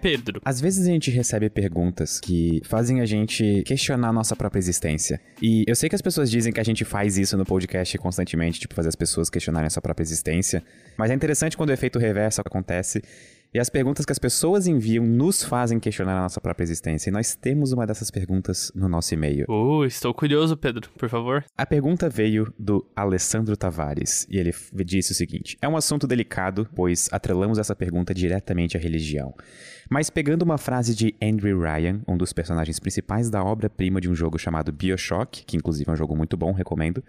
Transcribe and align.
Pedro. 0.00 0.40
às 0.44 0.60
vezes 0.60 0.86
a 0.86 0.90
gente 0.90 1.10
recebe 1.10 1.50
perguntas 1.50 2.20
que 2.20 2.60
fazem 2.64 3.00
a 3.00 3.06
gente 3.06 3.62
questionar 3.64 4.08
a 4.08 4.12
nossa 4.12 4.34
própria 4.34 4.58
existência. 4.58 5.20
E 5.40 5.64
eu 5.66 5.76
sei 5.76 5.88
que 5.88 5.94
as 5.94 6.02
pessoas 6.02 6.30
dizem 6.30 6.52
que 6.52 6.60
a 6.60 6.64
gente 6.64 6.84
faz 6.84 7.18
isso 7.18 7.36
no 7.36 7.44
podcast 7.44 7.96
constantemente, 7.98 8.60
tipo, 8.60 8.74
fazer 8.74 8.88
as 8.88 8.96
pessoas 8.96 9.28
questionarem 9.28 9.66
a 9.66 9.70
sua 9.70 9.82
própria 9.82 10.02
existência. 10.02 10.62
Mas 10.96 11.10
é 11.10 11.14
interessante 11.14 11.56
quando 11.56 11.70
o 11.70 11.72
efeito 11.72 11.98
reverso 11.98 12.40
acontece 12.40 13.02
e 13.52 13.58
as 13.58 13.70
perguntas 13.70 14.04
que 14.04 14.12
as 14.12 14.18
pessoas 14.18 14.66
enviam 14.66 15.04
nos 15.04 15.42
fazem 15.42 15.80
questionar 15.80 16.18
a 16.18 16.22
nossa 16.22 16.40
própria 16.40 16.64
existência. 16.64 17.08
E 17.08 17.12
nós 17.12 17.34
temos 17.34 17.72
uma 17.72 17.86
dessas 17.86 18.10
perguntas 18.10 18.70
no 18.74 18.88
nosso 18.88 19.14
e-mail. 19.14 19.46
Uh, 19.48 19.84
estou 19.84 20.12
curioso, 20.12 20.56
Pedro, 20.56 20.90
por 20.98 21.08
favor. 21.08 21.44
A 21.56 21.66
pergunta 21.66 22.08
veio 22.08 22.52
do 22.58 22.86
Alessandro 22.94 23.56
Tavares 23.56 24.26
e 24.30 24.38
ele 24.38 24.54
disse 24.84 25.12
o 25.12 25.14
seguinte: 25.14 25.56
É 25.60 25.68
um 25.68 25.76
assunto 25.76 26.06
delicado, 26.06 26.68
pois 26.74 27.08
atrelamos 27.12 27.58
essa 27.58 27.74
pergunta 27.74 28.12
diretamente 28.12 28.76
à 28.76 28.80
religião. 28.80 29.34
Mas 29.88 30.10
pegando 30.10 30.42
uma 30.42 30.58
frase 30.58 30.94
de 30.94 31.14
Andrew 31.22 31.60
Ryan, 31.60 32.00
um 32.08 32.16
dos 32.16 32.32
personagens 32.32 32.80
principais 32.80 33.30
da 33.30 33.42
obra-prima 33.42 34.00
de 34.00 34.10
um 34.10 34.14
jogo 34.14 34.38
chamado 34.38 34.72
BioShock, 34.72 35.44
que 35.44 35.56
inclusive 35.56 35.88
é 35.88 35.92
um 35.92 35.96
jogo 35.96 36.16
muito 36.16 36.36
bom, 36.36 36.52
recomendo. 36.52 37.02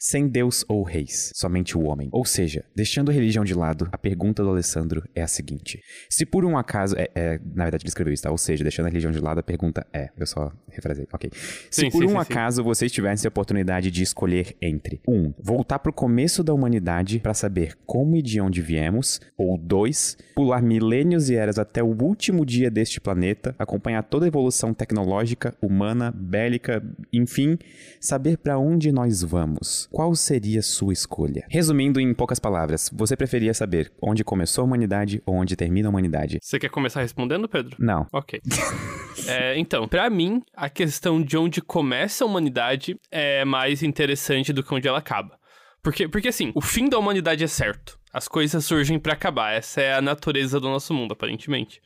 Sem 0.00 0.28
Deus 0.28 0.64
ou 0.68 0.84
reis, 0.84 1.32
somente 1.34 1.76
o 1.76 1.82
homem. 1.82 2.08
Ou 2.12 2.24
seja, 2.24 2.64
deixando 2.72 3.10
a 3.10 3.12
religião 3.12 3.44
de 3.44 3.52
lado, 3.52 3.88
a 3.90 3.98
pergunta 3.98 4.44
do 4.44 4.48
Alessandro 4.48 5.02
é 5.12 5.22
a 5.22 5.26
seguinte: 5.26 5.82
Se 6.08 6.24
por 6.24 6.44
um 6.44 6.56
acaso. 6.56 6.94
É, 6.96 7.10
é, 7.16 7.40
na 7.52 7.64
verdade, 7.64 7.82
ele 7.82 7.88
escreveu 7.88 8.14
isso, 8.14 8.22
tá? 8.22 8.30
Ou 8.30 8.38
seja, 8.38 8.62
deixando 8.62 8.86
a 8.86 8.88
religião 8.90 9.10
de 9.10 9.18
lado, 9.18 9.40
a 9.40 9.42
pergunta 9.42 9.84
é. 9.92 10.08
Eu 10.16 10.24
só 10.24 10.52
refrasei, 10.70 11.08
ok. 11.12 11.30
Se 11.34 11.80
Sim, 11.80 11.90
por 11.90 12.02
sim, 12.02 12.06
um 12.06 12.10
sim, 12.10 12.16
acaso 12.16 12.62
vocês 12.62 12.92
tivessem 12.92 13.26
a 13.26 13.30
oportunidade 13.30 13.90
de 13.90 14.02
escolher 14.04 14.56
entre 14.62 15.00
1. 15.06 15.12
Um, 15.12 15.34
voltar 15.42 15.80
pro 15.80 15.92
começo 15.92 16.44
da 16.44 16.54
humanidade 16.54 17.18
para 17.18 17.34
saber 17.34 17.76
como 17.84 18.14
e 18.14 18.22
de 18.22 18.40
onde 18.40 18.62
viemos, 18.62 19.20
ou 19.36 19.58
2. 19.58 20.16
Pular 20.36 20.62
milênios 20.62 21.28
e 21.28 21.34
eras 21.34 21.58
até 21.58 21.82
o 21.82 21.88
último 22.00 22.46
dia 22.46 22.70
deste 22.70 23.00
planeta, 23.00 23.52
acompanhar 23.58 24.04
toda 24.04 24.26
a 24.26 24.28
evolução 24.28 24.72
tecnológica, 24.72 25.56
humana, 25.60 26.12
bélica, 26.14 26.84
enfim, 27.12 27.58
saber 28.00 28.38
para 28.38 28.58
onde 28.58 28.92
nós 28.92 29.22
vamos. 29.22 29.87
Qual 29.90 30.14
seria 30.14 30.60
a 30.60 30.62
sua 30.62 30.92
escolha? 30.92 31.46
Resumindo 31.48 31.98
em 32.00 32.12
poucas 32.12 32.38
palavras, 32.38 32.90
você 32.92 33.16
preferia 33.16 33.54
saber 33.54 33.90
onde 34.02 34.22
começou 34.22 34.62
a 34.62 34.64
humanidade 34.66 35.22
ou 35.24 35.36
onde 35.36 35.56
termina 35.56 35.88
a 35.88 35.90
humanidade? 35.90 36.38
Você 36.42 36.58
quer 36.58 36.68
começar 36.68 37.00
respondendo, 37.00 37.48
Pedro? 37.48 37.76
Não. 37.78 38.06
Ok. 38.12 38.40
É, 39.26 39.58
então, 39.58 39.86
pra 39.88 40.08
mim, 40.08 40.40
a 40.54 40.70
questão 40.70 41.20
de 41.20 41.36
onde 41.36 41.60
começa 41.60 42.24
a 42.24 42.26
humanidade 42.26 42.96
é 43.10 43.44
mais 43.44 43.82
interessante 43.82 44.52
do 44.52 44.62
que 44.62 44.72
onde 44.72 44.86
ela 44.86 44.98
acaba. 44.98 45.36
Porque, 45.82 46.08
porque 46.08 46.28
assim, 46.28 46.52
o 46.54 46.60
fim 46.60 46.88
da 46.88 46.98
humanidade 46.98 47.42
é 47.42 47.46
certo. 47.46 47.98
As 48.12 48.26
coisas 48.26 48.64
surgem 48.64 48.98
pra 48.98 49.12
acabar. 49.14 49.52
Essa 49.52 49.80
é 49.80 49.94
a 49.94 50.00
natureza 50.00 50.58
do 50.60 50.68
nosso 50.68 50.94
mundo, 50.94 51.12
aparentemente. 51.12 51.82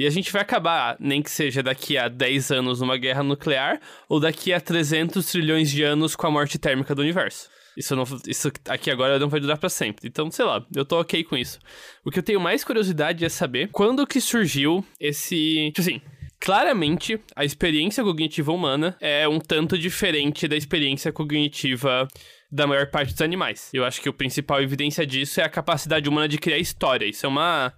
E 0.00 0.06
a 0.06 0.10
gente 0.10 0.32
vai 0.32 0.40
acabar, 0.40 0.96
nem 0.98 1.20
que 1.20 1.30
seja 1.30 1.62
daqui 1.62 1.98
a 1.98 2.08
10 2.08 2.52
anos 2.52 2.80
numa 2.80 2.96
guerra 2.96 3.22
nuclear, 3.22 3.78
ou 4.08 4.18
daqui 4.18 4.50
a 4.50 4.58
300 4.58 5.26
trilhões 5.26 5.70
de 5.70 5.82
anos 5.82 6.16
com 6.16 6.26
a 6.26 6.30
morte 6.30 6.58
térmica 6.58 6.94
do 6.94 7.02
universo. 7.02 7.50
Isso, 7.76 7.94
não, 7.94 8.04
isso 8.26 8.50
aqui 8.66 8.90
agora 8.90 9.18
não 9.18 9.28
vai 9.28 9.40
durar 9.40 9.58
pra 9.58 9.68
sempre. 9.68 10.08
Então, 10.08 10.30
sei 10.30 10.46
lá, 10.46 10.64
eu 10.74 10.86
tô 10.86 10.98
ok 10.98 11.22
com 11.22 11.36
isso. 11.36 11.58
O 12.02 12.10
que 12.10 12.18
eu 12.18 12.22
tenho 12.22 12.40
mais 12.40 12.64
curiosidade 12.64 13.26
é 13.26 13.28
saber 13.28 13.68
quando 13.72 14.06
que 14.06 14.22
surgiu 14.22 14.82
esse. 14.98 15.70
Tipo 15.74 15.82
assim, 15.82 16.00
claramente 16.40 17.20
a 17.36 17.44
experiência 17.44 18.02
cognitiva 18.02 18.52
humana 18.52 18.96
é 19.02 19.28
um 19.28 19.38
tanto 19.38 19.76
diferente 19.76 20.48
da 20.48 20.56
experiência 20.56 21.12
cognitiva 21.12 22.08
da 22.50 22.66
maior 22.66 22.86
parte 22.86 23.12
dos 23.12 23.20
animais. 23.20 23.68
Eu 23.74 23.84
acho 23.84 24.00
que 24.00 24.08
o 24.08 24.14
principal 24.14 24.62
evidência 24.62 25.06
disso 25.06 25.42
é 25.42 25.44
a 25.44 25.48
capacidade 25.50 26.08
humana 26.08 26.26
de 26.26 26.38
criar 26.38 26.56
história. 26.56 27.04
Isso 27.04 27.26
é 27.26 27.28
uma. 27.28 27.74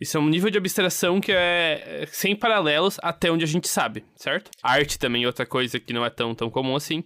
Isso 0.00 0.16
é 0.16 0.20
um 0.20 0.28
nível 0.28 0.50
de 0.50 0.58
abstração 0.58 1.20
que 1.20 1.32
é 1.32 2.02
é 2.02 2.06
sem 2.10 2.34
paralelos 2.34 2.98
até 3.02 3.30
onde 3.30 3.44
a 3.44 3.48
gente 3.48 3.68
sabe, 3.68 4.04
certo? 4.16 4.50
Arte 4.62 4.98
também 4.98 5.24
é 5.24 5.26
outra 5.26 5.46
coisa 5.46 5.78
que 5.78 5.92
não 5.92 6.04
é 6.04 6.10
tão, 6.10 6.34
tão 6.34 6.50
comum 6.50 6.76
assim. 6.76 7.04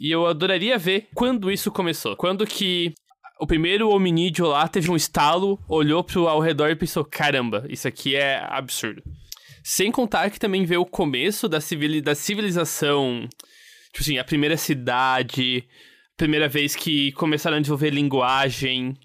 E 0.00 0.10
eu 0.10 0.26
adoraria 0.26 0.76
ver 0.76 1.08
quando 1.14 1.50
isso 1.50 1.70
começou. 1.70 2.16
Quando 2.16 2.46
que 2.46 2.92
o 3.40 3.46
primeiro 3.46 3.88
hominídeo 3.90 4.46
lá 4.46 4.66
teve 4.68 4.90
um 4.90 4.96
estalo, 4.96 5.58
olhou 5.68 6.02
pro 6.02 6.28
ao 6.28 6.40
redor 6.40 6.70
e 6.70 6.76
pensou: 6.76 7.04
caramba, 7.04 7.64
isso 7.68 7.86
aqui 7.86 8.16
é 8.16 8.44
absurdo. 8.48 9.02
Sem 9.62 9.90
contar 9.90 10.30
que 10.30 10.38
também 10.38 10.64
vê 10.64 10.76
o 10.76 10.84
começo 10.84 11.48
da, 11.48 11.60
civili 11.60 12.00
da 12.00 12.14
civilização. 12.14 13.26
Tipo 13.92 14.00
assim, 14.00 14.18
a 14.18 14.24
primeira 14.24 14.56
cidade, 14.56 15.64
primeira 16.16 16.48
vez 16.48 16.74
que 16.74 17.12
começaram 17.12 17.56
a 17.56 17.60
desenvolver 17.60 17.90
linguagem 17.90 18.96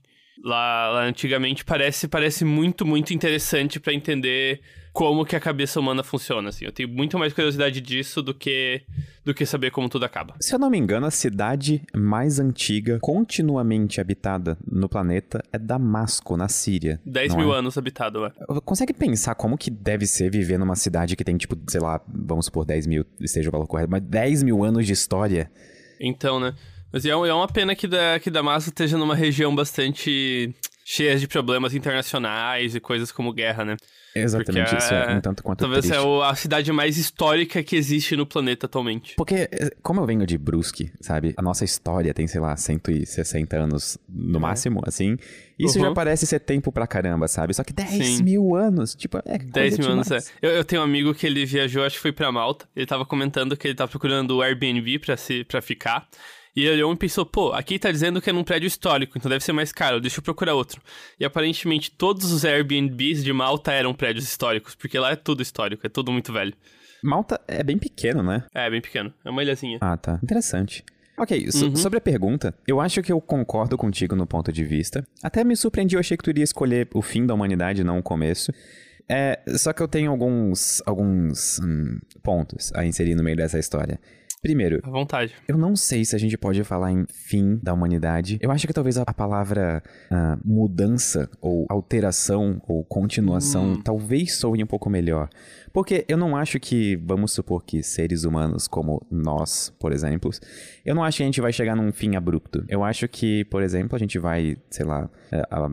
lá, 0.43 0.89
lá 0.89 1.03
antigamente, 1.05 1.65
parece, 1.65 2.07
parece 2.07 2.45
muito, 2.45 2.85
muito 2.85 3.13
interessante 3.13 3.79
pra 3.79 3.93
entender 3.93 4.61
como 4.91 5.25
que 5.25 5.35
a 5.35 5.39
cabeça 5.39 5.79
humana 5.79 6.03
funciona, 6.03 6.49
assim. 6.49 6.65
Eu 6.65 6.71
tenho 6.71 6.89
muito 6.89 7.17
mais 7.17 7.31
curiosidade 7.31 7.79
disso 7.79 8.21
do 8.21 8.33
que, 8.33 8.81
do 9.23 9.33
que 9.33 9.45
saber 9.45 9.71
como 9.71 9.87
tudo 9.87 10.03
acaba. 10.03 10.35
Se 10.39 10.53
eu 10.53 10.59
não 10.59 10.69
me 10.69 10.77
engano, 10.77 11.05
a 11.05 11.11
cidade 11.11 11.81
mais 11.95 12.39
antiga 12.39 12.99
continuamente 12.99 14.01
habitada 14.01 14.57
no 14.69 14.89
planeta 14.89 15.43
é 15.53 15.59
Damasco, 15.59 16.35
na 16.35 16.47
Síria. 16.47 16.99
10 17.05 17.33
não 17.33 17.39
mil 17.39 17.53
é? 17.53 17.59
anos 17.59 17.77
habitado, 17.77 18.21
ué. 18.21 18.31
Consegue 18.65 18.93
pensar 18.93 19.35
como 19.35 19.57
que 19.57 19.69
deve 19.69 20.05
ser 20.05 20.31
viver 20.31 20.57
numa 20.57 20.75
cidade 20.75 21.15
que 21.15 21.23
tem, 21.23 21.37
tipo, 21.37 21.57
sei 21.69 21.79
lá, 21.79 22.01
vamos 22.07 22.45
supor 22.45 22.65
10 22.65 22.87
mil, 22.87 23.05
esteja 23.19 23.49
o 23.49 23.51
valor 23.51 23.67
correto, 23.67 23.91
mas 23.91 24.01
10 24.01 24.43
mil 24.43 24.63
anos 24.63 24.85
de 24.85 24.93
história? 24.93 25.51
Então, 25.99 26.39
né? 26.39 26.53
Mas 26.91 27.05
é, 27.05 27.09
é 27.09 27.15
uma 27.33 27.47
pena 27.47 27.75
que, 27.75 27.87
da, 27.87 28.19
que 28.19 28.29
Damasco 28.31 28.69
esteja 28.69 28.97
numa 28.97 29.15
região 29.15 29.53
bastante 29.55 30.53
cheia 30.83 31.15
de 31.17 31.27
problemas 31.27 31.73
internacionais 31.75 32.73
e 32.75 32.79
coisas 32.79 33.11
como 33.11 33.31
guerra, 33.31 33.63
né? 33.63 33.77
Exatamente, 34.15 34.69
Porque 34.71 34.83
isso 34.83 34.91
é 34.93 35.11
é- 35.13 35.15
um 35.17 35.21
tanto 35.21 35.43
quanto 35.43 35.59
Talvez 35.59 35.85
triste. 35.85 35.95
é 36.03 36.23
a 36.25 36.33
cidade 36.33 36.71
mais 36.71 36.97
histórica 36.97 37.61
que 37.61 37.75
existe 37.75 38.15
no 38.15 38.25
planeta 38.25 38.65
atualmente. 38.65 39.13
Porque, 39.15 39.47
eh, 39.51 39.69
como 39.83 40.01
eu 40.01 40.05
venho 40.07 40.25
de 40.25 40.35
Brusque, 40.35 40.91
sabe? 40.99 41.35
A 41.37 41.43
nossa 41.43 41.63
história 41.63 42.11
tem, 42.11 42.25
sei 42.25 42.41
lá, 42.41 42.57
160 42.57 43.55
anos 43.55 43.99
no 44.09 44.39
máximo, 44.39 44.81
assim. 44.83 45.15
Isso 45.59 45.77
Uhum. 45.77 45.85
já 45.85 45.93
parece 45.93 46.25
ser 46.25 46.39
tempo 46.39 46.71
pra 46.71 46.87
caramba, 46.87 47.27
sabe? 47.27 47.53
Só 47.53 47.63
que 47.63 47.71
10 47.71 47.89
Sim. 48.17 48.23
mil 48.23 48.55
anos, 48.55 48.95
tipo, 48.95 49.19
é 49.19 49.37
10 49.37 49.75
coisa 49.75 49.77
mil 49.83 49.91
anos, 49.91 50.07
é. 50.09 50.17
demais. 50.17 50.33
Eu, 50.41 50.49
eu 50.51 50.63
tenho 50.65 50.81
um 50.81 50.85
amigo 50.85 51.13
que 51.13 51.27
ele 51.27 51.45
viajou, 51.45 51.83
acho 51.83 51.97
que 51.97 52.01
foi 52.01 52.11
pra 52.11 52.31
Malta. 52.31 52.67
Ele 52.75 52.87
tava 52.87 53.05
comentando 53.05 53.55
que 53.55 53.67
ele 53.67 53.75
tava 53.75 53.91
procurando 53.91 54.37
o 54.37 54.41
Airbnb 54.41 54.97
pra, 54.97 55.15
se, 55.17 55.43
pra 55.43 55.61
ficar. 55.61 56.07
E 56.59 56.65
ele 56.65 56.81
olhou 56.83 56.93
e 56.93 56.97
pensou, 56.97 57.25
pô, 57.25 57.53
aqui 57.53 57.79
tá 57.79 57.91
dizendo 57.91 58.21
que 58.21 58.29
é 58.29 58.33
num 58.33 58.43
prédio 58.43 58.67
histórico, 58.67 59.17
então 59.17 59.29
deve 59.29 59.43
ser 59.43 59.53
mais 59.53 59.71
caro, 59.71 59.99
deixa 60.01 60.19
eu 60.19 60.23
procurar 60.23 60.53
outro. 60.55 60.81
E 61.19 61.25
aparentemente 61.25 61.89
todos 61.91 62.31
os 62.31 62.43
Airbnbs 62.43 63.23
de 63.23 63.31
Malta 63.33 63.71
eram 63.71 63.93
prédios 63.93 64.25
históricos, 64.25 64.75
porque 64.75 64.97
lá 64.99 65.11
é 65.11 65.15
tudo 65.15 65.41
histórico, 65.41 65.85
é 65.85 65.89
tudo 65.89 66.11
muito 66.11 66.33
velho. 66.33 66.53
Malta 67.03 67.39
é 67.47 67.63
bem 67.63 67.77
pequeno, 67.77 68.21
né? 68.21 68.43
É, 68.53 68.69
bem 68.69 68.81
pequeno, 68.81 69.13
é 69.23 69.29
uma 69.29 69.41
ilhazinha. 69.41 69.77
Ah, 69.79 69.95
tá. 69.95 70.19
Interessante. 70.21 70.83
Ok, 71.17 71.51
so- 71.51 71.65
Uhum. 71.67 71.75
sobre 71.75 71.97
a 71.97 72.01
pergunta, 72.01 72.53
eu 72.67 72.79
acho 72.79 73.01
que 73.01 73.11
eu 73.11 73.19
concordo 73.21 73.77
contigo 73.77 74.15
no 74.15 74.25
ponto 74.27 74.51
de 74.51 74.63
vista. 74.63 75.05
Até 75.23 75.43
me 75.43 75.55
surpreendi, 75.55 75.95
eu 75.95 75.99
achei 75.99 76.15
que 76.17 76.23
tu 76.23 76.29
iria 76.29 76.43
escolher 76.43 76.87
o 76.93 77.01
fim 77.01 77.25
da 77.25 77.33
humanidade, 77.33 77.83
não 77.83 77.99
o 77.99 78.03
começo. 78.03 78.51
É, 79.07 79.39
só 79.57 79.73
que 79.73 79.81
eu 79.81 79.87
tenho 79.87 80.11
alguns, 80.11 80.81
alguns 80.85 81.59
hum, 81.59 81.97
pontos 82.23 82.71
a 82.75 82.85
inserir 82.85 83.15
no 83.15 83.23
meio 83.23 83.35
dessa 83.35 83.57
história. 83.57 83.99
Primeiro, 84.41 84.79
À 84.83 84.89
vontade. 84.89 85.35
eu 85.49 85.57
não 85.57 85.75
sei 85.75 86.05
se 86.05 86.15
a 86.15 86.19
gente 86.19 86.37
pode 86.37 86.63
falar 86.63 86.93
em 86.93 87.05
fim 87.09 87.59
da 87.61 87.73
humanidade. 87.73 88.37
Eu 88.41 88.51
acho 88.51 88.65
que 88.65 88.71
talvez 88.71 88.97
a, 88.97 89.03
a 89.05 89.13
palavra 89.13 89.83
ah, 90.09 90.37
mudança, 90.45 91.29
ou 91.41 91.65
alteração, 91.69 92.61
ou 92.65 92.85
continuação, 92.85 93.81
talvez 93.83 94.37
soe 94.37 94.63
um 94.63 94.67
pouco 94.67 94.89
melhor. 94.89 95.27
Porque 95.71 96.05
eu 96.07 96.17
não 96.17 96.35
acho 96.35 96.59
que, 96.59 96.95
vamos 96.97 97.31
supor 97.31 97.63
que 97.63 97.83
seres 97.83 98.23
humanos 98.23 98.67
como 98.67 99.05
nós, 99.11 99.71
por 99.79 99.91
exemplo, 99.91 100.31
eu 100.85 100.95
não 100.95 101.03
acho 101.03 101.17
que 101.17 101.23
a 101.23 101.25
gente 101.25 101.41
vai 101.41 101.53
chegar 101.53 101.75
num 101.75 101.91
fim 101.91 102.15
abrupto. 102.15 102.63
Eu 102.67 102.83
acho 102.83 103.07
que, 103.07 103.45
por 103.45 103.61
exemplo, 103.61 103.95
a 103.95 103.99
gente 103.99 104.17
vai, 104.17 104.57
sei 104.69 104.85
lá, 104.85 105.09
é, 105.31 105.41
a, 105.51 105.65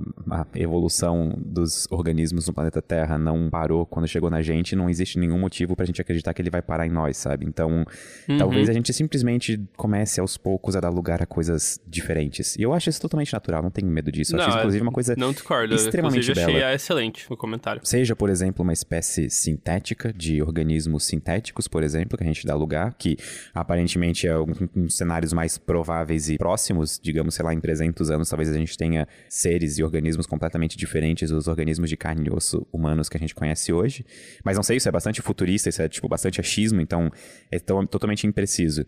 a 0.42 0.46
evolução 0.54 1.34
dos 1.44 1.86
organismos 1.90 2.46
no 2.46 2.52
planeta 2.52 2.82
Terra 2.82 3.16
não 3.16 3.48
parou 3.48 3.86
quando 3.86 4.06
chegou 4.06 4.28
na 4.28 4.42
gente, 4.42 4.76
não 4.76 4.88
existe 4.90 5.18
nenhum 5.18 5.38
motivo 5.38 5.74
pra 5.74 5.86
gente 5.86 6.00
acreditar 6.00 6.34
que 6.34 6.42
ele 6.42 6.50
vai 6.50 6.60
parar 6.62 6.86
em 6.86 6.90
nós, 6.90 7.16
sabe? 7.16 7.46
Então, 7.46 7.84
Uhum. 8.28 8.36
talvez 8.38 8.68
a 8.68 8.72
gente 8.72 8.92
simplesmente 8.92 9.58
comece 9.76 10.20
aos 10.20 10.36
poucos 10.36 10.76
a 10.76 10.80
dar 10.80 10.90
lugar 10.90 11.22
a 11.22 11.26
coisas 11.26 11.80
diferentes. 11.86 12.56
E 12.56 12.62
eu 12.62 12.72
acho 12.74 12.90
isso 12.90 13.00
totalmente 13.00 13.32
natural, 13.32 13.62
não 13.62 13.70
tenho 13.70 13.88
medo 13.88 14.12
disso. 14.12 14.34
Eu 14.36 14.40
acho, 14.40 14.50
Não, 14.50 14.58
inclusive, 14.58 14.80
é- 14.80 14.86
uma 14.86 14.92
coisa 14.92 15.14
Não 15.16 15.32
discordo, 15.32 15.74
extremamente 15.74 16.22
inclusive 16.24 16.40
achei 16.44 16.60
bela. 16.60 16.74
excelente 16.74 17.26
o 17.32 17.36
comentário. 17.36 17.80
Seja, 17.84 18.14
por 18.14 18.28
exemplo, 18.28 18.62
uma 18.62 18.72
espécie 18.72 19.30
sintética 19.30 19.85
de 20.16 20.42
organismos 20.42 21.04
sintéticos, 21.04 21.68
por 21.68 21.82
exemplo, 21.82 22.16
que 22.16 22.24
a 22.24 22.26
gente 22.26 22.46
dá 22.46 22.54
lugar, 22.54 22.94
que 22.94 23.16
aparentemente 23.54 24.26
é 24.26 24.38
um, 24.38 24.46
um 24.74 24.84
dos 24.84 24.96
cenários 24.96 25.32
mais 25.32 25.58
prováveis 25.58 26.28
e 26.28 26.36
próximos, 26.38 26.98
digamos, 27.02 27.34
sei 27.34 27.44
lá, 27.44 27.54
em 27.54 27.60
300 27.60 28.10
anos, 28.10 28.28
talvez 28.28 28.50
a 28.50 28.54
gente 28.58 28.76
tenha 28.76 29.06
seres 29.28 29.78
e 29.78 29.82
organismos 29.82 30.26
completamente 30.26 30.76
diferentes 30.76 31.30
dos 31.30 31.46
organismos 31.48 31.88
de 31.90 31.96
carne 31.96 32.26
e 32.28 32.30
osso 32.30 32.66
humanos 32.72 33.08
que 33.08 33.16
a 33.16 33.20
gente 33.20 33.34
conhece 33.34 33.72
hoje. 33.72 34.04
Mas 34.44 34.56
não 34.56 34.62
sei, 34.62 34.76
isso 34.76 34.88
é 34.88 34.92
bastante 34.92 35.22
futurista, 35.22 35.68
isso 35.68 35.82
é, 35.82 35.88
tipo, 35.88 36.08
bastante 36.08 36.40
achismo, 36.40 36.80
então 36.80 37.10
é 37.50 37.58
tão- 37.58 37.86
totalmente 37.86 38.26
impreciso. 38.26 38.84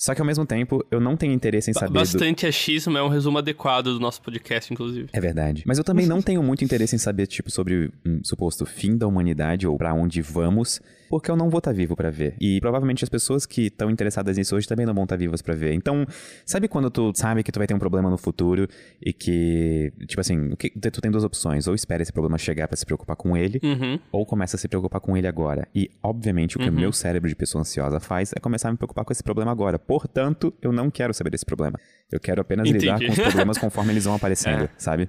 Só 0.00 0.14
que 0.14 0.20
ao 0.22 0.26
mesmo 0.26 0.46
tempo, 0.46 0.82
eu 0.90 0.98
não 0.98 1.14
tenho 1.14 1.34
interesse 1.34 1.70
em 1.70 1.74
saber. 1.74 1.92
Bastante 1.92 2.46
do... 2.46 2.48
achismo 2.48 2.96
é 2.96 3.02
um 3.02 3.08
resumo 3.08 3.36
adequado 3.36 3.92
do 3.92 4.00
nosso 4.00 4.22
podcast, 4.22 4.72
inclusive. 4.72 5.10
É 5.12 5.20
verdade. 5.20 5.62
Mas 5.66 5.76
eu 5.76 5.84
também 5.84 6.06
não 6.06 6.22
tenho 6.22 6.42
muito 6.42 6.64
interesse 6.64 6.96
em 6.96 6.98
saber, 6.98 7.26
tipo, 7.26 7.50
sobre 7.50 7.92
um 8.06 8.24
suposto 8.24 8.64
fim 8.64 8.96
da 8.96 9.06
humanidade 9.06 9.66
ou 9.66 9.76
para 9.76 9.92
onde 9.92 10.22
vamos 10.22 10.80
porque 11.10 11.28
eu 11.28 11.36
não 11.36 11.50
vou 11.50 11.58
estar 11.58 11.72
tá 11.72 11.76
vivo 11.76 11.96
para 11.96 12.08
ver. 12.08 12.36
E 12.40 12.60
provavelmente 12.60 13.02
as 13.02 13.10
pessoas 13.10 13.44
que 13.44 13.62
estão 13.62 13.90
interessadas 13.90 14.38
nisso 14.38 14.54
hoje 14.54 14.68
também 14.68 14.86
não 14.86 14.94
vão 14.94 15.02
estar 15.02 15.16
tá 15.16 15.18
vivas 15.18 15.42
para 15.42 15.56
ver. 15.56 15.74
Então, 15.74 16.06
sabe 16.46 16.68
quando 16.68 16.88
tu 16.88 17.12
sabe 17.16 17.42
que 17.42 17.50
tu 17.50 17.58
vai 17.58 17.66
ter 17.66 17.74
um 17.74 17.80
problema 17.80 18.08
no 18.08 18.16
futuro 18.16 18.68
e 19.04 19.12
que, 19.12 19.92
tipo 20.06 20.20
assim, 20.20 20.50
tu 20.92 21.00
tem 21.00 21.10
duas 21.10 21.24
opções, 21.24 21.66
ou 21.66 21.74
espera 21.74 22.00
esse 22.00 22.12
problema 22.12 22.38
chegar 22.38 22.68
para 22.68 22.76
se 22.76 22.86
preocupar 22.86 23.16
com 23.16 23.36
ele, 23.36 23.58
uhum. 23.60 23.98
ou 24.12 24.24
começa 24.24 24.54
a 24.56 24.58
se 24.58 24.68
preocupar 24.68 25.00
com 25.00 25.16
ele 25.16 25.26
agora. 25.26 25.66
E, 25.74 25.90
obviamente, 26.00 26.56
o 26.56 26.60
que 26.60 26.68
uhum. 26.68 26.76
o 26.76 26.78
meu 26.78 26.92
cérebro 26.92 27.28
de 27.28 27.34
pessoa 27.34 27.62
ansiosa 27.62 27.98
faz 27.98 28.32
é 28.36 28.38
começar 28.38 28.68
a 28.68 28.72
me 28.72 28.78
preocupar 28.78 29.04
com 29.04 29.12
esse 29.12 29.24
problema 29.24 29.50
agora. 29.50 29.80
Portanto, 29.90 30.54
eu 30.62 30.70
não 30.70 30.88
quero 30.88 31.12
saber 31.12 31.30
desse 31.30 31.44
problema. 31.44 31.76
Eu 32.10 32.18
quero 32.18 32.40
apenas 32.40 32.68
Entendi. 32.68 32.86
lidar 32.86 32.98
com 32.98 33.12
os 33.12 33.18
problemas 33.18 33.58
conforme 33.58 33.92
eles 33.92 34.04
vão 34.04 34.14
aparecendo, 34.14 34.64
é. 34.64 34.70
sabe? 34.76 35.06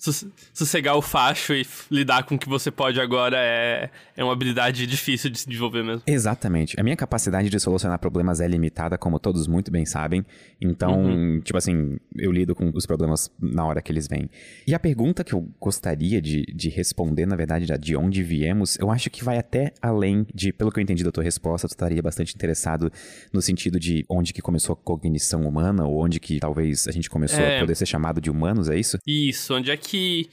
Sossegar 0.53 0.95
o 0.95 1.01
facho 1.01 1.53
e 1.53 1.65
lidar 1.89 2.24
com 2.24 2.36
o 2.36 2.39
que 2.39 2.48
você 2.48 2.69
pode 2.69 3.00
agora 3.01 3.38
é, 3.39 3.89
é 4.15 4.24
uma 4.24 4.33
habilidade 4.33 4.86
difícil 4.86 5.30
de 5.30 5.39
se 5.39 5.48
desenvolver 5.48 5.83
mesmo. 5.83 6.03
Exatamente. 6.06 6.80
A 6.80 6.83
minha 6.83 6.95
capacidade 6.95 7.50
de 7.50 7.59
solucionar 7.59 7.98
problemas 8.00 8.39
é 8.39 8.48
limitada, 8.48 8.98
como 8.98 9.19
todos 9.19 9.48
muito 9.48 9.71
bem 9.71 9.86
sabem. 9.86 10.25
Então, 10.62 11.03
uhum. 11.03 11.42
tipo 11.42 11.57
assim, 11.57 11.98
eu 12.15 12.31
lido 12.31 12.53
com 12.53 12.71
os 12.74 12.86
problemas 12.86 13.31
na 13.39 13.65
hora 13.65 13.81
que 13.81 13.92
eles 13.92 14.07
vêm. 14.07 14.30
E 14.68 14.75
a 14.75 14.80
pergunta 14.80 15.24
que 15.24 15.33
eu 15.33 15.48
gostaria 15.59 16.21
de, 16.21 16.44
de 16.53 16.69
responder, 16.69 17.25
na 17.25 17.36
verdade, 17.36 17.65
de 17.80 17.95
onde 17.95 18.21
viemos, 18.21 18.77
eu 18.80 18.92
acho 18.92 19.09
que 19.09 19.24
vai 19.24 19.38
até 19.38 19.74
além 19.81 20.25
de, 20.33 20.53
pelo 20.53 20.71
que 20.71 20.80
eu 20.80 20.83
entendi 20.83 21.03
da 21.03 21.12
tua 21.12 21.24
resposta, 21.24 21.68
tu 21.68 21.71
estaria 21.71 22.01
bastante 22.01 22.36
interessado 22.36 22.92
no 23.33 23.42
sentido 23.42 23.80
de 23.80 24.06
onde 24.07 24.33
que 24.33 24.42
começou 24.42 24.74
a 24.74 24.75
cognição 24.75 25.42
humana, 25.48 25.86
ou 25.86 26.03
onde 26.03 26.19
que 26.19 26.39
talvez 26.39 26.88
a 26.92 26.94
gente 26.94 27.10
começou 27.10 27.40
é... 27.40 27.58
a 27.58 27.60
poder 27.62 27.76
ser 27.76 27.86
chamado 27.86 28.22
de 28.22 28.30
humanos, 28.30 28.70
é 28.70 28.78
isso? 28.78 28.98
Isso, 29.08 29.56
onde 29.56 29.72
é 29.72 29.78
que 29.78 30.30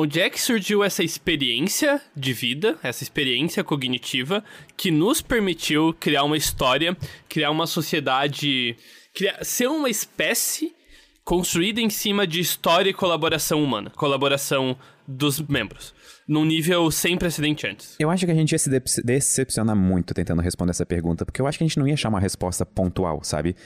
Onde 0.00 0.20
é 0.20 0.30
que 0.30 0.40
surgiu 0.40 0.84
essa 0.84 1.02
experiência 1.02 2.00
de 2.14 2.32
vida, 2.32 2.78
essa 2.84 3.02
experiência 3.02 3.64
cognitiva 3.64 4.44
que 4.76 4.92
nos 4.92 5.20
permitiu 5.20 5.92
criar 5.98 6.22
uma 6.22 6.36
história, 6.36 6.96
criar 7.28 7.50
uma 7.50 7.66
sociedade, 7.66 8.76
criar, 9.12 9.44
ser 9.44 9.66
uma 9.66 9.90
espécie 9.90 10.72
construída 11.24 11.80
em 11.80 11.90
cima 11.90 12.28
de 12.28 12.38
história 12.38 12.90
e 12.90 12.94
colaboração 12.94 13.60
humana, 13.60 13.90
colaboração 13.90 14.78
dos 15.04 15.40
membros, 15.40 15.92
num 16.28 16.44
nível 16.44 16.88
sem 16.92 17.18
precedente 17.18 17.66
antes. 17.66 17.96
Eu 17.98 18.08
acho 18.08 18.24
que 18.24 18.30
a 18.30 18.34
gente 18.36 18.52
ia 18.52 18.58
se 18.58 18.70
decepcionar 19.02 19.74
muito 19.74 20.14
tentando 20.14 20.40
responder 20.40 20.70
essa 20.70 20.86
pergunta, 20.86 21.26
porque 21.26 21.42
eu 21.42 21.46
acho 21.48 21.58
que 21.58 21.64
a 21.64 21.66
gente 21.66 21.78
não 21.78 21.88
ia 21.88 21.94
achar 21.94 22.08
uma 22.08 22.20
resposta 22.20 22.64
pontual, 22.64 23.24
sabe? 23.24 23.56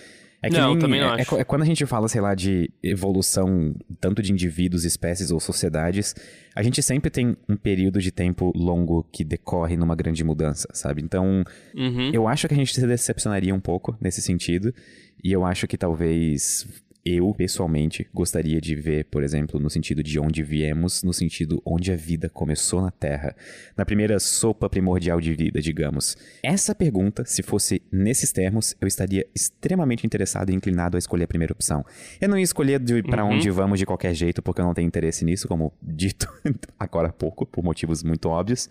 É 0.43 0.51
que 0.51 0.59
não, 0.59 0.71
nem, 0.71 0.79
também 0.81 1.01
não 1.01 1.15
é, 1.15 1.23
acho. 1.23 1.37
É, 1.37 1.41
é, 1.41 1.45
quando 1.45 1.63
a 1.63 1.65
gente 1.65 1.87
fala, 1.87 2.09
sei 2.09 2.21
lá, 2.21 2.35
de 2.35 2.69
evolução 2.83 3.75
tanto 4.01 4.21
de 4.21 4.33
indivíduos, 4.33 4.85
espécies 4.85 5.31
ou 5.31 5.39
sociedades, 5.39 6.15
a 6.55 6.63
gente 6.63 6.83
sempre 6.83 7.11
tem 7.11 7.37
um 7.49 7.57
período 7.57 8.01
de 8.01 8.11
tempo 8.11 8.53
longo 8.57 9.05
que 9.13 9.23
decorre 9.23 9.77
numa 9.77 9.95
grande 9.95 10.25
mudança, 10.25 10.69
sabe? 10.73 11.01
Então, 11.01 11.45
uhum. 11.75 12.11
eu 12.13 12.27
acho 12.27 12.49
que 12.49 12.55
a 12.55 12.57
gente 12.57 12.75
se 12.75 12.85
decepcionaria 12.85 13.55
um 13.55 13.61
pouco 13.61 13.97
nesse 14.01 14.21
sentido. 14.21 14.75
E 15.23 15.31
eu 15.31 15.45
acho 15.45 15.69
que 15.69 15.79
talvez 15.79 16.67
eu, 17.05 17.35
pessoalmente, 17.35 18.07
gostaria 18.15 18.61
de 18.61 18.75
ver, 18.75 19.07
por 19.07 19.23
exemplo, 19.23 19.59
no 19.59 19.69
sentido 19.69 20.03
de 20.03 20.19
onde 20.21 20.43
viemos, 20.43 21.03
no 21.03 21.13
sentido 21.13 21.61
onde 21.65 21.93
a 21.93 21.97
vida 21.97 22.29
começou 22.29 22.81
na 22.81 22.91
Terra, 22.91 23.35
na 23.77 23.85
primeira 23.85 24.19
sopa 24.21 24.69
primordial 24.69 25.21
de 25.21 25.33
vida, 25.35 25.61
digamos. 25.61 26.17
Essa 26.43 26.75
pergunta, 26.75 27.25
se 27.25 27.43
fosse 27.43 27.83
nesses 27.91 28.31
termos, 28.33 28.77
eu 28.81 28.87
estaria 28.87 29.27
extremamente 29.35 30.07
interessado 30.07 30.51
e 30.51 30.55
inclinado 30.55 30.97
a 30.97 30.99
escolher 30.99 31.25
a 31.25 31.29
primeira 31.29 31.53
opção. 31.53 31.85
Eu 32.21 32.29
não 32.29 32.39
ia 32.39 32.45
escolher 32.45 32.81
para 33.03 33.25
uhum. 33.25 33.33
onde 33.33 33.51
vamos 33.51 33.79
de 33.79 33.87
qualquer 33.87 34.15
jeito, 34.15 34.41
porque 34.41 34.61
eu 34.61 34.65
não 34.65 34.75
tenho 34.75 34.87
interesse 34.87 35.25
nisso, 35.25 35.49
como 35.49 35.73
dito 35.83 36.33
agora 36.79 37.09
há 37.09 37.13
pouco, 37.13 37.45
por 37.45 37.65
motivos 37.65 38.03
muito 38.03 38.29
óbvios. 38.29 38.69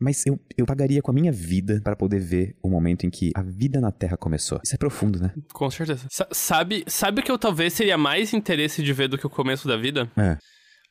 Mas 0.00 0.24
eu, 0.26 0.38
eu 0.56 0.66
pagaria 0.66 1.00
com 1.00 1.10
a 1.10 1.14
minha 1.14 1.32
vida 1.32 1.80
para 1.82 1.96
poder 1.96 2.20
ver 2.20 2.56
o 2.62 2.68
momento 2.68 3.06
em 3.06 3.10
que 3.10 3.30
a 3.34 3.42
vida 3.42 3.80
na 3.80 3.92
Terra 3.92 4.16
começou. 4.16 4.60
Isso 4.64 4.74
é 4.74 4.78
profundo, 4.78 5.20
né? 5.20 5.32
Com 5.52 5.70
certeza. 5.70 6.06
S 6.10 6.26
sabe, 6.32 6.84
sabe 6.86 7.20
o 7.20 7.24
que 7.24 7.30
eu 7.30 7.38
talvez 7.38 7.72
seria 7.72 7.96
mais 7.96 8.32
interesse 8.32 8.82
de 8.82 8.92
ver 8.92 9.08
do 9.08 9.16
que 9.16 9.26
o 9.26 9.30
começo 9.30 9.68
da 9.68 9.76
vida? 9.76 10.10
É 10.16 10.36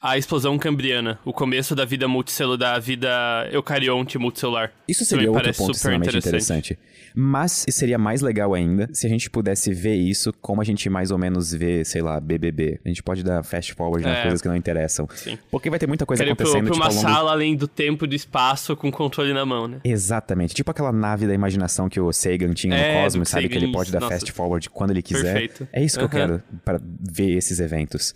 a 0.03 0.17
explosão 0.17 0.59
cambriana, 0.59 1.17
o 1.23 1.31
começo 1.31 1.73
da 1.73 1.85
vida 1.85 2.09
multicelular, 2.09 2.57
da 2.57 2.77
vida 2.77 3.47
eucarionte 3.53 4.17
multicelular. 4.17 4.73
Isso 4.85 5.05
seria 5.05 5.31
outro 5.31 5.53
ponto 5.53 5.71
extremamente 5.71 6.17
interessante. 6.17 6.73
interessante. 6.73 6.79
Mas 7.15 7.65
seria 7.69 7.97
mais 7.97 8.21
legal 8.21 8.53
ainda 8.53 8.89
se 8.91 9.07
a 9.07 9.09
gente 9.09 9.29
pudesse 9.29 9.73
ver 9.73 9.95
isso 9.95 10.33
como 10.41 10.59
a 10.59 10.65
gente 10.65 10.89
mais 10.89 11.09
ou 11.09 11.17
menos 11.17 11.53
vê, 11.53 11.85
sei 11.85 12.01
lá, 12.01 12.19
BBB. 12.19 12.81
A 12.83 12.87
gente 12.89 13.01
pode 13.01 13.23
dar 13.23 13.43
fast 13.43 13.73
forward 13.73 14.05
nas 14.05 14.17
é. 14.17 14.21
coisas 14.23 14.41
que 14.41 14.47
não 14.49 14.57
interessam. 14.57 15.07
Sim. 15.15 15.37
Porque 15.49 15.69
vai 15.69 15.79
ter 15.79 15.87
muita 15.87 16.05
coisa 16.05 16.21
Quero 16.21 16.33
acontecendo. 16.33 16.65
Pra, 16.65 16.75
pra 16.75 16.89
tipo, 16.89 16.99
uma 16.99 17.09
sala 17.09 17.31
além 17.31 17.55
do 17.55 17.67
tempo 17.67 18.03
e 18.03 18.07
do 18.09 18.15
espaço 18.15 18.75
com 18.75 18.91
controle 18.91 19.31
na 19.31 19.45
mão, 19.45 19.69
né? 19.69 19.79
Exatamente. 19.85 20.53
Tipo 20.53 20.69
aquela 20.69 20.91
nave 20.91 21.27
da 21.27 21.33
imaginação 21.33 21.87
que 21.87 22.01
o 22.01 22.11
Sagan 22.11 22.51
tinha 22.51 22.75
é, 22.75 22.97
no 22.97 23.03
Cosmos, 23.03 23.29
sabe? 23.29 23.43
Sagan, 23.43 23.57
que 23.57 23.65
ele 23.65 23.71
pode 23.71 23.89
dar 23.89 24.01
nossa. 24.01 24.15
fast 24.15 24.31
forward 24.33 24.69
quando 24.69 24.91
ele 24.91 25.01
quiser. 25.01 25.31
Perfeito. 25.31 25.67
É 25.71 25.81
isso 25.81 25.97
que 25.97 26.03
uhum. 26.03 26.21
eu 26.21 26.27
quero 26.27 26.43
para 26.65 26.81
ver 26.99 27.37
esses 27.37 27.61
eventos. 27.61 28.13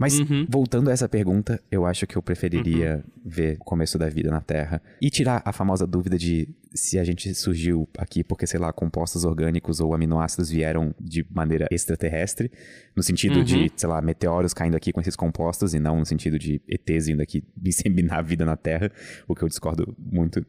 Mas, 0.00 0.18
uhum. 0.18 0.46
voltando 0.48 0.88
a 0.88 0.94
essa 0.94 1.06
pergunta, 1.06 1.60
eu 1.70 1.84
acho 1.84 2.06
que 2.06 2.16
eu 2.16 2.22
preferiria 2.22 3.04
uhum. 3.04 3.20
ver 3.22 3.58
o 3.60 3.64
começo 3.64 3.98
da 3.98 4.08
vida 4.08 4.30
na 4.30 4.40
Terra 4.40 4.80
e 4.98 5.10
tirar 5.10 5.42
a 5.44 5.52
famosa 5.52 5.86
dúvida 5.86 6.16
de 6.16 6.48
se 6.72 6.98
a 6.98 7.04
gente 7.04 7.34
surgiu 7.34 7.88
aqui 7.98 8.22
porque, 8.22 8.46
sei 8.46 8.60
lá, 8.60 8.72
compostos 8.72 9.24
orgânicos 9.24 9.80
ou 9.80 9.94
aminoácidos 9.94 10.50
vieram 10.50 10.94
de 11.00 11.26
maneira 11.30 11.66
extraterrestre, 11.70 12.50
no 12.94 13.02
sentido 13.02 13.38
uhum. 13.38 13.44
de, 13.44 13.72
sei 13.76 13.88
lá, 13.88 14.00
meteoros 14.00 14.54
caindo 14.54 14.76
aqui 14.76 14.92
com 14.92 15.00
esses 15.00 15.16
compostos 15.16 15.74
e 15.74 15.80
não 15.80 15.98
no 15.98 16.06
sentido 16.06 16.38
de 16.38 16.60
ETs 16.68 17.06
vindo 17.06 17.20
aqui 17.20 17.42
disseminar 17.56 18.20
a 18.20 18.22
vida 18.22 18.44
na 18.44 18.56
Terra, 18.56 18.90
o 19.26 19.34
que 19.34 19.42
eu 19.42 19.48
discordo 19.48 19.94
muito, 19.98 20.44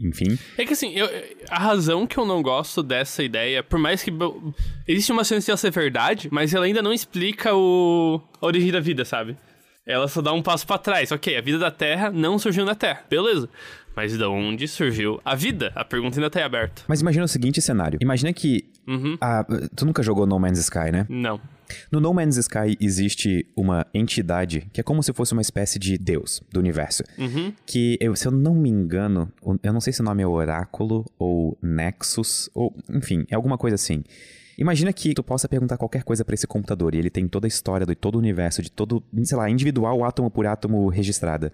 enfim. 0.00 0.38
É 0.58 0.64
que 0.64 0.72
assim, 0.72 0.92
eu, 0.94 1.08
a 1.48 1.58
razão 1.58 2.06
que 2.06 2.18
eu 2.18 2.26
não 2.26 2.42
gosto 2.42 2.82
dessa 2.82 3.22
ideia, 3.22 3.62
por 3.62 3.78
mais 3.78 4.02
que 4.02 4.12
existe 4.86 5.12
uma 5.12 5.24
chance 5.24 5.44
de 5.44 5.50
ela 5.50 5.58
ser 5.58 5.70
verdade, 5.70 6.28
mas 6.32 6.52
ela 6.52 6.66
ainda 6.66 6.82
não 6.82 6.92
explica 6.92 7.54
o, 7.54 8.20
a 8.40 8.46
origem 8.46 8.72
da 8.72 8.80
vida, 8.80 9.04
sabe? 9.04 9.36
Ela 9.84 10.06
só 10.06 10.22
dá 10.22 10.32
um 10.32 10.42
passo 10.42 10.64
para 10.64 10.78
trás. 10.78 11.10
Ok, 11.10 11.36
a 11.36 11.40
vida 11.40 11.58
da 11.58 11.70
Terra 11.70 12.10
não 12.10 12.38
surgiu 12.38 12.64
na 12.64 12.74
Terra. 12.74 13.04
Beleza. 13.10 13.48
Mas 13.94 14.16
de 14.16 14.24
onde 14.24 14.66
surgiu 14.66 15.20
a 15.24 15.34
vida? 15.34 15.72
A 15.74 15.84
pergunta 15.84 16.18
ainda 16.18 16.30
tá 16.30 16.44
aberta. 16.44 16.82
Mas 16.88 17.00
imagina 17.00 17.24
o 17.24 17.28
seguinte 17.28 17.60
cenário. 17.60 17.98
Imagina 18.00 18.32
que. 18.32 18.64
Uhum. 18.86 19.16
A, 19.20 19.44
tu 19.76 19.86
nunca 19.86 20.02
jogou 20.02 20.26
No 20.26 20.38
Man's 20.38 20.58
Sky, 20.58 20.90
né? 20.90 21.06
Não. 21.08 21.40
No 21.90 22.00
No 22.00 22.12
Man's 22.12 22.36
Sky 22.36 22.76
existe 22.80 23.46
uma 23.56 23.86
entidade 23.94 24.68
que 24.72 24.80
é 24.80 24.84
como 24.84 25.02
se 25.02 25.12
fosse 25.12 25.32
uma 25.32 25.42
espécie 25.42 25.78
de 25.78 25.96
deus 25.96 26.42
do 26.52 26.60
universo. 26.60 27.02
Uhum. 27.18 27.52
Que, 27.66 27.96
eu, 28.00 28.14
se 28.16 28.26
eu 28.26 28.32
não 28.32 28.54
me 28.54 28.68
engano, 28.68 29.30
eu 29.62 29.72
não 29.72 29.80
sei 29.80 29.92
se 29.92 30.00
o 30.00 30.04
nome 30.04 30.22
é 30.22 30.26
Oráculo 30.26 31.04
ou 31.18 31.56
Nexus, 31.62 32.50
ou 32.54 32.74
enfim, 32.90 33.24
é 33.30 33.34
alguma 33.34 33.56
coisa 33.56 33.74
assim. 33.74 34.02
Imagina 34.58 34.92
que 34.92 35.14
tu 35.14 35.22
possa 35.22 35.48
perguntar 35.48 35.76
qualquer 35.76 36.04
coisa 36.04 36.24
para 36.24 36.34
esse 36.34 36.46
computador 36.46 36.94
e 36.94 36.98
ele 36.98 37.10
tem 37.10 37.26
toda 37.26 37.46
a 37.46 37.48
história 37.48 37.86
de 37.86 37.94
todo 37.94 38.16
o 38.16 38.18
universo, 38.18 38.62
de 38.62 38.70
todo, 38.70 39.02
sei 39.24 39.36
lá, 39.36 39.48
individual, 39.48 40.04
átomo 40.04 40.30
por 40.30 40.46
átomo 40.46 40.88
registrada. 40.88 41.52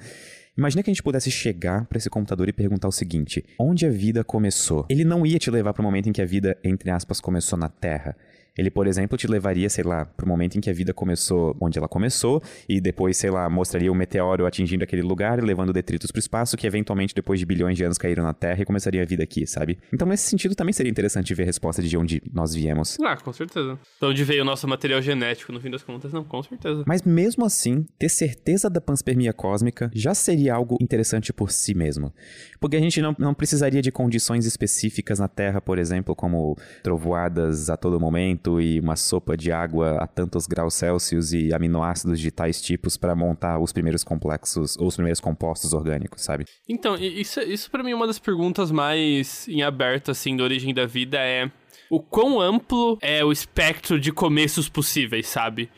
Imagina 0.59 0.83
que 0.83 0.91
a 0.91 0.93
gente 0.93 1.05
pudesse 1.05 1.31
chegar 1.31 1.85
para 1.85 1.99
esse 1.99 2.11
computador 2.11 2.49
e 2.49 2.53
perguntar 2.53 2.89
o 2.89 2.93
seguinte: 2.93 3.45
onde 3.57 3.87
a 3.87 3.91
vida 3.91 4.25
começou? 4.25 4.85
Ele 4.89 5.05
não 5.05 5.25
ia 5.25 5.39
te 5.39 5.53
levar 5.53 5.73
para 5.73 5.83
o 5.83 5.85
momento 5.85 6.09
em 6.09 6.13
que 6.13 6.21
a 6.21 6.27
vida, 6.27 6.59
entre 6.65 6.91
aspas, 6.91 7.21
começou 7.21 7.57
na 7.57 7.69
Terra. 7.69 8.17
Ele, 8.59 8.71
por 8.71 8.89
exemplo, 8.89 9.17
te 9.17 9.29
levaria, 9.29 9.71
sei 9.71 9.85
lá, 9.85 10.05
pro 10.05 10.27
momento 10.27 10.59
em 10.59 10.61
que 10.61 10.69
a 10.69 10.73
vida 10.73 10.93
começou, 10.93 11.57
onde 11.61 11.79
ela 11.79 11.87
começou, 11.87 12.43
e 12.69 12.81
depois, 12.81 13.17
sei 13.17 13.31
lá, 13.31 13.49
mostraria 13.49 13.93
um 13.93 13.95
meteoro 13.95 14.45
atingindo 14.45 14.83
aquele 14.83 15.03
lugar, 15.03 15.41
levando 15.41 15.73
detritos 15.73 16.11
pro 16.11 16.19
espaço, 16.19 16.57
que 16.57 16.67
eventualmente, 16.67 17.15
depois 17.15 17.39
de 17.39 17.47
bilhões 17.47 17.77
de 17.77 17.85
anos, 17.85 17.97
caíram 17.97 18.25
na 18.25 18.35
Terra 18.35 18.61
e 18.61 18.65
começaria 18.65 19.01
a 19.01 19.05
vida 19.05 19.23
aqui, 19.23 19.47
sabe? 19.47 19.79
Então, 19.93 20.09
nesse 20.09 20.29
sentido, 20.29 20.57
também 20.57 20.73
seria 20.73 20.91
interessante 20.91 21.33
ver 21.35 21.45
a 21.45 21.47
resposta 21.47 21.81
de 21.81 21.97
onde 21.97 22.21
nós 22.33 22.53
viemos. 22.53 22.97
Ah, 23.01 23.17
com 23.17 23.33
certeza. 23.33 23.79
De 24.01 24.07
onde 24.07 24.25
veio 24.25 24.43
o 24.43 24.45
nosso 24.45 24.67
material 24.67 25.01
genético, 25.01 25.53
no 25.53 25.61
fim 25.61 25.71
das 25.71 25.85
contas, 25.85 26.13
não, 26.13 26.25
com 26.25 26.43
certeza. 26.43 26.83
Mas 26.85 27.03
mesmo 27.03 27.45
assim, 27.45 27.87
ter 27.97 28.09
certeza 28.09 28.69
da 28.69 28.81
panspermia 28.81 29.33
cósmica 29.33 29.89
já 29.95 30.15
seria 30.15 30.55
algo 30.55 30.77
interessante 30.81 31.33
por 31.33 31.53
si 31.53 31.75
mesmo. 31.75 32.13
Porque 32.59 32.77
a 32.77 32.81
gente 32.81 33.01
não, 33.01 33.15
não 33.19 33.35
precisaria 33.35 33.81
de 33.81 33.93
condições 33.93 34.47
específicas 34.47 35.21
na 35.21 35.29
Terra, 35.29 35.61
por 35.61 35.79
exemplo, 35.79 36.17
como 36.17 36.57
trovoadas 36.83 37.71
a 37.71 37.77
todo 37.77 38.01
momento, 38.01 38.48
e 38.61 38.81
uma 38.81 38.97
sopa 38.97 39.37
de 39.37 39.53
água 39.53 39.99
a 39.99 40.07
tantos 40.07 40.47
graus 40.47 40.75
Celsius 40.75 41.33
e 41.33 41.53
aminoácidos 41.53 42.19
de 42.19 42.31
tais 42.31 42.63
tipos 42.63 42.97
para 42.97 43.15
montar 43.15 43.59
os 43.59 43.73
primeiros 43.73 44.03
complexos 44.03 44.77
ou 44.79 44.87
os 44.87 44.95
primeiros 44.95 45.21
compostos 45.21 45.73
orgânicos, 45.73 46.23
sabe? 46.23 46.45
Então, 46.69 46.97
isso, 46.97 47.41
isso 47.41 47.71
para 47.71 47.83
mim 47.83 47.91
é 47.91 47.95
uma 47.95 48.07
das 48.07 48.19
perguntas 48.19 48.71
mais 48.71 49.47
em 49.49 49.63
aberto, 49.63 50.11
assim, 50.11 50.37
da 50.37 50.45
origem 50.45 50.73
da 50.73 50.87
vida 50.87 51.19
é 51.19 51.51
o 51.91 52.01
quão 52.01 52.41
amplo 52.41 52.99
é 53.01 53.25
o 53.25 53.33
espectro 53.33 53.99
de 53.99 54.13
começos 54.13 54.69
possíveis, 54.69 55.27
sabe? 55.27 55.71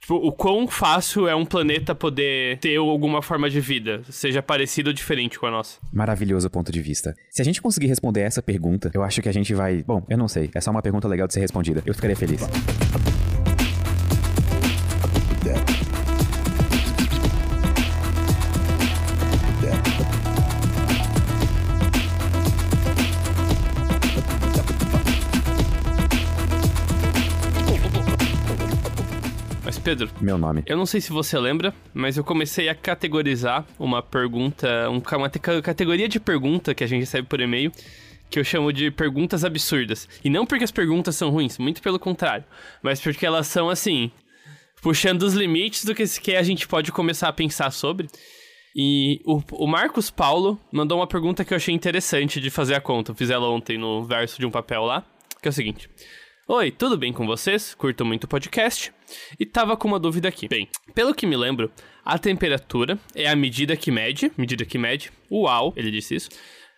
Tipo, 0.00 0.14
o 0.14 0.32
quão 0.32 0.66
fácil 0.66 1.28
é 1.28 1.34
um 1.34 1.44
planeta 1.44 1.94
poder 1.94 2.58
ter 2.58 2.76
alguma 2.76 3.20
forma 3.20 3.50
de 3.50 3.60
vida, 3.60 4.02
seja 4.08 4.42
parecido 4.42 4.90
ou 4.90 4.94
diferente 4.94 5.38
com 5.38 5.46
a 5.46 5.50
nossa. 5.50 5.78
Maravilhoso 5.92 6.48
ponto 6.48 6.72
de 6.72 6.80
vista. 6.80 7.14
Se 7.30 7.42
a 7.42 7.44
gente 7.44 7.60
conseguir 7.60 7.86
responder 7.86 8.20
essa 8.22 8.42
pergunta, 8.42 8.90
eu 8.94 9.02
acho 9.02 9.20
que 9.20 9.28
a 9.28 9.32
gente 9.32 9.54
vai. 9.54 9.82
Bom, 9.82 10.04
eu 10.08 10.16
não 10.16 10.26
sei. 10.26 10.50
É 10.54 10.60
só 10.60 10.70
uma 10.70 10.82
pergunta 10.82 11.06
legal 11.06 11.26
de 11.26 11.34
ser 11.34 11.40
respondida. 11.40 11.82
Eu 11.84 11.94
ficaria 11.94 12.16
feliz. 12.16 12.40
Pedro, 29.82 30.10
Meu 30.20 30.36
nome. 30.36 30.62
eu 30.66 30.76
não 30.76 30.84
sei 30.86 31.00
se 31.00 31.10
você 31.10 31.38
lembra, 31.38 31.74
mas 31.94 32.16
eu 32.16 32.24
comecei 32.24 32.68
a 32.68 32.74
categorizar 32.74 33.64
uma 33.78 34.02
pergunta, 34.02 34.88
um- 34.90 35.02
uma 35.16 35.28
te- 35.30 35.38
categoria 35.38 36.08
de 36.08 36.20
pergunta 36.20 36.74
que 36.74 36.84
a 36.84 36.86
gente 36.86 37.00
recebe 37.00 37.26
por 37.26 37.40
e-mail, 37.40 37.72
que 38.28 38.38
eu 38.38 38.44
chamo 38.44 38.72
de 38.72 38.90
perguntas 38.90 39.44
absurdas. 39.44 40.08
E 40.22 40.28
não 40.30 40.44
porque 40.46 40.64
as 40.64 40.70
perguntas 40.70 41.16
são 41.16 41.30
ruins, 41.30 41.58
muito 41.58 41.80
pelo 41.82 41.98
contrário, 41.98 42.44
mas 42.82 43.00
porque 43.00 43.24
elas 43.24 43.46
são 43.46 43.68
assim, 43.70 44.10
puxando 44.82 45.22
os 45.22 45.34
limites 45.34 45.84
do 45.84 45.94
que 45.94 46.06
se- 46.06 46.20
que 46.20 46.36
a 46.36 46.42
gente 46.42 46.68
pode 46.68 46.92
começar 46.92 47.28
a 47.28 47.32
pensar 47.32 47.70
sobre. 47.70 48.08
E 48.76 49.20
o, 49.24 49.42
o 49.52 49.66
Marcos 49.66 50.10
Paulo 50.10 50.60
mandou 50.70 50.98
uma 51.00 51.06
pergunta 51.06 51.44
que 51.44 51.52
eu 51.52 51.56
achei 51.56 51.74
interessante 51.74 52.40
de 52.40 52.50
fazer 52.50 52.74
a 52.74 52.80
conta. 52.80 53.10
Eu 53.10 53.16
fiz 53.16 53.28
ela 53.30 53.48
ontem 53.48 53.76
no 53.76 54.04
verso 54.04 54.38
de 54.38 54.46
um 54.46 54.50
papel 54.50 54.82
lá, 54.84 55.04
que 55.42 55.48
é 55.48 55.50
o 55.50 55.52
seguinte. 55.52 55.88
Oi, 56.46 56.70
tudo 56.70 56.96
bem 56.96 57.12
com 57.12 57.26
vocês? 57.26 57.74
Curto 57.74 58.04
muito 58.04 58.24
o 58.24 58.28
podcast. 58.28 58.92
E 59.38 59.46
tava 59.46 59.76
com 59.76 59.88
uma 59.88 59.98
dúvida 59.98 60.28
aqui. 60.28 60.48
Bem, 60.48 60.68
pelo 60.94 61.14
que 61.14 61.26
me 61.26 61.36
lembro, 61.36 61.70
a 62.04 62.18
temperatura 62.18 62.98
é 63.14 63.28
a 63.28 63.36
medida 63.36 63.76
que 63.76 63.90
mede, 63.90 64.30
medida 64.36 64.64
que 64.64 64.78
mede, 64.78 65.10
uau, 65.30 65.72
ele 65.76 65.90
disse 65.90 66.14
isso. 66.16 66.28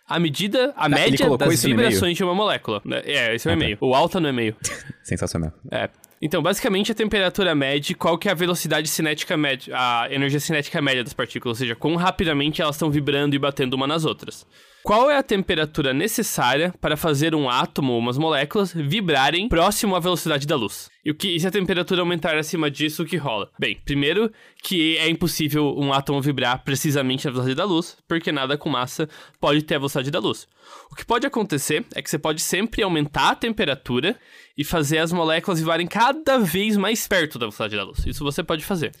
A 0.07 0.19
medida, 0.19 0.73
a 0.75 0.85
ele 0.87 0.95
média 0.95 1.37
das 1.37 1.63
vibrações 1.63 2.17
de 2.17 2.23
uma 2.23 2.35
molécula. 2.35 2.81
É, 3.05 3.33
esse 3.33 3.47
é 3.47 3.51
o 3.51 3.53
Ah, 3.53 3.57
tá. 3.57 3.63
e-mail. 3.63 3.77
O 3.79 3.95
alta 3.95 4.19
no 4.19 4.27
e-mail. 4.27 4.55
Sensacional. 5.01 5.53
É. 5.71 5.89
Então, 6.21 6.41
basicamente, 6.41 6.91
a 6.91 6.95
temperatura 6.95 7.53
mede 7.55 7.93
qual 7.95 8.17
que 8.17 8.27
é 8.29 8.31
a 8.31 8.35
velocidade 8.35 8.87
cinética 8.87 9.35
média, 9.35 9.73
a 9.77 10.07
energia 10.11 10.39
cinética 10.39 10.81
média 10.81 11.03
das 11.03 11.13
partículas, 11.13 11.57
ou 11.57 11.59
seja, 11.59 11.75
quão 11.75 11.95
rapidamente 11.95 12.61
elas 12.61 12.75
estão 12.75 12.89
vibrando 12.89 13.35
e 13.35 13.39
batendo 13.39 13.73
uma 13.73 13.87
nas 13.87 14.05
outras. 14.05 14.45
Qual 14.83 15.09
é 15.09 15.17
a 15.17 15.23
temperatura 15.23 15.93
necessária 15.93 16.73
para 16.81 16.97
fazer 16.97 17.33
um 17.33 17.49
átomo 17.49 17.93
ou 17.93 17.99
umas 17.99 18.17
moléculas 18.17 18.73
vibrarem 18.73 19.47
próximo 19.47 19.95
à 19.95 19.99
velocidade 20.01 20.45
da 20.45 20.57
luz? 20.57 20.89
E, 21.05 21.09
o 21.09 21.15
que, 21.15 21.29
e 21.29 21.39
se 21.39 21.47
a 21.47 21.51
temperatura 21.51 22.01
aumentar 22.01 22.35
acima 22.35 22.69
disso, 22.69 23.03
o 23.03 23.05
que 23.05 23.15
rola? 23.15 23.49
Bem, 23.57 23.79
primeiro 23.85 24.29
que 24.61 24.97
é 24.97 25.07
impossível 25.07 25.73
um 25.77 25.93
átomo 25.93 26.21
vibrar 26.21 26.65
precisamente 26.65 27.23
na 27.23 27.31
velocidade 27.31 27.55
da 27.55 27.63
luz, 27.63 27.95
porque 28.09 28.29
nada 28.29 28.57
com 28.57 28.67
massa 28.67 29.07
pode 29.39 29.61
ter 29.61 29.75
a 29.75 29.79
velocidade 29.79 30.11
da 30.11 30.19
luz. 30.19 30.49
O 30.91 30.95
que 30.95 31.05
pode 31.05 31.25
acontecer 31.25 31.85
é 31.95 32.01
que 32.01 32.09
você 32.09 32.19
pode 32.19 32.41
sempre 32.41 32.83
aumentar 32.83 33.29
a 33.29 33.35
temperatura 33.35 34.19
e 34.57 34.65
fazer 34.65 34.97
as 34.97 35.13
moléculas 35.13 35.59
vibrarem 35.59 35.87
cada 35.87 36.37
vez 36.39 36.75
mais 36.75 37.07
perto 37.07 37.39
da 37.39 37.45
velocidade 37.45 37.77
da 37.77 37.83
luz. 37.85 38.05
Isso 38.05 38.21
você 38.21 38.43
pode 38.43 38.65
fazer. 38.65 38.91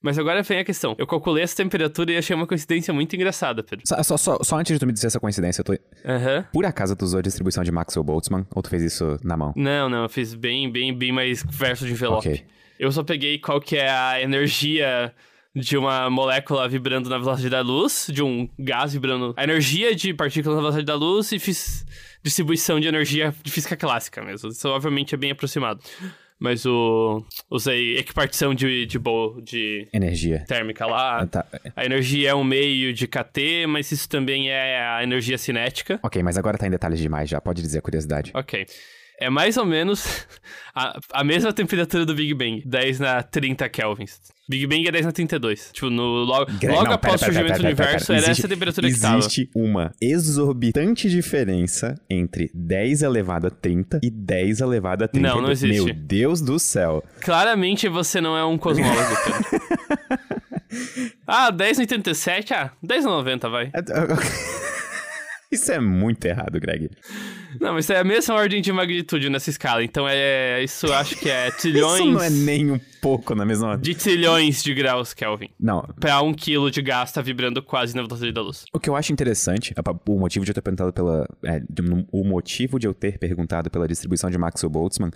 Mas 0.00 0.18
agora 0.18 0.42
vem 0.42 0.60
a 0.60 0.64
questão. 0.64 0.94
Eu 0.96 1.06
calculei 1.06 1.42
essa 1.42 1.56
temperatura 1.56 2.12
e 2.12 2.16
achei 2.16 2.34
uma 2.34 2.46
coincidência 2.46 2.94
muito 2.94 3.14
engraçada, 3.16 3.62
Pedro. 3.64 3.84
Só, 3.86 4.02
só, 4.02 4.16
só, 4.16 4.38
só 4.42 4.58
antes 4.58 4.72
de 4.72 4.78
tu 4.78 4.86
me 4.86 4.92
dizer 4.92 5.08
essa 5.08 5.18
coincidência, 5.18 5.60
eu 5.60 5.64
tô... 5.64 5.72
Aham. 6.04 6.46
Por 6.52 6.64
acaso 6.64 6.94
tu 6.94 7.04
usou 7.04 7.18
a 7.18 7.22
distribuição 7.22 7.64
de 7.64 7.72
Maxwell 7.72 8.04
Boltzmann? 8.04 8.46
Ou 8.54 8.62
tu 8.62 8.70
fez 8.70 8.82
isso 8.82 9.18
na 9.24 9.36
mão? 9.36 9.52
Não, 9.56 9.88
não, 9.88 10.04
eu 10.04 10.08
fiz 10.08 10.34
bem, 10.34 10.70
bem, 10.70 10.96
bem 10.96 11.10
mais 11.10 11.44
verso 11.48 11.84
de 11.84 11.92
envelope. 11.92 12.28
Ok. 12.28 12.44
Eu 12.78 12.92
só 12.92 13.02
peguei 13.02 13.38
qual 13.40 13.60
que 13.60 13.76
é 13.76 13.90
a 13.90 14.22
energia 14.22 15.12
de 15.52 15.76
uma 15.76 16.08
molécula 16.08 16.68
vibrando 16.68 17.10
na 17.10 17.18
velocidade 17.18 17.50
da 17.50 17.60
luz, 17.60 18.06
de 18.08 18.22
um 18.22 18.48
gás 18.56 18.92
vibrando. 18.92 19.34
A 19.36 19.42
energia 19.42 19.96
de 19.96 20.14
partículas 20.14 20.54
na 20.54 20.60
velocidade 20.62 20.86
da 20.86 20.94
luz 20.94 21.32
e 21.32 21.40
fiz 21.40 21.84
distribuição 22.22 22.78
de 22.78 22.86
energia 22.86 23.34
de 23.42 23.50
física 23.50 23.76
clássica 23.76 24.22
mesmo. 24.22 24.50
Isso 24.50 24.68
obviamente 24.68 25.14
é 25.14 25.18
bem 25.18 25.32
aproximado. 25.32 25.80
Mas 26.38 26.64
o. 26.66 27.24
Usei 27.50 27.96
equipartição 27.98 28.54
de, 28.54 28.86
de, 28.86 28.98
bo- 28.98 29.40
de 29.42 29.88
Energia. 29.92 30.44
térmica 30.46 30.86
lá. 30.86 31.22
Ah, 31.22 31.26
tá. 31.26 31.44
A 31.74 31.84
energia 31.84 32.30
é 32.30 32.34
um 32.34 32.44
meio 32.44 32.92
de 32.92 33.06
KT, 33.08 33.66
mas 33.68 33.90
isso 33.90 34.08
também 34.08 34.48
é 34.50 34.78
a 34.80 35.02
energia 35.02 35.36
cinética. 35.38 35.98
Ok, 36.02 36.22
mas 36.22 36.36
agora 36.38 36.56
tá 36.58 36.66
em 36.66 36.70
detalhes 36.70 37.00
demais 37.00 37.28
já. 37.28 37.40
Pode 37.40 37.60
dizer 37.62 37.78
a 37.78 37.82
curiosidade. 37.82 38.30
Ok. 38.34 38.66
É 39.20 39.28
mais 39.28 39.56
ou 39.56 39.64
menos 39.66 40.28
a, 40.74 40.98
a 41.12 41.24
mesma 41.24 41.52
temperatura 41.52 42.06
do 42.06 42.14
Big 42.14 42.32
Bang, 42.34 42.62
10 42.64 43.00
na 43.00 43.20
30 43.22 43.68
kelvins. 43.68 44.20
Big 44.48 44.66
Bang 44.66 44.88
é 44.88 44.90
10 44.92 45.04
na 45.06 45.12
32. 45.12 45.70
Tipo, 45.72 45.90
no, 45.90 46.02
logo, 46.24 46.46
Greg, 46.52 46.68
logo 46.74 46.86
não, 46.86 46.92
após 46.94 47.20
o 47.20 47.24
surgimento 47.26 47.58
do 47.58 47.62
pera, 47.62 47.76
pera, 47.76 47.84
universo, 47.88 48.06
pera. 48.06 48.18
era 48.18 48.26
Existe- 48.28 48.40
essa 48.40 48.48
temperatura 48.48 48.88
que 48.90 48.98
tava. 49.00 49.18
Existe 49.18 49.50
uma 49.54 49.92
exorbitante 50.00 51.10
diferença 51.10 51.94
entre 52.08 52.50
10 52.54 53.02
elevado 53.02 53.46
a 53.46 53.50
30 53.50 54.00
e 54.02 54.10
10 54.10 54.60
elevado 54.60 55.04
a 55.04 55.08
32. 55.08 55.34
Não, 55.36 55.42
não 55.42 55.52
existe. 55.52 55.84
Meu 55.84 55.94
Deus 55.94 56.40
do 56.40 56.58
céu. 56.58 57.04
Claramente 57.20 57.88
você 57.88 58.20
não 58.20 58.36
é 58.36 58.44
um 58.44 58.56
cosmólogo, 58.56 58.96
Pedro. 59.24 60.08
ah, 61.26 61.50
10 61.50 61.78
na 61.78 61.82
87? 61.82 62.54
Ah, 62.54 62.72
10 62.82 63.04
na 63.04 63.10
90, 63.10 63.48
vai. 63.50 63.70
Isso 65.52 65.72
é 65.72 65.80
muito 65.80 66.24
errado, 66.26 66.58
Greg. 66.60 66.90
Não, 67.60 67.74
mas 67.74 67.88
é 67.90 67.98
a 67.98 68.04
mesma 68.04 68.34
ordem 68.34 68.60
de 68.62 68.72
magnitude 68.72 69.28
nessa 69.30 69.50
escala. 69.50 69.82
Então 69.84 70.06
é. 70.08 70.62
Isso 70.62 70.92
acho 70.92 71.16
que 71.16 71.28
é 71.28 71.50
trilhões. 71.50 72.00
Isso 72.00 72.10
não 72.10 72.22
é 72.22 72.30
nem 72.30 72.70
um 72.70 72.80
pouco 73.00 73.34
na 73.34 73.44
mesma 73.44 73.68
ordem. 73.68 73.92
De 73.92 73.98
trilhões 73.98 74.62
de 74.62 74.74
graus 74.74 75.14
Kelvin. 75.14 75.48
Não, 75.58 75.82
Pra 76.00 76.20
um 76.22 76.32
quilo 76.34 76.70
de 76.70 76.82
gás 76.82 77.12
tá 77.12 77.22
vibrando 77.22 77.62
quase 77.62 77.94
na 77.94 78.02
velocidade 78.02 78.32
da 78.32 78.42
luz. 78.42 78.64
O 78.72 78.80
que 78.80 78.88
eu 78.90 78.96
acho 78.96 79.12
interessante, 79.12 79.72
a- 79.76 80.10
o 80.10 80.18
motivo 80.18 80.44
de 80.44 80.50
eu 80.50 80.54
ter 80.54 80.60
perguntado 80.62 80.92
pela. 80.92 81.26
é, 81.44 81.62
o 82.12 82.24
motivo 82.24 82.78
de 82.78 82.86
eu 82.86 82.94
ter 82.94 83.18
perguntado 83.18 83.70
pela 83.70 83.86
distribuição 83.86 84.30
de 84.30 84.36
Maxwell 84.38 84.70
Boltzmann 84.70 85.10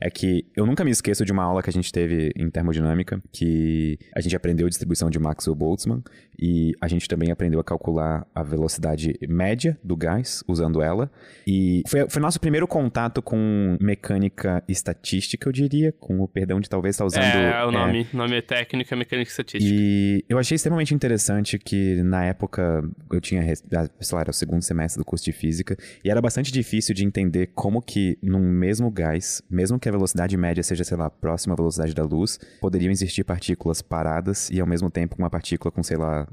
é 0.00 0.08
que 0.10 0.46
eu 0.56 0.64
nunca 0.66 0.84
me 0.84 0.90
esqueço 0.90 1.24
de 1.24 1.32
uma 1.32 1.42
aula 1.44 1.62
que 1.62 1.70
a 1.70 1.72
gente 1.72 1.92
teve 1.92 2.32
em 2.36 2.48
termodinâmica, 2.50 3.22
que 3.32 3.98
a 4.14 4.20
gente 4.20 4.34
aprendeu 4.34 4.66
a 4.66 4.68
distribuição 4.68 5.10
de 5.10 5.18
Maxwell 5.18 5.54
Boltzmann 5.54 6.02
e 6.38 6.74
a 6.80 6.88
gente 6.88 7.08
também 7.08 7.30
aprendeu 7.30 7.60
a 7.60 7.64
calcular 7.64 8.26
a 8.34 8.42
velocidade 8.42 9.18
média 9.28 9.78
do 9.82 9.96
gás 9.96 10.42
usando 10.46 10.82
ela. 10.82 11.10
E 11.46 11.82
foi, 11.86 12.08
foi 12.08 12.20
nosso 12.22 12.40
primeiro 12.40 12.66
contato 12.66 13.22
com 13.22 13.76
mecânica 13.80 14.62
estatística, 14.68 15.48
eu 15.48 15.52
diria, 15.52 15.92
com 15.92 16.20
o 16.20 16.28
perdão 16.28 16.60
de 16.60 16.68
talvez 16.68 16.94
estar 16.94 17.04
usando. 17.04 17.22
é, 17.24 17.64
o 17.64 17.70
nome, 17.70 18.06
nome 18.12 18.36
é 18.36 18.42
técnica 18.42 18.94
mecânica 18.96 19.30
estatística. 19.30 19.74
E 19.74 20.24
eu 20.28 20.38
achei 20.38 20.56
extremamente 20.56 20.94
interessante 20.94 21.58
que 21.58 22.02
na 22.02 22.24
época 22.24 22.84
eu 23.10 23.20
tinha, 23.20 23.42
sei 23.54 24.14
lá, 24.14 24.20
era 24.20 24.30
o 24.30 24.34
segundo 24.34 24.62
semestre 24.62 25.00
do 25.00 25.04
curso 25.04 25.24
de 25.24 25.32
física, 25.32 25.76
e 26.04 26.10
era 26.10 26.20
bastante 26.20 26.52
difícil 26.52 26.94
de 26.94 27.04
entender 27.04 27.50
como 27.54 27.80
que 27.80 28.18
num 28.22 28.50
mesmo 28.50 28.90
gás, 28.90 29.42
mesmo 29.50 29.78
que 29.78 29.88
a 29.88 29.92
velocidade 29.92 30.36
média 30.36 30.62
seja, 30.62 30.84
sei 30.84 30.96
lá, 30.96 31.08
próxima 31.08 31.54
à 31.54 31.56
velocidade 31.56 31.94
da 31.94 32.02
luz, 32.02 32.38
poderiam 32.60 32.90
existir 32.90 33.24
partículas 33.24 33.82
paradas 33.82 34.50
e 34.50 34.60
ao 34.60 34.66
mesmo 34.66 34.90
tempo 34.90 35.16
uma 35.18 35.30
partícula 35.30 35.70
com, 35.70 35.82
sei 35.82 35.96
lá, 35.96 36.25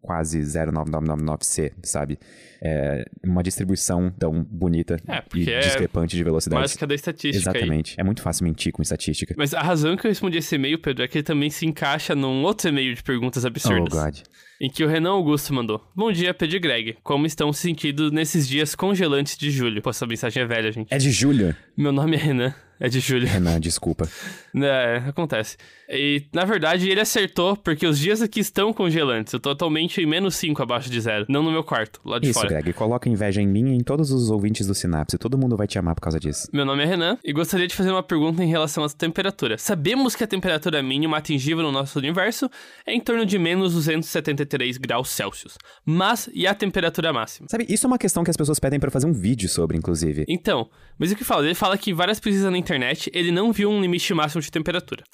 quase 0.00 0.38
0,9999C, 0.40 1.72
sabe? 1.82 2.18
É 2.62 3.04
uma 3.24 3.42
distribuição 3.42 4.10
tão 4.18 4.42
bonita 4.44 4.96
É, 5.06 5.22
e 5.34 5.50
é 5.50 5.58
discrepante 5.58 6.16
de 6.16 6.22
velocidade. 6.24 6.62
Básica 6.62 6.86
da 6.86 6.94
estatística 6.94 7.50
aí. 7.50 7.56
Exatamente. 7.56 7.94
É 7.98 8.04
muito 8.04 8.22
fácil 8.22 8.44
mentir 8.44 8.72
com 8.72 8.80
estatística. 8.82 9.34
Mas 9.36 9.52
a 9.52 9.60
razão 9.60 9.96
que 9.96 10.06
eu 10.06 10.10
respondi 10.10 10.38
esse 10.38 10.54
e-mail, 10.54 10.78
Pedro, 10.78 11.04
é 11.04 11.08
que 11.08 11.18
ele 11.18 11.22
também 11.24 11.50
se 11.50 11.66
encaixa 11.66 12.14
num 12.14 12.42
outro 12.44 12.68
e-mail 12.68 12.94
de 12.94 13.02
perguntas 13.02 13.44
Oh, 13.44 13.48
absurdas. 13.48 13.92
God. 13.92 14.18
em 14.60 14.70
que 14.70 14.82
o 14.84 14.88
Renan 14.88 15.10
Augusto 15.10 15.52
mandou. 15.52 15.82
Bom 15.94 16.10
dia, 16.10 16.32
Pedro 16.32 16.56
e 16.56 16.60
Greg. 16.60 16.96
Como 17.02 17.26
estão 17.26 17.52
se 17.52 17.60
sentindo 17.62 18.10
nesses 18.10 18.48
dias 18.48 18.74
congelantes 18.74 19.36
de 19.36 19.50
julho? 19.50 19.82
Pô, 19.82 19.90
essa 19.90 20.06
mensagem 20.06 20.42
é 20.42 20.46
velha, 20.46 20.72
gente. 20.72 20.92
É 20.94 20.96
de 20.98 21.10
julho? 21.10 21.54
Meu 21.76 21.92
nome 21.92 22.16
é 22.16 22.18
Renan. 22.18 22.54
É 22.80 22.88
de 22.88 23.00
julho. 23.00 23.26
Renan, 23.26 23.60
desculpa. 23.60 24.08
É, 24.58 25.02
acontece. 25.08 25.58
E, 25.88 26.24
na 26.32 26.44
verdade, 26.44 26.88
ele 26.90 27.00
acertou, 27.00 27.56
porque 27.56 27.86
os 27.86 27.98
dias 27.98 28.20
aqui 28.20 28.40
estão 28.40 28.72
congelantes. 28.72 29.32
Eu 29.32 29.40
tô 29.40 29.50
atualmente 29.50 30.00
em 30.00 30.06
menos 30.06 30.36
5 30.36 30.62
abaixo 30.62 30.90
de 30.90 31.00
zero. 31.00 31.26
Não 31.28 31.42
no 31.42 31.50
meu 31.50 31.62
quarto, 31.62 32.00
lá 32.04 32.18
de 32.18 32.30
Isso, 32.30 32.40
fora. 32.40 32.48
Greg, 32.48 32.72
coloca 32.72 33.08
inveja 33.08 33.40
em 33.40 33.46
mim 33.46 33.72
e 33.72 33.76
em 33.76 33.82
todos 33.82 34.10
os 34.10 34.30
ouvintes 34.30 34.66
do 34.66 34.74
Sinapse. 34.74 35.18
Todo 35.18 35.38
mundo 35.38 35.56
vai 35.56 35.66
te 35.66 35.78
amar 35.78 35.94
por 35.94 36.00
causa 36.00 36.18
disso. 36.18 36.48
Meu 36.52 36.64
nome 36.64 36.82
é 36.82 36.86
Renan 36.86 37.18
e 37.24 37.32
gostaria 37.32 37.66
de 37.66 37.74
fazer 37.74 37.90
uma 37.90 38.02
pergunta 38.02 38.42
em 38.42 38.48
relação 38.48 38.84
à 38.84 38.88
temperatura. 38.88 39.58
Sabemos 39.58 40.14
que 40.14 40.24
a 40.24 40.26
temperatura 40.26 40.82
mínima 40.82 41.16
atingível 41.16 41.62
no 41.62 41.72
nosso 41.72 41.98
universo 41.98 42.50
é 42.86 42.92
em 42.92 43.00
torno 43.00 43.24
de 43.24 43.38
menos 43.38 43.74
273 43.74 44.76
graus 44.78 45.10
Celsius. 45.10 45.56
Mas 45.84 46.28
e 46.34 46.46
a 46.46 46.54
temperatura 46.54 47.12
máxima? 47.12 47.48
Sabe, 47.48 47.66
isso 47.68 47.86
é 47.86 47.88
uma 47.88 47.98
questão 47.98 48.24
que 48.24 48.30
as 48.30 48.36
pessoas 48.36 48.58
pedem 48.58 48.80
pra 48.80 48.88
eu 48.88 48.92
fazer 48.92 49.06
um 49.06 49.12
vídeo 49.12 49.48
sobre, 49.48 49.76
inclusive. 49.76 50.24
Então, 50.28 50.68
mas 50.98 51.12
o 51.12 51.16
que 51.16 51.24
fala? 51.24 51.44
Ele 51.44 51.54
fala 51.54 51.78
que 51.78 51.92
várias 51.92 52.18
pesquisas 52.18 52.50
na 52.50 52.58
internet 52.58 53.10
ele 53.14 53.30
não 53.30 53.52
viu 53.52 53.70
um 53.70 53.80
limite 53.80 54.12
máximo 54.14 54.42
de 54.42 54.50
temperatura. 54.50 55.04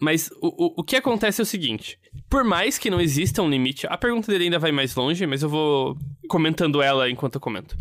Mas 0.00 0.30
o, 0.40 0.48
o, 0.48 0.74
o 0.78 0.84
que 0.84 0.96
acontece 0.96 1.40
é 1.40 1.44
o 1.44 1.46
seguinte: 1.46 1.98
por 2.28 2.42
mais 2.42 2.78
que 2.78 2.90
não 2.90 3.00
exista 3.00 3.42
um 3.42 3.50
limite, 3.50 3.86
a 3.88 3.98
pergunta 3.98 4.32
dele 4.32 4.44
ainda 4.44 4.58
vai 4.58 4.72
mais 4.72 4.94
longe, 4.94 5.26
mas 5.26 5.42
eu 5.42 5.48
vou 5.48 5.96
comentando 6.28 6.80
ela 6.80 7.10
enquanto 7.10 7.34
eu 7.34 7.40
comento. 7.40 7.76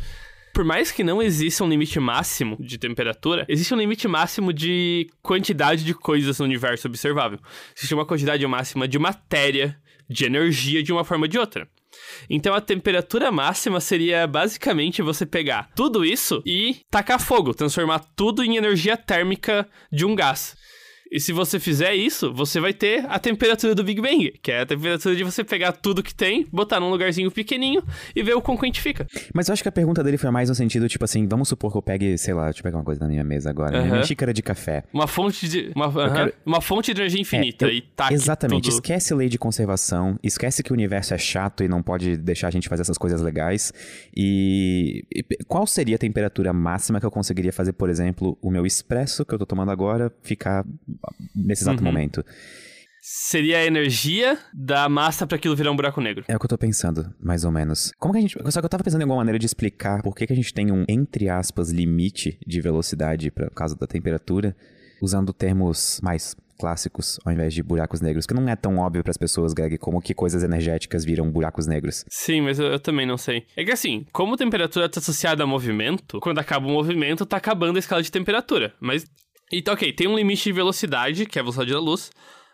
por 0.53 0.65
mais 0.65 0.91
que 0.91 1.03
não 1.03 1.21
exista 1.21 1.63
um 1.63 1.69
limite 1.69 1.99
máximo 1.99 2.57
de 2.59 2.77
temperatura, 2.77 3.45
existe 3.47 3.73
um 3.73 3.77
limite 3.77 4.07
máximo 4.07 4.51
de 4.51 5.09
quantidade 5.21 5.85
de 5.85 5.93
coisas 5.93 6.37
no 6.39 6.45
universo 6.45 6.87
observável. 6.87 7.39
Existe 7.77 7.93
uma 7.93 8.05
quantidade 8.05 8.45
máxima 8.45 8.85
de 8.85 8.99
matéria, 8.99 9.79
de 10.09 10.25
energia 10.25 10.83
de 10.83 10.91
uma 10.91 11.05
forma 11.05 11.25
ou 11.25 11.29
de 11.29 11.37
outra. 11.37 11.67
Então 12.29 12.53
a 12.53 12.61
temperatura 12.61 13.31
máxima 13.31 13.79
seria 13.79 14.27
basicamente 14.27 15.01
você 15.01 15.25
pegar 15.25 15.69
tudo 15.75 16.03
isso 16.03 16.41
e 16.45 16.81
tacar 16.89 17.19
fogo, 17.19 17.53
transformar 17.53 17.99
tudo 18.15 18.43
em 18.43 18.57
energia 18.57 18.97
térmica 18.97 19.67
de 19.91 20.05
um 20.05 20.15
gás. 20.15 20.57
E 21.11 21.19
se 21.19 21.33
você 21.33 21.59
fizer 21.59 21.95
isso, 21.95 22.31
você 22.31 22.59
vai 22.59 22.73
ter 22.73 23.03
a 23.09 23.17
temperatura 23.17 23.73
do 23.73 23.83
Big 23.83 23.99
Bang, 23.99 24.31
que 24.41 24.51
é 24.51 24.61
a 24.61 24.65
temperatura 24.65 25.15
de 25.15 25.23
você 25.23 25.43
pegar 25.43 25.71
tudo 25.71 26.03
que 26.03 26.13
tem, 26.13 26.45
botar 26.51 26.79
num 26.79 26.89
lugarzinho 26.89 27.31
pequenininho 27.31 27.83
e 28.15 28.21
ver 28.21 28.35
o 28.35 28.41
quão 28.41 28.55
quente 28.55 28.79
fica. 28.79 29.07
Mas 29.33 29.47
eu 29.47 29.53
acho 29.53 29.63
que 29.63 29.69
a 29.69 29.71
pergunta 29.71 30.03
dele 30.03 30.17
foi 30.17 30.29
mais 30.29 30.49
no 30.49 30.55
sentido, 30.55 30.87
tipo 30.87 31.03
assim, 31.03 31.27
vamos 31.27 31.49
supor 31.49 31.71
que 31.71 31.77
eu 31.77 31.81
pegue, 31.81 32.17
sei 32.17 32.33
lá, 32.33 32.45
deixa 32.45 32.59
eu 32.59 32.63
pegar 32.63 32.77
uma 32.77 32.83
coisa 32.83 33.01
na 33.01 33.07
minha 33.07 33.23
mesa 33.23 33.49
agora, 33.49 33.81
minha 33.81 34.03
xícara 34.03 34.31
de 34.31 34.43
café. 34.43 34.83
Uma 34.93 35.07
fonte 35.07 35.47
de. 35.49 35.71
Uma, 35.75 35.91
quero... 35.91 36.33
uma 36.45 36.61
fonte 36.61 36.93
de 36.93 37.01
energia 37.01 37.21
infinita 37.21 37.65
é, 37.65 37.69
eu... 37.69 37.73
e 37.73 37.81
tá 37.81 38.13
Exatamente. 38.13 38.65
Tudo... 38.65 38.73
Esquece 38.73 39.13
lei 39.15 39.29
de 39.29 39.39
conservação, 39.39 40.19
esquece 40.23 40.61
que 40.61 40.71
o 40.71 40.75
universo 40.75 41.13
é 41.15 41.17
chato 41.17 41.63
e 41.63 41.67
não 41.67 41.81
pode 41.81 42.17
deixar 42.17 42.49
a 42.49 42.51
gente 42.51 42.69
fazer 42.69 42.83
essas 42.83 42.97
coisas 42.97 43.21
legais. 43.21 43.73
E, 44.15 45.03
e 45.11 45.23
qual 45.47 45.65
seria 45.65 45.95
a 45.95 45.99
temperatura 45.99 46.53
máxima 46.53 46.99
que 46.99 47.05
eu 47.05 47.11
conseguiria 47.11 47.51
fazer, 47.51 47.73
por 47.73 47.89
exemplo, 47.89 48.37
o 48.41 48.51
meu 48.51 48.65
expresso 48.65 49.25
que 49.25 49.33
eu 49.33 49.39
tô 49.39 49.45
tomando 49.45 49.71
agora 49.71 50.11
ficar 50.21 50.63
nesse 51.35 51.63
exato 51.63 51.79
uhum. 51.79 51.85
momento. 51.85 52.23
Seria 53.01 53.59
a 53.59 53.65
energia 53.65 54.37
da 54.53 54.89
massa 54.89 55.25
para 55.25 55.37
aquilo 55.37 55.55
virar 55.55 55.71
um 55.71 55.75
buraco 55.75 56.01
negro. 56.01 56.25
É 56.27 56.35
o 56.35 56.39
que 56.39 56.45
eu 56.45 56.49
tô 56.49 56.57
pensando, 56.57 57.13
mais 57.19 57.45
ou 57.45 57.51
menos. 57.51 57.91
Como 57.97 58.13
que 58.13 58.17
a 58.17 58.21
gente. 58.21 58.37
Só 58.51 58.59
que 58.59 58.65
eu 58.65 58.69
tava 58.69 58.83
pensando 58.83 59.01
em 59.01 59.03
alguma 59.03 59.21
maneira 59.21 59.39
de 59.39 59.45
explicar 59.45 60.01
por 60.03 60.13
que, 60.13 60.27
que 60.27 60.33
a 60.33 60.35
gente 60.35 60.53
tem 60.53 60.71
um, 60.71 60.83
entre 60.87 61.29
aspas, 61.29 61.71
limite 61.71 62.37
de 62.45 62.61
velocidade 62.61 63.31
por 63.31 63.49
causa 63.51 63.75
da 63.75 63.87
temperatura, 63.87 64.55
usando 65.01 65.33
termos 65.33 65.99
mais 66.03 66.35
clássicos 66.59 67.17
ao 67.25 67.31
invés 67.31 67.53
de 67.53 67.63
buracos 67.63 68.01
negros, 68.01 68.25
que 68.25 68.33
não 68.33 68.47
é 68.49 68.55
tão 68.55 68.77
óbvio 68.77 69.01
para 69.01 69.11
as 69.11 69.17
pessoas, 69.17 69.53
Greg, 69.53 69.77
como 69.77 70.01
que 70.01 70.13
coisas 70.13 70.43
energéticas 70.43 71.05
viram 71.05 71.31
buracos 71.31 71.65
negros. 71.65 72.03
Sim, 72.09 72.41
mas 72.41 72.59
eu, 72.59 72.67
eu, 72.67 72.79
também 72.79 73.05
não 73.05 73.17
sei. 73.17 73.45
É 73.55 73.63
que 73.63 73.71
assim, 73.71 74.05
como 74.11 74.35
temperatura 74.35 74.87
está 74.87 74.99
associada 74.99 75.41
a 75.41 75.47
movimento, 75.47 76.19
quando 76.19 76.39
acaba 76.39 76.67
o 76.67 76.69
movimento, 76.69 77.25
tá 77.25 77.37
acabando 77.37 77.77
a 77.77 77.79
escala 77.79 78.03
de 78.03 78.11
temperatura. 78.11 78.73
Mas 78.81 79.05
então, 79.51 79.73
ok, 79.73 79.91
tem 79.93 80.07
um 80.07 80.15
limite 80.15 80.43
de 80.43 80.51
velocidade, 80.51 81.25
que 81.25 81.37
é 81.37 81.41
a 81.41 81.43
velocidade 81.43 81.71
da 81.71 81.79
luz, 81.79 82.11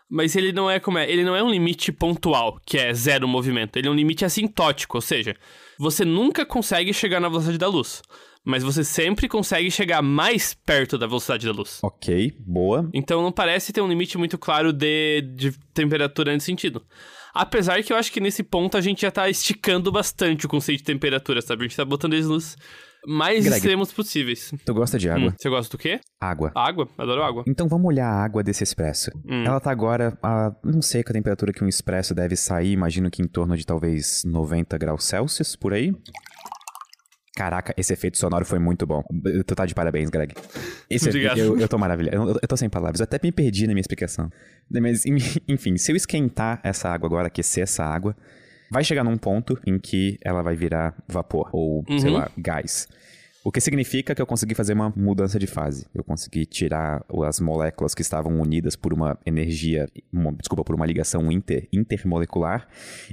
mas 0.08 0.36
ele 0.36 0.52
não 0.52 0.70
é 0.70 0.78
como 0.78 0.98
é, 0.98 1.10
ele 1.10 1.24
não 1.24 1.34
é 1.34 1.42
um 1.42 1.50
limite 1.50 1.92
pontual, 1.92 2.60
que 2.64 2.78
é 2.78 2.92
zero 2.94 3.26
movimento, 3.26 3.76
ele 3.76 3.88
é 3.88 3.90
um 3.90 3.94
limite 3.94 4.24
assintótico, 4.24 4.96
ou 4.96 5.00
seja, 5.00 5.36
você 5.78 6.04
nunca 6.04 6.46
consegue 6.46 6.92
chegar 6.94 7.20
na 7.20 7.28
velocidade 7.28 7.58
da 7.58 7.68
luz, 7.68 8.02
mas 8.44 8.62
você 8.62 8.84
sempre 8.84 9.28
consegue 9.28 9.70
chegar 9.70 10.00
mais 10.02 10.54
perto 10.54 10.96
da 10.96 11.06
velocidade 11.06 11.44
da 11.44 11.52
luz. 11.52 11.80
Ok, 11.82 12.32
boa. 12.38 12.88
Então 12.94 13.20
não 13.20 13.32
parece 13.32 13.72
ter 13.72 13.80
um 13.80 13.88
limite 13.88 14.16
muito 14.16 14.38
claro 14.38 14.72
de, 14.72 15.22
de 15.22 15.52
temperatura 15.74 16.32
nesse 16.32 16.46
sentido. 16.46 16.82
Apesar 17.34 17.82
que 17.82 17.92
eu 17.92 17.96
acho 17.96 18.10
que 18.12 18.20
nesse 18.20 18.42
ponto 18.42 18.78
a 18.78 18.80
gente 18.80 19.02
já 19.02 19.10
tá 19.10 19.28
esticando 19.28 19.92
bastante 19.92 20.46
o 20.46 20.48
conceito 20.48 20.78
de 20.78 20.84
temperatura, 20.84 21.42
sabe? 21.42 21.64
A 21.64 21.68
gente 21.68 21.76
tá 21.76 21.84
botando 21.84 22.14
eles 22.14 22.28
nos 22.28 22.56
mais 23.06 23.44
Greg, 23.44 23.56
extremos 23.56 23.92
possíveis. 23.92 24.52
Tu 24.64 24.74
gosta 24.74 24.98
de 24.98 25.08
água? 25.08 25.28
Hum, 25.28 25.34
você 25.36 25.48
gosta 25.48 25.76
do 25.76 25.78
quê? 25.78 26.00
Água. 26.20 26.50
Água? 26.54 26.88
Adoro 26.98 27.22
água. 27.22 27.44
Então 27.46 27.68
vamos 27.68 27.86
olhar 27.86 28.08
a 28.08 28.24
água 28.24 28.42
desse 28.42 28.64
expresso. 28.64 29.10
Hum. 29.24 29.44
Ela 29.44 29.60
tá 29.60 29.70
agora 29.70 30.18
a. 30.22 30.52
Não 30.64 30.82
sei 30.82 31.02
que 31.02 31.10
a 31.10 31.14
temperatura 31.14 31.52
que 31.52 31.64
um 31.64 31.68
expresso 31.68 32.14
deve 32.14 32.36
sair, 32.36 32.72
imagino 32.72 33.10
que 33.10 33.22
em 33.22 33.28
torno 33.28 33.56
de 33.56 33.64
talvez 33.64 34.22
90 34.24 34.76
graus 34.78 35.04
Celsius, 35.04 35.54
por 35.54 35.72
aí. 35.72 35.92
Caraca, 37.36 37.74
esse 37.76 37.92
efeito 37.92 38.16
sonoro 38.16 38.46
foi 38.46 38.58
muito 38.58 38.86
bom. 38.86 39.02
Tu 39.46 39.54
tá 39.54 39.66
de 39.66 39.74
parabéns, 39.74 40.08
Greg. 40.08 40.34
Esse 40.88 41.10
Obrigado. 41.10 41.36
Eu, 41.36 41.58
eu 41.58 41.68
tô 41.68 41.76
maravilhoso. 41.76 42.16
Eu, 42.16 42.38
eu 42.40 42.48
tô 42.48 42.56
sem 42.56 42.70
palavras. 42.70 42.98
Eu 42.98 43.04
até 43.04 43.20
me 43.22 43.30
perdi 43.30 43.66
na 43.66 43.74
minha 43.74 43.82
explicação. 43.82 44.30
Mas, 44.70 45.04
enfim, 45.46 45.76
se 45.76 45.92
eu 45.92 45.96
esquentar 45.96 46.60
essa 46.64 46.88
água 46.88 47.06
agora, 47.06 47.26
aquecer 47.26 47.62
essa 47.62 47.84
água, 47.84 48.16
vai 48.70 48.84
chegar 48.84 49.04
num 49.04 49.16
ponto 49.16 49.58
em 49.66 49.78
que 49.78 50.18
ela 50.22 50.42
vai 50.42 50.56
virar 50.56 50.94
vapor 51.08 51.48
ou, 51.52 51.84
uhum. 51.88 51.98
sei 51.98 52.10
lá, 52.10 52.30
gás. 52.36 52.88
O 53.46 53.52
que 53.52 53.60
significa 53.60 54.12
que 54.12 54.20
eu 54.20 54.26
consegui 54.26 54.56
fazer 54.56 54.72
uma 54.72 54.92
mudança 54.96 55.38
de 55.38 55.46
fase. 55.46 55.86
Eu 55.94 56.02
consegui 56.02 56.44
tirar 56.46 57.04
as 57.24 57.38
moléculas 57.38 57.94
que 57.94 58.02
estavam 58.02 58.40
unidas 58.40 58.74
por 58.74 58.92
uma 58.92 59.16
energia, 59.24 59.88
uma, 60.12 60.32
desculpa, 60.32 60.64
por 60.64 60.74
uma 60.74 60.84
ligação 60.84 61.30
inter, 61.30 61.68
intermolecular 61.72 62.66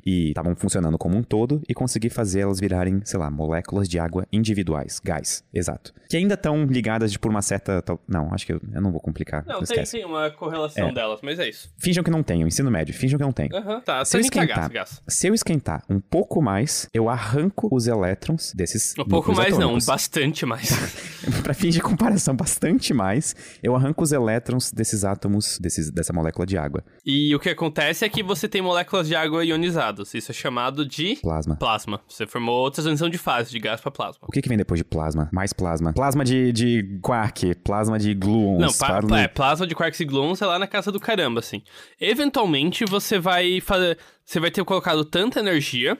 e 0.03 0.29
estavam 0.29 0.55
funcionando 0.55 0.97
como 0.97 1.15
um 1.15 1.21
todo 1.21 1.61
e 1.69 1.73
consegui 1.75 2.09
fazer 2.09 2.39
elas 2.39 2.59
virarem, 2.59 2.99
sei 3.05 3.19
lá, 3.19 3.29
moléculas 3.29 3.87
de 3.87 3.99
água 3.99 4.25
individuais, 4.33 4.99
gás, 5.03 5.43
exato. 5.53 5.93
Que 6.09 6.17
ainda 6.17 6.33
estão 6.33 6.65
ligadas 6.65 7.11
de, 7.11 7.19
por 7.19 7.29
uma 7.29 7.43
certa. 7.43 7.83
Não, 8.07 8.33
acho 8.33 8.47
que 8.47 8.53
eu, 8.53 8.61
eu 8.73 8.81
não 8.81 8.91
vou 8.91 8.99
complicar. 8.99 9.45
Não, 9.45 9.61
tem, 9.61 9.83
tem 9.83 10.03
uma 10.03 10.31
correlação 10.31 10.89
é. 10.89 10.93
delas, 10.93 11.19
mas 11.21 11.37
é 11.37 11.47
isso. 11.47 11.71
Finjam 11.77 12.03
que 12.03 12.09
não 12.09 12.23
tem, 12.23 12.41
ensino 12.41 12.71
médio, 12.71 12.91
finjam 12.91 13.19
que 13.19 13.23
não 13.23 13.31
tem. 13.31 13.49
Aham, 13.53 13.75
uhum, 13.75 13.81
tá. 13.81 14.03
Se 14.03 14.17
eu, 14.17 14.21
esquentar, 14.21 14.47
gás, 14.47 14.67
gás. 14.69 15.03
se 15.07 15.27
eu 15.27 15.33
esquentar 15.35 15.83
um 15.87 15.99
pouco 15.99 16.41
mais, 16.41 16.89
eu 16.91 17.07
arranco 17.07 17.69
os 17.71 17.85
elétrons 17.85 18.51
desses. 18.55 18.95
Um 18.97 19.05
pouco 19.05 19.31
mais 19.31 19.53
atômicos. 19.53 19.85
não, 19.85 19.93
bastante 19.93 20.22
bastante 20.23 20.45
mais. 20.45 20.69
para 21.43 21.53
fins 21.53 21.73
de 21.73 21.81
comparação, 21.81 22.35
bastante 22.35 22.93
mais, 22.93 23.35
eu 23.61 23.75
arranco 23.75 24.03
os 24.03 24.11
elétrons 24.11 24.71
desses 24.71 25.03
átomos, 25.03 25.57
desses, 25.59 25.91
dessa 25.91 26.13
molécula 26.13 26.45
de 26.45 26.57
água. 26.57 26.83
E 27.05 27.35
o 27.35 27.39
que 27.39 27.49
acontece 27.49 28.05
é 28.05 28.09
que 28.09 28.23
você 28.23 28.47
tem 28.47 28.61
moléculas 28.61 29.07
de 29.07 29.15
água 29.15 29.43
ionizadas. 29.43 30.13
Isso 30.13 30.31
é 30.31 30.33
chamado 30.33 30.85
de... 30.85 31.17
Plasma. 31.21 31.55
Plasma. 31.55 32.01
Você 32.07 32.25
formou 32.25 32.55
outra 32.59 32.81
transição 32.81 33.09
de 33.09 33.17
fase, 33.17 33.51
de 33.51 33.59
gás 33.59 33.81
para 33.81 33.91
plasma. 33.91 34.19
O 34.27 34.31
que, 34.31 34.41
que 34.41 34.49
vem 34.49 34.57
depois 34.57 34.79
de 34.79 34.85
plasma? 34.85 35.29
Mais 35.31 35.51
plasma. 35.51 35.93
Plasma 35.93 36.23
de, 36.23 36.51
de 36.51 36.99
quark, 37.01 37.55
plasma 37.55 37.99
de 37.99 38.13
gluons. 38.13 38.59
Não, 38.59 38.73
pa 38.73 38.99
plasma... 38.99 39.21
é, 39.21 39.27
plasma 39.27 39.67
de 39.67 39.75
quarks 39.75 39.99
e 39.99 40.05
gluons 40.05 40.41
é 40.41 40.45
lá 40.45 40.57
na 40.57 40.67
casa 40.67 40.91
do 40.91 40.99
caramba, 40.99 41.39
assim. 41.39 41.61
Eventualmente, 41.99 42.85
você 42.85 43.19
vai 43.19 43.59
fazer... 43.59 43.97
Você 44.25 44.39
vai 44.39 44.49
ter 44.49 44.63
colocado 44.63 45.03
tanta 45.03 45.41
energia 45.41 45.97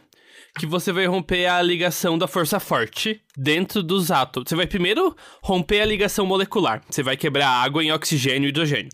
que 0.57 0.65
você 0.65 0.91
vai 0.91 1.05
romper 1.05 1.47
a 1.47 1.61
ligação 1.61 2.17
da 2.17 2.27
força 2.27 2.59
forte 2.59 3.21
dentro 3.35 3.81
dos 3.81 4.11
átomos. 4.11 4.49
Você 4.49 4.55
vai 4.55 4.67
primeiro 4.67 5.15
romper 5.41 5.81
a 5.81 5.85
ligação 5.85 6.25
molecular. 6.25 6.81
Você 6.89 7.01
vai 7.01 7.17
quebrar 7.17 7.47
água 7.47 7.83
em 7.83 7.91
oxigênio 7.91 8.47
e 8.47 8.49
hidrogênio. 8.49 8.91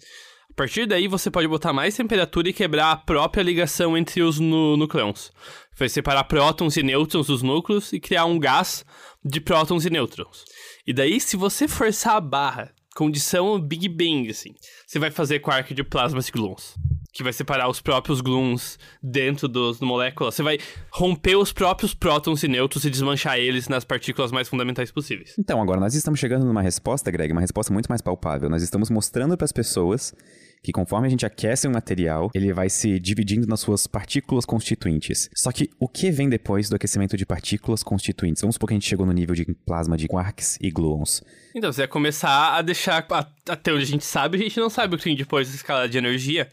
A 0.50 0.54
partir 0.54 0.86
daí, 0.86 1.08
você 1.08 1.30
pode 1.30 1.48
botar 1.48 1.72
mais 1.72 1.96
temperatura 1.96 2.50
e 2.50 2.54
quebrar 2.54 2.92
a 2.92 2.98
própria 2.98 3.44
ligação 3.44 3.98
entre 3.98 4.22
os 4.22 4.40
nucleons. 4.40 5.32
Vai 5.78 5.88
separar 5.88 6.26
prótons 6.26 6.76
e 6.76 6.84
nêutrons 6.84 7.28
dos 7.28 7.42
núcleos 7.42 7.94
e 7.94 8.00
criar 8.00 8.26
um 8.26 8.40
gás 8.40 8.86
de 9.24 9.40
prótons 9.40 9.86
e 9.86 9.90
nêutrons. 9.90 10.44
E 10.86 10.94
daí, 10.94 11.20
se 11.20 11.38
você 11.38 11.68
forçar 11.68 12.16
a 12.16 12.22
barra, 12.22 12.74
condição 12.96 13.60
Big 13.60 13.88
Bang, 13.88 14.30
assim, 14.30 14.54
você 14.86 15.00
vai 15.00 15.12
fazer 15.12 15.40
quark 15.40 15.74
de 15.74 15.84
plasmas 15.84 16.28
e 16.28 16.32
gluons 16.32 16.76
que 17.12 17.24
vai 17.24 17.34
separar 17.34 17.70
os 17.70 17.82
próprios 17.82 18.22
gluons 18.22 18.78
dentro 19.02 19.48
dos 19.48 19.80
moléculas. 19.80 20.36
Você 20.36 20.44
vai 20.44 20.60
romper 20.92 21.36
os 21.36 21.52
próprios 21.52 21.94
prótons 21.94 22.44
e 22.44 22.48
nêutrons 22.48 22.86
e 22.86 22.90
desmanchar 22.90 23.38
eles 23.38 23.68
nas 23.68 23.84
partículas 23.84 24.32
mais 24.32 24.48
fundamentais 24.48 24.92
possíveis. 24.92 25.34
Então, 25.38 25.62
agora 25.62 25.80
nós 25.80 25.96
estamos 25.96 26.20
chegando 26.20 26.46
numa 26.46 26.62
resposta, 26.62 27.10
Greg, 27.12 27.32
uma 27.32 27.42
resposta 27.42 27.74
muito 27.74 27.88
mais 27.88 28.02
palpável. 28.02 28.50
Nós 28.50 28.62
estamos 28.62 28.90
mostrando 28.90 29.36
para 29.36 29.46
as 29.46 29.52
pessoas 29.52 30.14
que 30.62 30.72
conforme 30.72 31.08
a 31.08 31.10
gente 31.10 31.26
aquece 31.26 31.68
um 31.68 31.72
material, 31.72 32.30
ele 32.34 32.52
vai 32.52 32.70
se 32.70 33.00
dividindo 33.00 33.48
nas 33.48 33.62
suas 33.62 33.88
partículas 33.88 34.46
constituintes. 34.46 35.30
Só 35.34 35.52
que 35.52 35.70
o 35.80 35.88
que 35.88 36.12
vem 36.12 36.30
depois 36.30 36.70
do 36.70 36.76
aquecimento 36.76 37.16
de 37.16 37.26
partículas 37.26 37.82
constituintes? 37.82 38.42
Vamos 38.42 38.56
supor 38.56 38.68
que 38.68 38.74
a 38.74 38.78
gente 38.78 38.88
chegou 38.88 39.06
no 39.06 39.14
nível 39.14 39.34
de 39.34 39.46
plasma 39.66 39.96
de 39.96 40.08
quarks 40.08 40.58
e 40.62 40.70
gluons. 40.70 41.24
Então, 41.56 41.72
você 41.72 41.82
vai 41.82 41.88
começar 41.88 42.58
a 42.58 42.62
deixar, 42.62 43.08
até 43.48 43.74
onde 43.74 43.84
a 43.84 43.88
gente 43.88 44.06
sabe, 44.06 44.38
a 44.38 44.42
gente 44.42 44.60
não 44.60 44.70
sabe 44.70 44.96
o 44.96 44.98
que 44.98 45.06
tem 45.06 45.16
depois 45.16 45.48
da 45.48 45.56
escala 45.56 45.88
de 45.88 45.98
energia, 45.98 46.50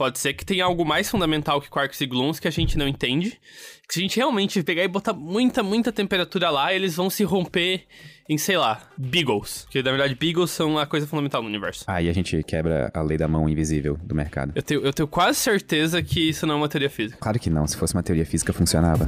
Pode 0.00 0.18
ser 0.18 0.32
que 0.32 0.46
tenha 0.46 0.64
algo 0.64 0.82
mais 0.82 1.10
fundamental 1.10 1.60
que 1.60 1.68
quarks 1.68 2.00
e 2.00 2.06
gluons 2.06 2.40
que 2.40 2.48
a 2.48 2.50
gente 2.50 2.78
não 2.78 2.88
entende. 2.88 3.38
Que 3.86 3.92
se 3.92 4.00
a 4.00 4.02
gente 4.02 4.16
realmente 4.16 4.62
pegar 4.62 4.82
e 4.82 4.88
botar 4.88 5.12
muita, 5.12 5.62
muita 5.62 5.92
temperatura 5.92 6.48
lá, 6.48 6.72
eles 6.72 6.96
vão 6.96 7.10
se 7.10 7.22
romper 7.22 7.84
em, 8.26 8.38
sei 8.38 8.56
lá, 8.56 8.80
beagles. 8.96 9.66
Que 9.68 9.82
na 9.82 9.90
verdade, 9.90 10.14
beagles 10.14 10.52
são 10.52 10.78
a 10.78 10.86
coisa 10.86 11.06
fundamental 11.06 11.42
no 11.42 11.48
universo. 11.48 11.84
Aí 11.86 12.08
a 12.08 12.14
gente 12.14 12.42
quebra 12.44 12.90
a 12.94 13.02
lei 13.02 13.18
da 13.18 13.28
mão 13.28 13.46
invisível 13.46 13.98
do 14.02 14.14
mercado. 14.14 14.52
Eu 14.54 14.62
tenho, 14.62 14.80
eu 14.80 14.92
tenho 14.94 15.06
quase 15.06 15.38
certeza 15.38 16.02
que 16.02 16.30
isso 16.30 16.46
não 16.46 16.54
é 16.54 16.56
uma 16.56 16.68
teoria 16.70 16.88
física. 16.88 17.18
Claro 17.20 17.38
que 17.38 17.50
não. 17.50 17.66
Se 17.66 17.76
fosse 17.76 17.92
uma 17.92 18.02
teoria 18.02 18.24
física, 18.24 18.54
funcionava. 18.54 19.06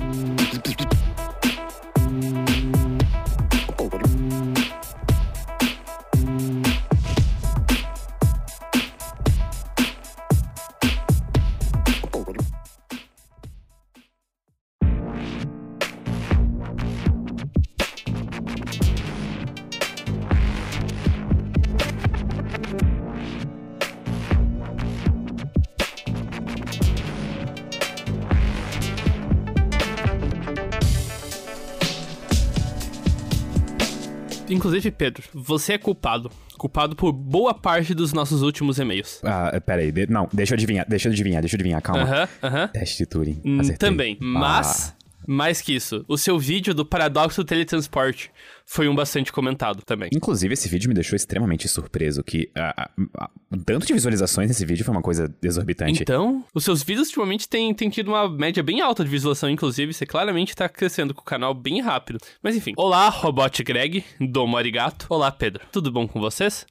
Inclusive, 34.72 34.90
Pedro, 34.92 35.22
você 35.34 35.74
é 35.74 35.78
culpado. 35.78 36.30
Culpado 36.56 36.96
por 36.96 37.12
boa 37.12 37.52
parte 37.52 37.92
dos 37.94 38.14
nossos 38.14 38.40
últimos 38.40 38.78
e-mails. 38.78 39.20
Ah, 39.22 39.60
peraí. 39.60 39.92
De, 39.92 40.06
não, 40.06 40.26
deixa 40.32 40.54
eu 40.54 40.56
adivinhar, 40.56 40.86
deixa 40.88 41.08
eu 41.08 41.12
adivinhar, 41.12 41.42
deixa 41.42 41.56
eu 41.56 41.58
adivinhar, 41.58 41.82
calma. 41.82 42.02
Aham, 42.04 42.28
aham. 42.42 42.68
Teste 42.68 42.98
de 42.98 43.06
Turing. 43.06 43.42
Hum, 43.44 43.60
Acertei. 43.60 43.90
Também. 43.90 44.16
Mas, 44.18 44.94
mais 45.26 45.60
que 45.60 45.74
isso, 45.74 46.04
o 46.08 46.16
seu 46.18 46.38
vídeo 46.38 46.74
do 46.74 46.84
paradoxo 46.84 47.42
do 47.42 47.46
teletransporte 47.46 48.30
foi 48.64 48.88
um 48.88 48.94
bastante 48.94 49.32
comentado 49.32 49.82
também. 49.84 50.10
Inclusive, 50.12 50.54
esse 50.54 50.68
vídeo 50.68 50.88
me 50.88 50.94
deixou 50.94 51.16
extremamente 51.16 51.68
surpreso, 51.68 52.22
que 52.22 52.50
ah, 52.56 52.74
ah, 52.76 52.90
ah, 53.18 53.30
o 53.50 53.56
tanto 53.58 53.86
de 53.86 53.92
visualizações 53.92 54.48
nesse 54.48 54.64
vídeo 54.64 54.84
foi 54.84 54.94
uma 54.94 55.02
coisa 55.02 55.34
exorbitante. 55.42 56.02
Então, 56.02 56.44
os 56.54 56.64
seus 56.64 56.82
vídeos 56.82 57.08
ultimamente 57.08 57.48
têm, 57.48 57.74
têm 57.74 57.90
tido 57.90 58.08
uma 58.08 58.28
média 58.28 58.62
bem 58.62 58.80
alta 58.80 59.04
de 59.04 59.10
visualização, 59.10 59.50
inclusive, 59.50 59.92
você 59.92 60.06
claramente 60.06 60.54
tá 60.54 60.68
crescendo 60.68 61.14
com 61.14 61.20
o 61.20 61.24
canal 61.24 61.54
bem 61.54 61.80
rápido. 61.80 62.18
Mas 62.42 62.56
enfim, 62.56 62.72
olá, 62.76 63.08
Robot 63.08 63.62
Greg, 63.62 64.04
Domo 64.20 64.56
Arigato. 64.56 65.06
Olá, 65.08 65.30
Pedro. 65.30 65.64
Tudo 65.70 65.90
bom 65.90 66.06
com 66.08 66.20
vocês? 66.20 66.66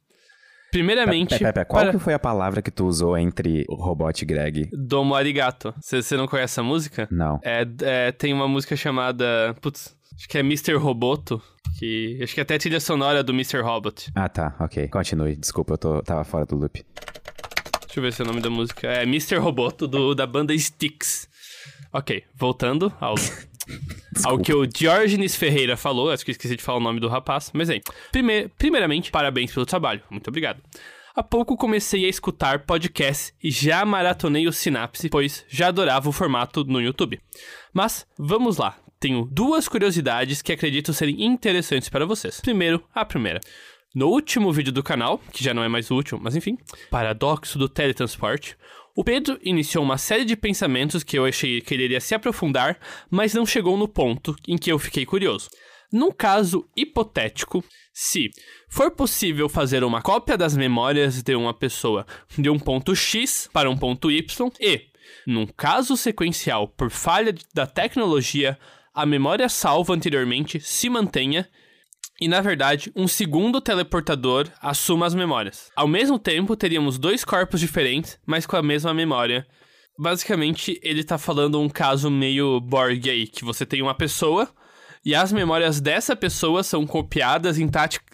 Primeiramente, 0.72 1.30
Pera, 1.30 1.40
pera, 1.40 1.54
pera, 1.54 1.66
qual 1.66 1.84
para- 1.84 1.92
que 1.92 2.00
foi 2.00 2.14
a 2.14 2.20
palavra 2.20 2.62
que 2.62 2.72
tu 2.72 2.86
usou 2.86 3.18
entre 3.18 3.66
o 3.68 3.76
robot 3.76 4.22
e 4.22 4.26
Greg? 4.26 4.70
Domo 4.72 5.14
Arigato. 5.16 5.74
Você 5.82 6.02
você 6.02 6.16
não 6.18 6.28
conhece 6.28 6.54
essa 6.54 6.64
música? 6.64 7.08
Não. 7.12 7.40
É, 7.44 7.68
é, 7.82 8.12
tem 8.12 8.34
uma 8.34 8.48
música 8.48 8.76
chamada. 8.76 9.54
Putz, 9.62 9.96
acho 10.16 10.28
que 10.30 10.38
é 10.38 10.42
Mr. 10.42 10.76
Roboto. 10.76 11.42
Que. 11.78 12.20
Acho 12.24 12.34
que 12.34 12.40
é 12.40 12.44
até 12.44 12.56
a 12.56 12.60
trilha 12.60 12.80
sonora 12.80 13.24
do 13.24 13.32
Mr. 13.34 13.60
Robot. 13.62 14.12
Ah, 14.16 14.30
tá, 14.30 14.56
ok. 14.60 14.88
Continue. 14.88 15.36
Desculpa, 15.36 15.74
eu 15.74 15.78
tô, 15.78 16.02
tava 16.02 16.24
fora 16.24 16.46
do 16.46 16.56
loop. 16.56 16.84
Deixa 17.86 18.00
eu 18.00 18.04
ver 18.04 18.14
se 18.14 18.22
é 18.22 18.26
o 18.26 18.28
nome 18.28 18.42
da 18.42 18.50
música. 18.50 18.88
É 18.88 19.04
Mr. 19.04 19.36
Roboto 19.38 19.88
do, 19.88 20.16
da 20.16 20.26
banda 20.26 20.54
Styx. 20.54 21.28
Ok, 21.94 22.24
voltando 22.36 22.92
ao. 23.02 23.16
Ao 24.24 24.38
que 24.40 24.54
o 24.54 24.66
Diógenes 24.66 25.36
Ferreira 25.36 25.78
falou, 25.78 26.12
acho 26.12 26.24
que 26.24 26.32
eu 26.32 26.34
esqueci 26.34 26.56
de 26.56 26.64
falar 26.64 26.78
o 26.78 26.82
nome 26.82 27.00
do 27.00 27.08
rapaz, 27.08 27.52
mas 27.54 27.70
aí. 27.70 27.82
Prime 28.12 28.50
primeiramente, 28.58 29.12
parabéns 29.12 29.54
pelo 29.54 29.66
trabalho, 29.66 30.02
muito 30.10 30.28
obrigado. 30.28 30.62
Há 31.14 31.22
pouco 31.22 31.58
comecei 31.58 32.06
a 32.06 32.10
escutar 32.10 32.60
podcasts 32.60 33.34
e 33.44 33.52
já 33.52 33.84
maratonei 33.84 34.48
o 34.48 34.54
Sinapse, 34.54 35.10
pois 35.10 35.46
já 35.50 35.68
adorava 35.68 36.08
o 36.08 36.14
formato 36.14 36.64
no 36.64 36.82
YouTube. 36.82 37.20
Mas, 37.74 38.08
vamos 38.18 38.58
lá, 38.58 38.78
tenho 38.98 39.28
duas 39.30 39.68
curiosidades 39.68 40.42
que 40.42 40.54
acredito 40.54 40.94
serem 40.94 41.26
interessantes 41.26 41.90
para 41.90 42.06
vocês. 42.06 42.40
Primeiro, 42.40 42.82
a 42.94 43.04
primeira. 43.04 43.42
No 43.94 44.08
último 44.08 44.54
vídeo 44.54 44.72
do 44.72 44.82
canal, 44.82 45.20
que 45.34 45.44
já 45.44 45.54
não 45.54 45.64
é 45.64 45.68
mais 45.68 45.92
útil, 45.92 46.18
mas 46.22 46.34
enfim, 46.34 46.58
Paradoxo 46.90 47.60
do 47.60 47.68
Teletransporte, 47.68 48.56
o 48.96 49.04
Pedro 49.04 49.40
iniciou 49.42 49.84
uma 49.84 49.98
série 49.98 50.26
de 50.26 50.36
pensamentos 50.36 51.04
que 51.04 51.18
eu 51.18 51.26
achei 51.26 51.62
que 51.62 51.74
ele 51.74 51.84
iria 51.84 52.02
se 52.02 52.14
aprofundar, 52.14 52.78
mas 53.10 53.34
não 53.34 53.46
chegou 53.46 53.78
no 53.78 53.88
ponto 53.88 54.36
em 54.48 54.58
que 54.58 54.72
eu 54.72 54.78
fiquei 54.78 55.06
curioso. 55.06 55.50
Num 55.92 56.12
caso 56.12 56.66
hipotético, 56.76 57.64
se 57.94 58.30
for 58.70 58.92
possível 58.92 59.50
fazer 59.50 59.84
uma 59.84 60.02
cópia 60.02 60.38
das 60.38 60.56
memórias 60.56 61.22
de 61.22 61.36
uma 61.36 61.54
pessoa 61.54 62.06
de 62.38 62.50
um 62.50 62.58
ponto 62.58 62.96
X 62.96 63.50
para 63.52 63.70
um 63.70 63.78
ponto 63.78 64.10
Y 64.10 64.52
e, 64.60 64.82
num 65.28 65.46
caso 65.46 65.98
sequencial 65.98 66.68
por 66.68 66.90
falha 66.90 67.36
da 67.54 67.68
tecnologia, 67.68 68.58
a 68.94 69.06
memória 69.06 69.50
salva 69.50 69.94
anteriormente 69.94 70.60
se 70.60 70.90
mantenha, 70.90 71.50
e, 72.22 72.28
na 72.28 72.40
verdade, 72.40 72.92
um 72.96 73.08
segundo 73.08 73.60
teleportador 73.60 74.48
assuma 74.62 75.08
as 75.08 75.16
memórias. 75.16 75.72
Ao 75.76 75.88
mesmo 75.88 76.20
tempo, 76.20 76.56
teríamos 76.56 77.00
dois 77.00 77.26
corpos 77.26 77.60
diferentes, 77.60 78.20
mas 78.26 78.46
com 78.46 78.56
a 78.56 78.62
mesma 78.62 78.94
memória. 78.94 79.46
Basicamente, 80.00 80.80
ele 80.84 81.04
tá 81.04 81.18
falando 81.18 81.60
um 81.60 81.68
caso 81.68 82.10
meio 82.10 82.60
Borg 82.62 83.10
aí, 83.10 83.28
que 83.28 83.44
você 83.44 83.66
tem 83.66 83.82
uma 83.82 83.94
pessoa 83.94 84.48
e 85.04 85.16
as 85.16 85.34
memórias 85.34 85.82
dessa 85.82 86.16
pessoa 86.16 86.62
são 86.62 86.86
copiadas 86.86 87.58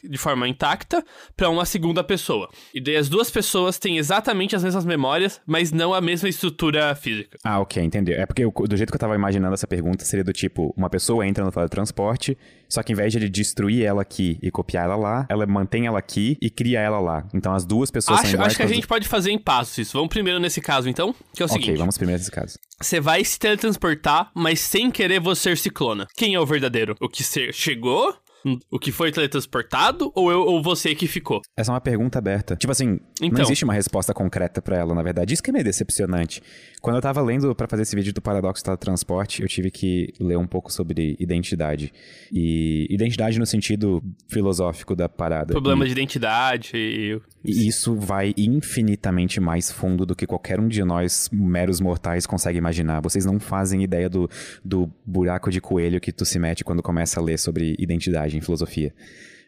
de 0.04 0.18
forma 0.18 0.48
intacta 0.48 1.04
para 1.36 1.50
uma 1.50 1.66
segunda 1.66 2.02
pessoa. 2.04 2.50
E 2.74 2.82
daí 2.82 2.96
as 2.96 3.10
duas 3.10 3.30
pessoas 3.30 3.78
têm 3.78 3.98
exatamente 3.98 4.56
as 4.56 4.64
mesmas 4.64 4.86
memórias, 4.86 5.42
mas 5.46 5.72
não 5.74 5.94
a 5.94 6.00
mesma 6.00 6.30
estrutura 6.30 6.96
física. 6.96 7.38
Ah, 7.44 7.60
ok, 7.60 7.84
entendeu. 7.84 8.16
É 8.20 8.26
porque 8.26 8.44
eu- 8.46 8.52
do 8.52 8.78
jeito 8.78 8.90
que 8.90 8.96
eu 8.96 9.00
tava 9.02 9.16
imaginando 9.16 9.54
essa 9.54 9.68
pergunta, 9.68 10.06
seria 10.06 10.24
do 10.24 10.32
tipo, 10.32 10.74
uma 10.78 10.90
pessoa 10.90 11.28
entra 11.28 11.44
no 11.44 11.52
teletransporte, 11.52 12.38
só 12.70 12.84
que 12.84 12.92
em 12.94 12.96
vez 12.96 13.12
de 13.12 13.18
ele 13.20 13.30
destruir 13.30 13.84
ela 13.84 14.02
aqui 14.02 14.38
e 14.42 14.52
copiar 14.52 14.86
ela 14.86 14.96
lá, 14.96 15.26
ela 15.30 15.46
mantém 15.46 15.86
ela 15.88 16.00
aqui 16.00 16.38
e 16.42 16.50
cria 16.50 16.80
ela 16.80 17.00
lá. 17.00 17.28
Então 17.34 17.54
as 17.54 17.66
duas 17.66 17.90
pessoas 17.92 18.20
são 18.20 18.26
Acho, 18.28 18.36
iguais. 18.36 18.48
acho 18.48 18.58
que 18.58 18.64
a 18.64 18.68
gente 18.68 18.88
pode 18.88 19.08
fazer 19.08 19.32
em 19.32 19.40
passos 19.40 19.78
isso. 19.78 19.94
Vamos 19.94 20.10
primeiro 20.10 20.40
nesse 20.40 20.62
caso, 20.62 20.88
então, 20.90 21.14
que 21.34 21.42
é 21.42 21.46
o 21.46 21.48
du- 21.48 21.54
Ok, 21.54 21.64
seguinte. 21.64 21.80
vamos 21.80 21.98
primeiro 21.98 22.20
nesse 22.20 22.32
caso. 22.32 22.58
Você 22.82 23.00
vai 23.00 23.24
se 23.24 23.40
teletransportar, 23.40 24.32
mas 24.36 24.60
sem 24.60 24.92
querer 24.92 25.20
você 25.20 25.38
ser 25.48 25.58
ciclona. 25.58 26.08
Quem 26.16 26.36
é 26.36 26.40
o 26.40 26.46
verdadeiro? 26.46 26.96
O 27.00 27.08
que 27.08 27.24
chegou? 27.54 28.14
O 28.72 28.80
que 28.80 28.92
foi 28.92 29.12
teletransportado? 29.12 30.12
Ou, 30.16 30.32
eu, 30.32 30.40
ou 30.42 30.62
você 30.64 30.96
que 30.96 31.08
ficou? 31.08 31.42
Essa 31.58 31.72
é 31.72 31.74
uma 31.74 31.82
pergunta 31.82 32.18
aberta. 32.18 32.56
Tipo 32.56 32.72
assim, 32.72 33.00
não 33.20 33.28
Então. 33.28 33.42
existe 33.42 33.64
uma 33.64 33.74
resposta 33.74 34.14
concreta 34.14 34.62
pra 34.62 34.78
ela, 34.78 34.94
na 34.96 35.04
verdade. 35.04 35.34
Isso 35.34 35.44
que 35.44 35.50
é 35.50 35.54
meio 35.54 35.66
decepcionante. 35.66 36.42
Quando 36.82 36.96
eu 36.96 37.02
tava 37.02 37.22
lendo 37.22 37.54
pra 37.56 37.68
fazer 37.68 37.82
esse 37.84 37.96
vídeo 37.96 38.14
do 38.14 38.22
Paradoxo 38.22 38.62
do 38.64 38.66
Teletransporte, 38.66 39.42
eu 39.42 39.48
tive 39.48 39.70
que 39.72 40.14
ler 40.20 40.38
um 40.38 40.48
pouco 40.48 40.72
sobre 40.72 41.16
identidade. 41.20 41.92
E 42.32 42.88
identidade 42.90 43.40
no 43.40 43.46
sentido 43.46 44.02
filosófico 44.30 44.96
da 44.96 45.10
parada. 45.10 45.54
Problema 45.54 45.84
E- 45.84 45.88
de 45.88 45.92
identidade 45.94 46.72
e... 46.76 47.20
E 47.46 47.66
isso 47.68 47.96
vai 47.96 48.34
infinitamente 48.38 49.40
mais 49.40 49.72
fundo 49.72 50.06
do 50.06 50.14
que 50.14 50.28
qualquer 50.28 50.60
um 50.60 50.68
de 50.68 50.84
nós, 50.84 51.30
meros 51.32 51.80
mortais, 51.80 52.26
consegue 52.26 52.58
imaginar. 52.58 53.00
Vocês 53.02 53.26
não 53.26 53.40
fazem 53.40 53.82
ideia 53.84 54.10
do, 54.10 54.30
do 54.66 54.92
buraco 55.06 55.50
de 55.50 55.62
coelho 55.62 56.02
que 56.02 56.12
tu 56.12 56.26
se 56.26 56.38
mete 56.40 56.64
quando 56.66 56.84
começa 56.84 57.22
a 57.22 57.24
ler 57.24 57.40
sobre 57.40 57.74
identidade 57.80 58.27
em 58.36 58.42
filosofia. 58.42 58.94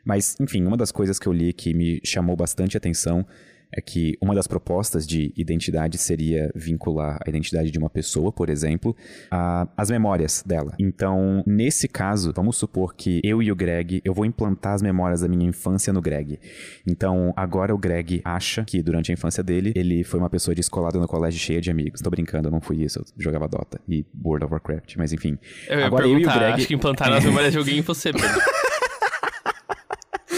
Mas, 0.05 0.35
enfim, 0.39 0.63
uma 0.63 0.77
das 0.77 0.91
coisas 0.91 1.19
que 1.19 1.27
eu 1.27 1.33
li 1.33 1.51
que 1.51 1.73
me 1.73 1.99
chamou 2.03 2.35
bastante 2.35 2.77
atenção 2.77 3.25
é 3.71 3.81
que 3.81 4.17
uma 4.21 4.33
das 4.33 4.47
propostas 4.47 5.05
de 5.05 5.31
identidade 5.35 5.97
seria 5.97 6.51
vincular 6.55 7.19
a 7.25 7.29
identidade 7.29 7.69
de 7.69 7.77
uma 7.77 7.89
pessoa, 7.89 8.31
por 8.31 8.49
exemplo, 8.49 8.95
às 9.77 9.89
memórias 9.89 10.43
dela. 10.45 10.73
Então, 10.79 11.43
nesse 11.45 11.87
caso, 11.87 12.33
vamos 12.35 12.57
supor 12.57 12.95
que 12.95 13.21
eu 13.23 13.43
e 13.43 13.51
o 13.51 13.55
Greg, 13.55 14.01
eu 14.03 14.13
vou 14.13 14.25
implantar 14.25 14.73
as 14.73 14.81
memórias 14.81 15.21
da 15.21 15.27
minha 15.27 15.47
infância 15.47 15.93
no 15.93 16.01
Greg. 16.01 16.39
Então, 16.87 17.33
agora 17.35 17.73
o 17.73 17.77
Greg 17.77 18.21
acha 18.25 18.63
que 18.65 18.81
durante 18.81 19.11
a 19.11 19.13
infância 19.13 19.43
dele, 19.43 19.71
ele 19.75 20.03
foi 20.03 20.19
uma 20.19 20.29
pessoa 20.29 20.55
descolada 20.55 20.99
no 20.99 21.07
colégio 21.07 21.39
cheia 21.39 21.61
de 21.61 21.69
amigos. 21.69 22.01
Tô 22.01 22.09
brincando, 22.09 22.47
eu 22.47 22.51
não 22.51 22.61
fui 22.61 22.83
isso, 22.83 22.99
eu 22.99 23.05
jogava 23.17 23.47
Dota 23.47 23.79
e 23.87 24.05
World 24.23 24.45
of 24.45 24.53
Warcraft, 24.53 24.95
mas 24.97 25.13
enfim. 25.13 25.37
Eu 25.67 25.79
ia 25.79 25.85
agora 25.85 26.07
eu 26.07 26.17
e 26.17 26.25
o 26.25 26.31
Greg... 26.31 26.53
acho 26.53 26.67
que 26.67 26.73
implantaram 26.73 27.15
as 27.17 27.23
memórias 27.23 27.51
de 27.51 27.57
alguém 27.57 27.77
em 27.77 27.81
você, 27.81 28.11
Pedro. 28.11 28.29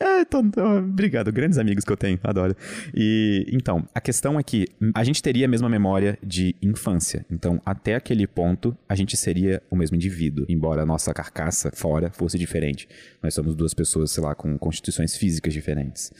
É, 0.00 0.24
tô- 0.24 0.42
tô- 0.48 0.78
obrigado, 0.78 1.32
grandes 1.32 1.58
amigos 1.58 1.84
que 1.84 1.90
eu 1.92 1.96
tenho, 1.96 2.18
adoro. 2.22 2.54
E 2.94 3.46
então, 3.52 3.88
a 3.94 4.00
questão 4.00 4.38
é 4.38 4.42
que 4.42 4.66
a 4.94 5.02
gente 5.02 5.20
teria 5.22 5.46
a 5.46 5.48
mesma 5.48 5.68
memória 5.68 6.16
de 6.24 6.54
infância. 6.62 7.26
Então, 7.30 7.60
até 7.66 7.96
aquele 7.96 8.26
ponto, 8.26 8.76
a 8.88 8.94
gente 8.94 9.16
seria 9.16 9.60
o 9.70 9.74
mesmo 9.76 9.96
indivíduo, 9.96 10.46
embora 10.48 10.82
a 10.82 10.86
nossa 10.86 11.12
carcaça 11.12 11.70
fora 11.74 12.10
fosse 12.12 12.38
diferente. 12.38 12.88
Nós 13.22 13.34
somos 13.34 13.56
duas 13.56 13.74
pessoas, 13.74 14.10
sei 14.12 14.22
lá, 14.22 14.34
com 14.34 14.56
constituições 14.56 15.16
físicas 15.16 15.52
diferentes. 15.52 16.12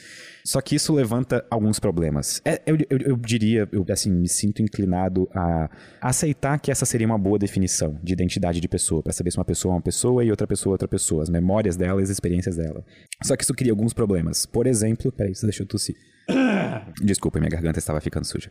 Só 0.45 0.61
que 0.61 0.75
isso 0.75 0.93
levanta 0.95 1.45
alguns 1.51 1.79
problemas. 1.79 2.41
É, 2.45 2.61
eu, 2.67 2.77
eu- 2.91 2.99
eu 2.99 3.17
diria, 3.17 3.69
eu 3.71 3.85
assim, 3.91 4.11
me 4.11 4.29
sinto 4.29 4.61
inclinado 4.63 5.29
a 5.35 5.71
aceitar 6.01 6.59
que 6.59 6.71
essa 6.71 6.85
seria 6.85 7.07
uma 7.07 7.19
boa 7.19 7.39
definição 7.39 7.99
de 8.03 8.13
identidade 8.13 8.61
de 8.61 8.69
pessoa, 8.69 9.03
para 9.03 9.13
saber 9.13 9.31
se 9.31 9.39
uma 9.39 9.45
pessoa 9.45 9.73
é 9.73 9.77
uma 9.77 9.83
pessoa 9.83 10.25
e 10.25 10.31
outra 10.31 10.47
pessoa 10.47 10.73
é 10.73 10.75
outra 10.75 10.89
pessoa, 10.89 11.23
as 11.23 11.29
memórias 11.29 11.77
dela 11.77 12.01
e 12.01 12.05
as 12.05 12.11
experiências 12.11 12.57
dela. 12.57 12.85
Só 13.23 13.37
que 13.37 13.45
isso 13.45 13.55
cria 13.55 13.68
alguns 13.71 13.93
problemas. 13.93 14.47
Por 14.47 14.67
exemplo, 14.67 15.11
peraí, 15.13 15.35
você 15.35 15.47
deixou 15.47 15.65
eu 15.65 15.69
tossir. 15.69 15.97
Desculpa, 17.03 17.39
minha 17.39 17.51
garganta 17.51 17.79
estava 17.79 18.01
ficando 18.01 18.25
suja. 18.25 18.51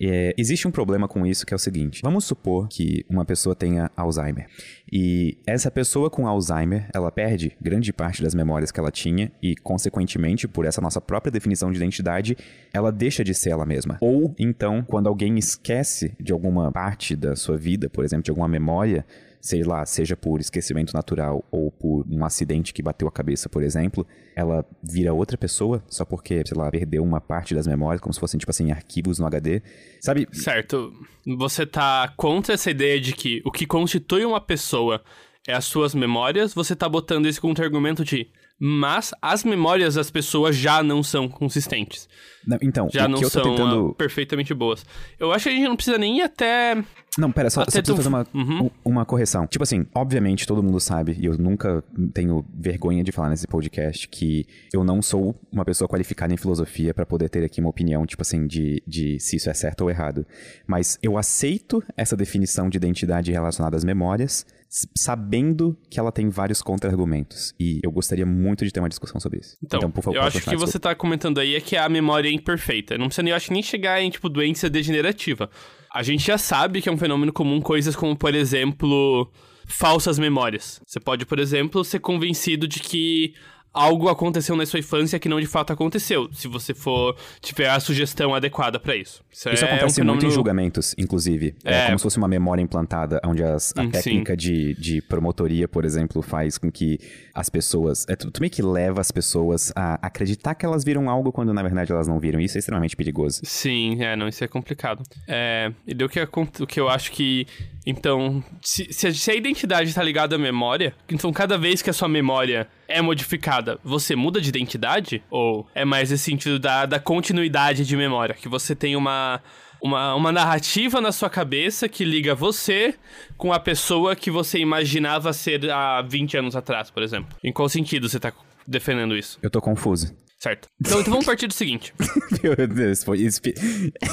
É, 0.00 0.32
existe 0.36 0.68
um 0.68 0.70
problema 0.70 1.08
com 1.08 1.26
isso 1.26 1.44
que 1.44 1.52
é 1.52 1.56
o 1.56 1.58
seguinte: 1.58 2.00
vamos 2.02 2.24
supor 2.24 2.68
que 2.68 3.04
uma 3.08 3.24
pessoa 3.24 3.54
tenha 3.54 3.90
Alzheimer. 3.96 4.46
E 4.90 5.36
essa 5.46 5.70
pessoa 5.70 6.08
com 6.08 6.26
Alzheimer, 6.26 6.88
ela 6.94 7.10
perde 7.10 7.56
grande 7.60 7.92
parte 7.92 8.22
das 8.22 8.34
memórias 8.34 8.70
que 8.70 8.78
ela 8.78 8.90
tinha 8.90 9.32
e, 9.42 9.56
consequentemente, 9.56 10.46
por 10.46 10.64
essa 10.64 10.80
nossa 10.80 11.00
própria 11.00 11.32
definição 11.32 11.70
de 11.70 11.76
identidade, 11.76 12.36
ela 12.72 12.92
deixa 12.92 13.24
de 13.24 13.34
ser 13.34 13.50
ela 13.50 13.66
mesma. 13.66 13.98
Ou 14.00 14.34
então, 14.38 14.82
quando 14.82 15.08
alguém 15.08 15.36
esquece 15.38 16.14
de 16.20 16.32
alguma 16.32 16.70
parte 16.70 17.16
da 17.16 17.34
sua 17.34 17.56
vida, 17.56 17.90
por 17.90 18.04
exemplo, 18.04 18.24
de 18.24 18.30
alguma 18.30 18.48
memória, 18.48 19.04
sei 19.46 19.62
lá, 19.62 19.86
seja 19.86 20.16
por 20.16 20.40
esquecimento 20.40 20.92
natural 20.92 21.44
ou 21.52 21.70
por 21.70 22.04
um 22.10 22.24
acidente 22.24 22.74
que 22.74 22.82
bateu 22.82 23.06
a 23.06 23.12
cabeça, 23.12 23.48
por 23.48 23.62
exemplo, 23.62 24.04
ela 24.34 24.66
vira 24.82 25.14
outra 25.14 25.38
pessoa 25.38 25.84
só 25.88 26.04
porque, 26.04 26.42
sei 26.44 26.58
lá, 26.58 26.68
perdeu 26.68 27.04
uma 27.04 27.20
parte 27.20 27.54
das 27.54 27.64
memórias, 27.64 28.00
como 28.00 28.12
se 28.12 28.18
fossem, 28.18 28.38
tipo 28.38 28.50
assim, 28.50 28.72
arquivos 28.72 29.20
no 29.20 29.26
HD. 29.26 29.62
Sabe? 30.00 30.26
certo. 30.32 30.92
Você 31.38 31.64
tá 31.64 32.12
contra 32.16 32.54
essa 32.54 32.72
ideia 32.72 33.00
de 33.00 33.12
que 33.12 33.40
o 33.44 33.52
que 33.52 33.66
constitui 33.66 34.24
uma 34.24 34.40
pessoa 34.40 35.00
é 35.46 35.54
as 35.54 35.64
suas 35.64 35.94
memórias, 35.94 36.52
você 36.52 36.74
tá 36.74 36.88
botando 36.88 37.26
esse 37.26 37.40
contra-argumento 37.40 38.04
de 38.04 38.28
mas 38.58 39.12
as 39.20 39.44
memórias 39.44 39.94
das 39.94 40.10
pessoas 40.10 40.56
já 40.56 40.82
não 40.82 41.02
são 41.02 41.28
consistentes. 41.28 42.08
Não, 42.46 42.58
então, 42.62 42.88
já 42.92 43.08
não 43.08 43.18
são 43.24 43.42
tentando... 43.42 43.88
uh, 43.88 43.94
perfeitamente 43.94 44.54
boas. 44.54 44.84
Eu 45.18 45.32
acho 45.32 45.44
que 45.44 45.48
a 45.50 45.52
gente 45.52 45.66
não 45.68 45.74
precisa 45.76 45.98
nem 45.98 46.18
ir 46.18 46.22
até. 46.22 46.76
Não, 47.18 47.32
pera, 47.32 47.50
só, 47.50 47.62
só 47.64 47.68
Até 47.68 47.82
tu- 47.82 47.96
fazer 47.96 48.08
uma, 48.08 48.26
Uhum. 48.32 48.70
uma 48.84 49.04
correção. 49.04 49.46
Tipo 49.46 49.64
assim, 49.64 49.84
obviamente 49.94 50.46
todo 50.46 50.62
mundo 50.62 50.78
sabe, 50.78 51.16
e 51.18 51.24
eu 51.26 51.36
nunca 51.36 51.82
tenho 52.14 52.44
vergonha 52.54 53.02
de 53.02 53.10
falar 53.10 53.30
nesse 53.30 53.46
podcast, 53.48 54.06
que 54.08 54.46
eu 54.72 54.84
não 54.84 55.02
sou 55.02 55.34
uma 55.50 55.64
pessoa 55.64 55.88
qualificada 55.88 56.32
em 56.32 56.36
filosofia 56.36 56.94
pra 56.94 57.04
poder 57.04 57.28
ter 57.28 57.42
aqui 57.44 57.60
uma 57.60 57.70
opinião, 57.70 58.06
tipo 58.06 58.22
assim, 58.22 58.46
de, 58.46 58.82
de 58.86 59.18
se 59.18 59.36
isso 59.36 59.50
é 59.50 59.54
certo 59.54 59.80
ou 59.80 59.90
errado. 59.90 60.24
Mas 60.66 60.98
eu 61.02 61.18
aceito 61.18 61.82
essa 61.96 62.16
definição 62.16 62.68
de 62.68 62.76
identidade 62.76 63.32
relacionada 63.32 63.76
às 63.76 63.82
memórias, 63.84 64.46
sabendo 64.68 65.76
que 65.90 65.98
ela 65.98 66.12
tem 66.12 66.28
vários 66.28 66.60
contra-argumentos. 66.60 67.54
E 67.58 67.80
eu 67.82 67.90
gostaria 67.90 68.26
muito 68.26 68.64
de 68.64 68.72
ter 68.72 68.80
uma 68.80 68.88
discussão 68.88 69.20
sobre 69.20 69.40
isso. 69.40 69.56
Então, 69.62 69.90
por 69.90 70.02
favor, 70.02 70.16
eu 70.16 70.22
acho 70.22 70.38
que 70.38 70.44
continuar, 70.44 70.66
você 70.66 70.78
tá 70.78 70.94
comentando 70.94 71.38
aí 71.38 71.54
é 71.54 71.60
que 71.60 71.76
a 71.76 71.88
memória 71.88 72.28
é 72.28 72.32
imperfeita. 72.32 72.98
Não 72.98 73.06
precisa 73.06 73.22
nem, 73.22 73.30
eu 73.30 73.36
acho 73.36 73.52
nem 73.52 73.62
chegar 73.62 74.00
em, 74.00 74.10
tipo, 74.10 74.28
doença 74.28 74.68
degenerativa. 74.68 75.48
A 75.92 76.02
gente 76.02 76.26
já 76.26 76.36
sabe 76.36 76.82
que 76.82 76.88
é 76.88 76.92
um 76.92 76.98
fenômeno 76.98 77.32
comum 77.32 77.60
coisas 77.60 77.96
como, 77.96 78.16
por 78.16 78.34
exemplo, 78.34 79.30
falsas 79.66 80.18
memórias. 80.18 80.80
Você 80.86 81.00
pode, 81.00 81.24
por 81.24 81.38
exemplo, 81.38 81.84
ser 81.84 82.00
convencido 82.00 82.68
de 82.68 82.80
que 82.80 83.34
algo 83.76 84.08
aconteceu 84.08 84.56
na 84.56 84.64
sua 84.66 84.78
infância 84.80 85.18
que 85.18 85.28
não 85.28 85.38
de 85.40 85.46
fato 85.46 85.72
aconteceu, 85.72 86.28
se 86.32 86.48
você 86.48 86.72
for 86.74 87.14
tiver 87.40 87.68
a 87.68 87.78
sugestão 87.78 88.34
adequada 88.34 88.80
pra 88.80 88.96
isso. 88.96 89.22
Isso, 89.30 89.48
Isso 89.50 89.64
é 89.64 89.68
acontece 89.68 90.00
um 90.00 90.04
muito 90.04 90.16
em 90.16 90.20
fenômeno... 90.20 90.30
julgamentos, 90.30 90.94
inclusive. 90.98 91.54
É, 91.64 91.82
É. 91.82 91.86
como 91.86 91.98
se 91.98 92.02
fosse 92.02 92.16
uma 92.18 92.26
memória 92.28 92.62
implantada, 92.62 93.20
onde 93.24 93.42
as- 93.42 93.72
a 93.76 93.82
Hum, 93.82 93.84
sim. 93.86 93.90
técnica 93.90 94.36
de, 94.36 94.74
de 94.74 95.02
promotoria, 95.02 95.68
por 95.68 95.84
exemplo, 95.84 96.22
faz 96.22 96.56
com 96.58 96.70
que 96.72 96.98
as 97.34 97.48
pessoas. 97.50 98.06
É, 98.08 98.16
tu, 98.16 98.30
tu 98.30 98.40
meio 98.40 98.50
que 98.50 98.62
leva 98.62 99.00
as 99.00 99.10
pessoas 99.10 99.72
a 99.76 99.98
acreditar 100.06 100.54
que 100.54 100.64
elas 100.64 100.82
viram 100.84 101.10
algo 101.10 101.30
quando 101.30 101.52
na 101.52 101.62
verdade 101.62 101.92
elas 101.92 102.08
não 102.08 102.18
viram. 102.18 102.40
Isso 102.40 102.56
é 102.56 102.60
extremamente 102.60 102.96
perigoso. 102.96 103.40
Sim, 103.44 104.02
é, 104.02 104.16
não, 104.16 104.26
isso 104.28 104.42
é 104.42 104.48
complicado. 104.48 105.02
É, 105.28 105.70
e 105.86 105.92
deu 105.92 106.08
que, 106.08 106.18
o 106.20 106.66
que 106.66 106.80
eu 106.80 106.88
acho 106.88 107.12
que. 107.12 107.46
Então, 107.88 108.42
se, 108.62 108.92
se 108.92 109.06
a, 109.06 109.14
se 109.14 109.30
a 109.30 109.34
identidade 109.34 109.94
tá 109.94 110.02
ligada 110.02 110.34
à 110.34 110.38
memória, 110.38 110.92
então 111.08 111.32
cada 111.32 111.56
vez 111.56 111.82
que 111.82 111.90
a 111.90 111.92
sua 111.92 112.08
memória 112.08 112.66
é 112.88 113.00
modificada, 113.00 113.65
você 113.84 114.14
muda 114.16 114.40
de 114.40 114.48
identidade? 114.48 115.22
Ou 115.30 115.66
é 115.74 115.84
mais 115.84 116.10
esse 116.12 116.24
sentido 116.24 116.58
da, 116.58 116.86
da 116.86 116.98
continuidade 117.00 117.84
de 117.84 117.96
memória? 117.96 118.34
Que 118.34 118.48
você 118.48 118.74
tem 118.74 118.94
uma, 118.96 119.40
uma, 119.82 120.14
uma 120.14 120.32
narrativa 120.32 121.00
na 121.00 121.12
sua 121.12 121.28
cabeça 121.30 121.88
que 121.88 122.04
liga 122.04 122.34
você 122.34 122.94
com 123.36 123.52
a 123.52 123.58
pessoa 123.60 124.14
que 124.16 124.30
você 124.30 124.58
imaginava 124.58 125.32
ser 125.32 125.70
há 125.70 126.02
20 126.02 126.36
anos 126.38 126.56
atrás, 126.56 126.90
por 126.90 127.02
exemplo. 127.02 127.36
Em 127.42 127.52
qual 127.52 127.68
sentido 127.68 128.08
você 128.08 128.18
tá 128.20 128.32
defendendo 128.66 129.16
isso? 129.16 129.38
Eu 129.42 129.50
tô 129.50 129.60
confuso. 129.60 130.14
Certo. 130.38 130.68
Então, 130.80 131.00
então 131.00 131.10
vamos 131.12 131.24
partir 131.26 131.46
do 131.46 131.54
seguinte. 131.54 131.94
Meu 132.42 132.54
Deus, 132.68 133.02
foi- 133.02 133.18
isso, 133.20 133.40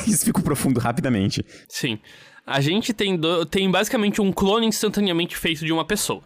isso 0.08 0.24
ficou 0.26 0.42
profundo 0.42 0.80
rapidamente. 0.80 1.44
Sim. 1.68 2.00
A 2.46 2.60
gente 2.62 2.94
tem, 2.94 3.16
do- 3.18 3.46
tem 3.46 3.70
basicamente 3.70 4.22
um 4.22 4.32
clone 4.32 4.66
instantaneamente 4.66 5.36
feito 5.36 5.66
de 5.66 5.72
uma 5.74 5.86
pessoa. 5.86 6.22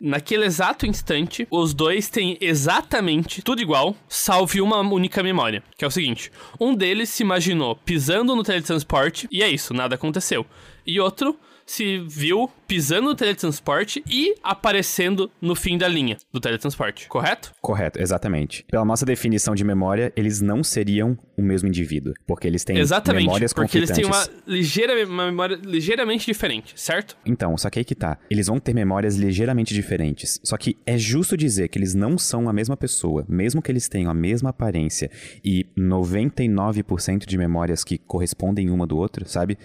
Naquele 0.00 0.46
exato 0.46 0.86
instante, 0.86 1.46
os 1.50 1.74
dois 1.74 2.08
têm 2.08 2.38
exatamente 2.40 3.42
tudo 3.42 3.60
igual, 3.60 3.94
salve 4.08 4.62
uma 4.62 4.80
única 4.80 5.22
memória. 5.22 5.62
Que 5.76 5.84
é 5.84 5.88
o 5.88 5.90
seguinte: 5.90 6.32
um 6.58 6.74
deles 6.74 7.10
se 7.10 7.22
imaginou 7.22 7.76
pisando 7.76 8.34
no 8.34 8.42
teletransporte 8.42 9.28
e 9.30 9.42
é 9.42 9.48
isso, 9.48 9.74
nada 9.74 9.96
aconteceu. 9.96 10.46
E 10.86 10.98
outro 10.98 11.38
se 11.70 11.98
viu 12.00 12.50
pisando 12.66 13.10
no 13.10 13.14
teletransporte 13.14 14.02
e 14.10 14.34
aparecendo 14.42 15.30
no 15.40 15.54
fim 15.54 15.78
da 15.78 15.86
linha 15.86 16.16
do 16.32 16.40
teletransporte, 16.40 17.06
correto? 17.08 17.52
Correto, 17.60 18.02
exatamente. 18.02 18.64
Pela 18.68 18.84
nossa 18.84 19.06
definição 19.06 19.54
de 19.54 19.62
memória, 19.62 20.12
eles 20.16 20.40
não 20.40 20.64
seriam 20.64 21.16
o 21.38 21.42
mesmo 21.42 21.68
indivíduo. 21.68 22.12
Porque 22.26 22.48
eles 22.48 22.64
têm 22.64 22.76
Exatamente, 22.76 23.22
memórias 23.22 23.52
porque 23.52 23.78
eles 23.78 23.90
têm 23.90 24.04
uma, 24.04 24.26
ligeira, 24.48 25.06
uma 25.06 25.26
memória 25.26 25.60
ligeiramente 25.64 26.26
diferente, 26.26 26.72
certo? 26.74 27.16
Então, 27.24 27.56
só 27.56 27.70
que 27.70 27.78
aí 27.78 27.84
que 27.84 27.94
tá. 27.94 28.18
Eles 28.28 28.48
vão 28.48 28.58
ter 28.58 28.74
memórias 28.74 29.14
ligeiramente 29.14 29.72
diferentes. 29.72 30.40
Só 30.42 30.56
que 30.56 30.76
é 30.84 30.98
justo 30.98 31.36
dizer 31.36 31.68
que 31.68 31.78
eles 31.78 31.94
não 31.94 32.18
são 32.18 32.48
a 32.48 32.52
mesma 32.52 32.76
pessoa, 32.76 33.24
mesmo 33.28 33.62
que 33.62 33.70
eles 33.70 33.88
tenham 33.88 34.10
a 34.10 34.14
mesma 34.14 34.50
aparência 34.50 35.08
e 35.44 35.66
99% 35.78 37.26
de 37.26 37.38
memórias 37.38 37.84
que 37.84 37.96
correspondem 37.96 38.70
uma 38.70 38.88
do 38.88 38.98
outro, 38.98 39.28
sabe? 39.28 39.56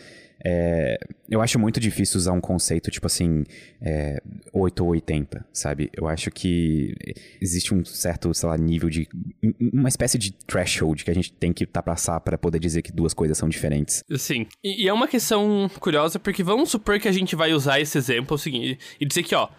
É, 0.47 0.97
eu 1.27 1.41
acho 1.41 1.57
muito 1.57 1.79
difícil 1.79 2.17
usar 2.19 2.31
um 2.31 2.39
conceito 2.39 2.91
tipo 2.91 3.07
assim, 3.07 3.43
é, 3.81 4.21
8 4.53 4.83
ou 4.83 4.91
80, 4.91 5.43
sabe? 5.51 5.89
Eu 5.93 6.07
acho 6.07 6.29
que 6.29 6.93
existe 7.41 7.73
um 7.73 7.83
certo, 7.83 8.31
sei 8.33 8.49
lá, 8.49 8.57
nível 8.57 8.89
de. 8.89 9.07
um- 9.43 9.53
uma 9.73 9.89
espécie 9.89 10.17
de 10.19 10.31
threshold 10.31 11.03
que 11.03 11.09
a 11.09 11.13
gente 11.15 11.33
tem 11.33 11.51
que 11.51 11.65
tá 11.65 11.81
passar 11.81 12.19
para 12.19 12.37
poder 12.37 12.59
dizer 12.59 12.83
que 12.83 12.91
duas 12.91 13.13
coisas 13.13 13.37
são 13.37 13.49
diferentes. 13.49 14.03
Sim. 14.17 14.45
E, 14.63 14.83
e 14.83 14.87
é 14.87 14.93
uma 14.93 15.07
questão 15.07 15.69
curiosa, 15.79 16.19
porque 16.19 16.43
vamos 16.43 16.69
supor 16.69 16.99
que 16.99 17.07
a 17.07 17.11
gente 17.11 17.35
vai 17.35 17.51
usar 17.53 17.79
esse 17.79 17.97
exemplo 17.97 18.37
seguinte, 18.37 18.77
e 18.99 19.05
dizer 19.05 19.23
que, 19.23 19.33
ó, 19.33 19.49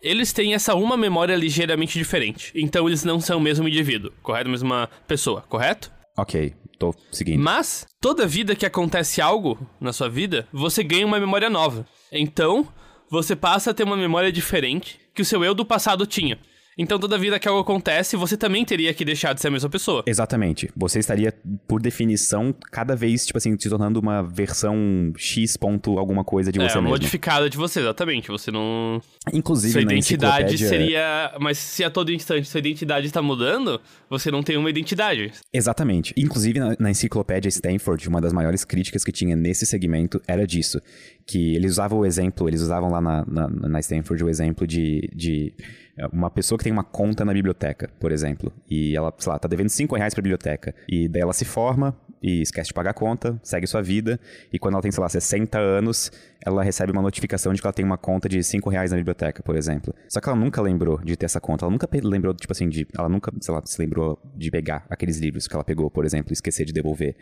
eles 0.00 0.32
têm 0.32 0.54
essa 0.54 0.74
uma 0.76 0.96
memória 0.96 1.34
ligeiramente 1.34 1.98
diferente. 1.98 2.52
Então 2.54 2.86
eles 2.86 3.02
não 3.02 3.18
são 3.20 3.38
o 3.38 3.40
mesmo 3.40 3.66
indivíduo, 3.66 4.12
correto? 4.22 4.48
A 4.48 4.52
mesma 4.52 4.90
pessoa, 5.08 5.42
correto? 5.42 5.90
Ok, 6.16 6.54
tô 6.78 6.94
seguindo. 7.10 7.42
Mas, 7.42 7.86
toda 8.00 8.26
vida 8.26 8.54
que 8.54 8.66
acontece 8.66 9.20
algo 9.20 9.58
na 9.80 9.92
sua 9.92 10.08
vida, 10.08 10.48
você 10.52 10.82
ganha 10.82 11.06
uma 11.06 11.20
memória 11.20 11.50
nova. 11.50 11.86
Então, 12.12 12.68
você 13.10 13.36
passa 13.36 13.70
a 13.70 13.74
ter 13.74 13.84
uma 13.84 13.96
memória 13.96 14.32
diferente 14.32 15.00
que 15.14 15.22
o 15.22 15.24
seu 15.24 15.44
eu 15.44 15.54
do 15.54 15.64
passado 15.64 16.06
tinha. 16.06 16.38
Então, 16.78 16.98
toda 16.98 17.16
vida 17.18 17.38
que 17.38 17.48
algo 17.48 17.60
acontece, 17.60 18.16
você 18.16 18.36
também 18.36 18.62
teria 18.64 18.92
que 18.92 19.04
deixar 19.04 19.32
de 19.32 19.40
ser 19.40 19.48
a 19.48 19.50
mesma 19.50 19.70
pessoa. 19.70 20.02
Exatamente. 20.06 20.70
Você 20.76 20.98
estaria, 20.98 21.32
por 21.66 21.80
definição, 21.80 22.54
cada 22.70 22.94
vez, 22.94 23.24
tipo 23.24 23.38
assim, 23.38 23.56
se 23.58 23.68
tornando 23.70 23.98
uma 23.98 24.22
versão 24.22 25.10
X 25.16 25.56
ponto 25.56 25.98
alguma 25.98 26.22
coisa 26.22 26.52
de 26.52 26.60
É, 26.60 26.68
você 26.68 26.74
mesmo. 26.76 26.90
modificada 26.90 27.48
de 27.48 27.56
você, 27.56 27.80
exatamente. 27.80 28.28
Você 28.28 28.50
não. 28.50 29.00
Inclusive, 29.32 29.72
Sua 29.72 29.82
identidade 29.82 30.54
enciclopédia... 30.54 30.68
seria. 30.68 31.34
Mas 31.40 31.56
se 31.56 31.82
a 31.82 31.88
todo 31.90 32.12
instante 32.12 32.46
sua 32.46 32.58
identidade 32.58 33.06
está 33.06 33.22
mudando, 33.22 33.80
você 34.10 34.30
não 34.30 34.42
tem 34.42 34.58
uma 34.58 34.68
identidade. 34.68 35.32
Exatamente. 35.52 36.12
Inclusive, 36.16 36.58
na, 36.60 36.76
na 36.78 36.90
enciclopédia 36.90 37.48
Stanford, 37.48 38.06
uma 38.06 38.20
das 38.20 38.34
maiores 38.34 38.64
críticas 38.64 39.02
que 39.02 39.12
tinha 39.12 39.34
nesse 39.34 39.64
segmento 39.64 40.20
era 40.28 40.46
disso. 40.46 40.78
Que 41.26 41.56
eles 41.56 41.72
usavam 41.72 42.00
o 42.00 42.04
exemplo, 42.06 42.46
eles 42.48 42.60
usavam 42.60 42.90
lá 42.90 43.00
na, 43.00 43.24
na, 43.26 43.48
na 43.48 43.80
Stanford 43.80 44.22
o 44.22 44.28
exemplo 44.28 44.66
de, 44.66 45.08
de 45.14 45.54
é, 45.56 45.85
uma 46.12 46.30
pessoa 46.30 46.58
que 46.58 46.64
tem 46.64 46.72
uma 46.72 46.84
conta 46.84 47.24
na 47.24 47.32
biblioteca, 47.32 47.90
por 47.98 48.12
exemplo. 48.12 48.52
E 48.68 48.96
ela, 48.96 49.12
sei 49.18 49.32
lá, 49.32 49.38
tá 49.38 49.48
devendo 49.48 49.68
5 49.68 49.96
reais 49.96 50.14
pra 50.14 50.22
biblioteca. 50.22 50.74
E 50.88 51.08
daí 51.08 51.22
ela 51.22 51.32
se 51.32 51.44
forma 51.44 51.96
e 52.22 52.42
esquece 52.42 52.68
de 52.68 52.74
pagar 52.74 52.90
a 52.90 52.94
conta, 52.94 53.38
segue 53.42 53.66
sua 53.66 53.82
vida. 53.82 54.20
E 54.52 54.58
quando 54.58 54.74
ela 54.74 54.82
tem, 54.82 54.90
sei 54.90 55.02
lá, 55.02 55.08
60 55.08 55.58
anos, 55.58 56.10
ela 56.44 56.62
recebe 56.62 56.92
uma 56.92 57.02
notificação 57.02 57.52
de 57.52 57.60
que 57.60 57.66
ela 57.66 57.72
tem 57.72 57.84
uma 57.84 57.98
conta 57.98 58.28
de 58.28 58.42
5 58.42 58.68
reais 58.70 58.90
na 58.90 58.96
biblioteca, 58.96 59.42
por 59.42 59.56
exemplo. 59.56 59.94
Só 60.08 60.20
que 60.20 60.28
ela 60.28 60.38
nunca 60.38 60.60
lembrou 60.60 60.98
de 61.02 61.16
ter 61.16 61.26
essa 61.26 61.40
conta. 61.40 61.64
Ela 61.64 61.72
nunca 61.72 61.88
lembrou, 62.02 62.34
tipo 62.34 62.52
assim, 62.52 62.68
de. 62.68 62.86
Ela 62.96 63.08
nunca, 63.08 63.32
sei 63.40 63.54
lá, 63.54 63.62
se 63.64 63.80
lembrou 63.80 64.18
de 64.34 64.50
pegar 64.50 64.86
aqueles 64.90 65.18
livros 65.18 65.48
que 65.48 65.54
ela 65.54 65.64
pegou, 65.64 65.90
por 65.90 66.04
exemplo, 66.04 66.32
e 66.32 66.34
esquecer 66.34 66.64
de 66.64 66.72
devolver. 66.72 67.16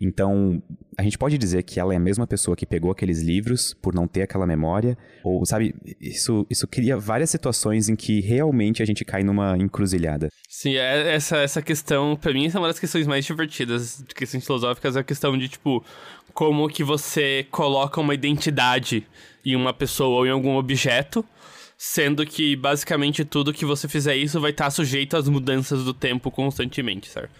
Então, 0.00 0.62
a 0.96 1.02
gente 1.02 1.18
pode 1.18 1.36
dizer 1.36 1.62
que 1.62 1.78
ela 1.78 1.92
é 1.92 1.96
a 1.96 2.00
mesma 2.00 2.26
pessoa 2.26 2.56
que 2.56 2.64
pegou 2.64 2.90
aqueles 2.90 3.20
livros 3.20 3.74
por 3.74 3.94
não 3.94 4.06
ter 4.06 4.22
aquela 4.22 4.46
memória. 4.46 4.96
Ou, 5.24 5.44
sabe, 5.44 5.74
isso, 6.00 6.46
isso 6.48 6.66
cria 6.66 6.96
várias 6.96 7.30
situações 7.30 7.88
em 7.88 7.96
que 7.96 8.20
realmente 8.20 8.82
a 8.82 8.86
gente 8.86 9.04
cai 9.04 9.22
numa 9.22 9.56
encruzilhada. 9.58 10.28
Sim, 10.48 10.76
é- 10.76 11.14
essa, 11.14 11.36
essa 11.38 11.60
questão, 11.62 12.16
pra 12.16 12.32
mim, 12.32 12.50
é 12.52 12.58
uma 12.58 12.68
das 12.68 12.78
questões 12.78 13.06
mais 13.06 13.24
divertidas 13.24 14.02
questões 14.14 14.44
filosóficas, 14.44 14.96
é 14.96 15.00
a 15.00 15.04
questão 15.04 15.36
de, 15.36 15.48
tipo, 15.48 15.84
como 16.32 16.68
que 16.68 16.84
você 16.84 17.46
coloca 17.50 18.00
uma 18.00 18.14
identidade 18.14 18.51
em 19.44 19.56
uma 19.56 19.72
pessoa 19.72 20.18
ou 20.18 20.26
em 20.26 20.30
algum 20.30 20.56
objeto, 20.56 21.24
sendo 21.76 22.24
que 22.24 22.54
basicamente 22.54 23.24
tudo 23.24 23.52
que 23.52 23.64
você 23.64 23.88
fizer 23.88 24.16
isso 24.16 24.40
vai 24.40 24.50
estar 24.50 24.70
sujeito 24.70 25.16
às 25.16 25.28
mudanças 25.28 25.84
do 25.84 25.92
tempo 25.92 26.30
constantemente, 26.30 27.08
certo? 27.08 27.32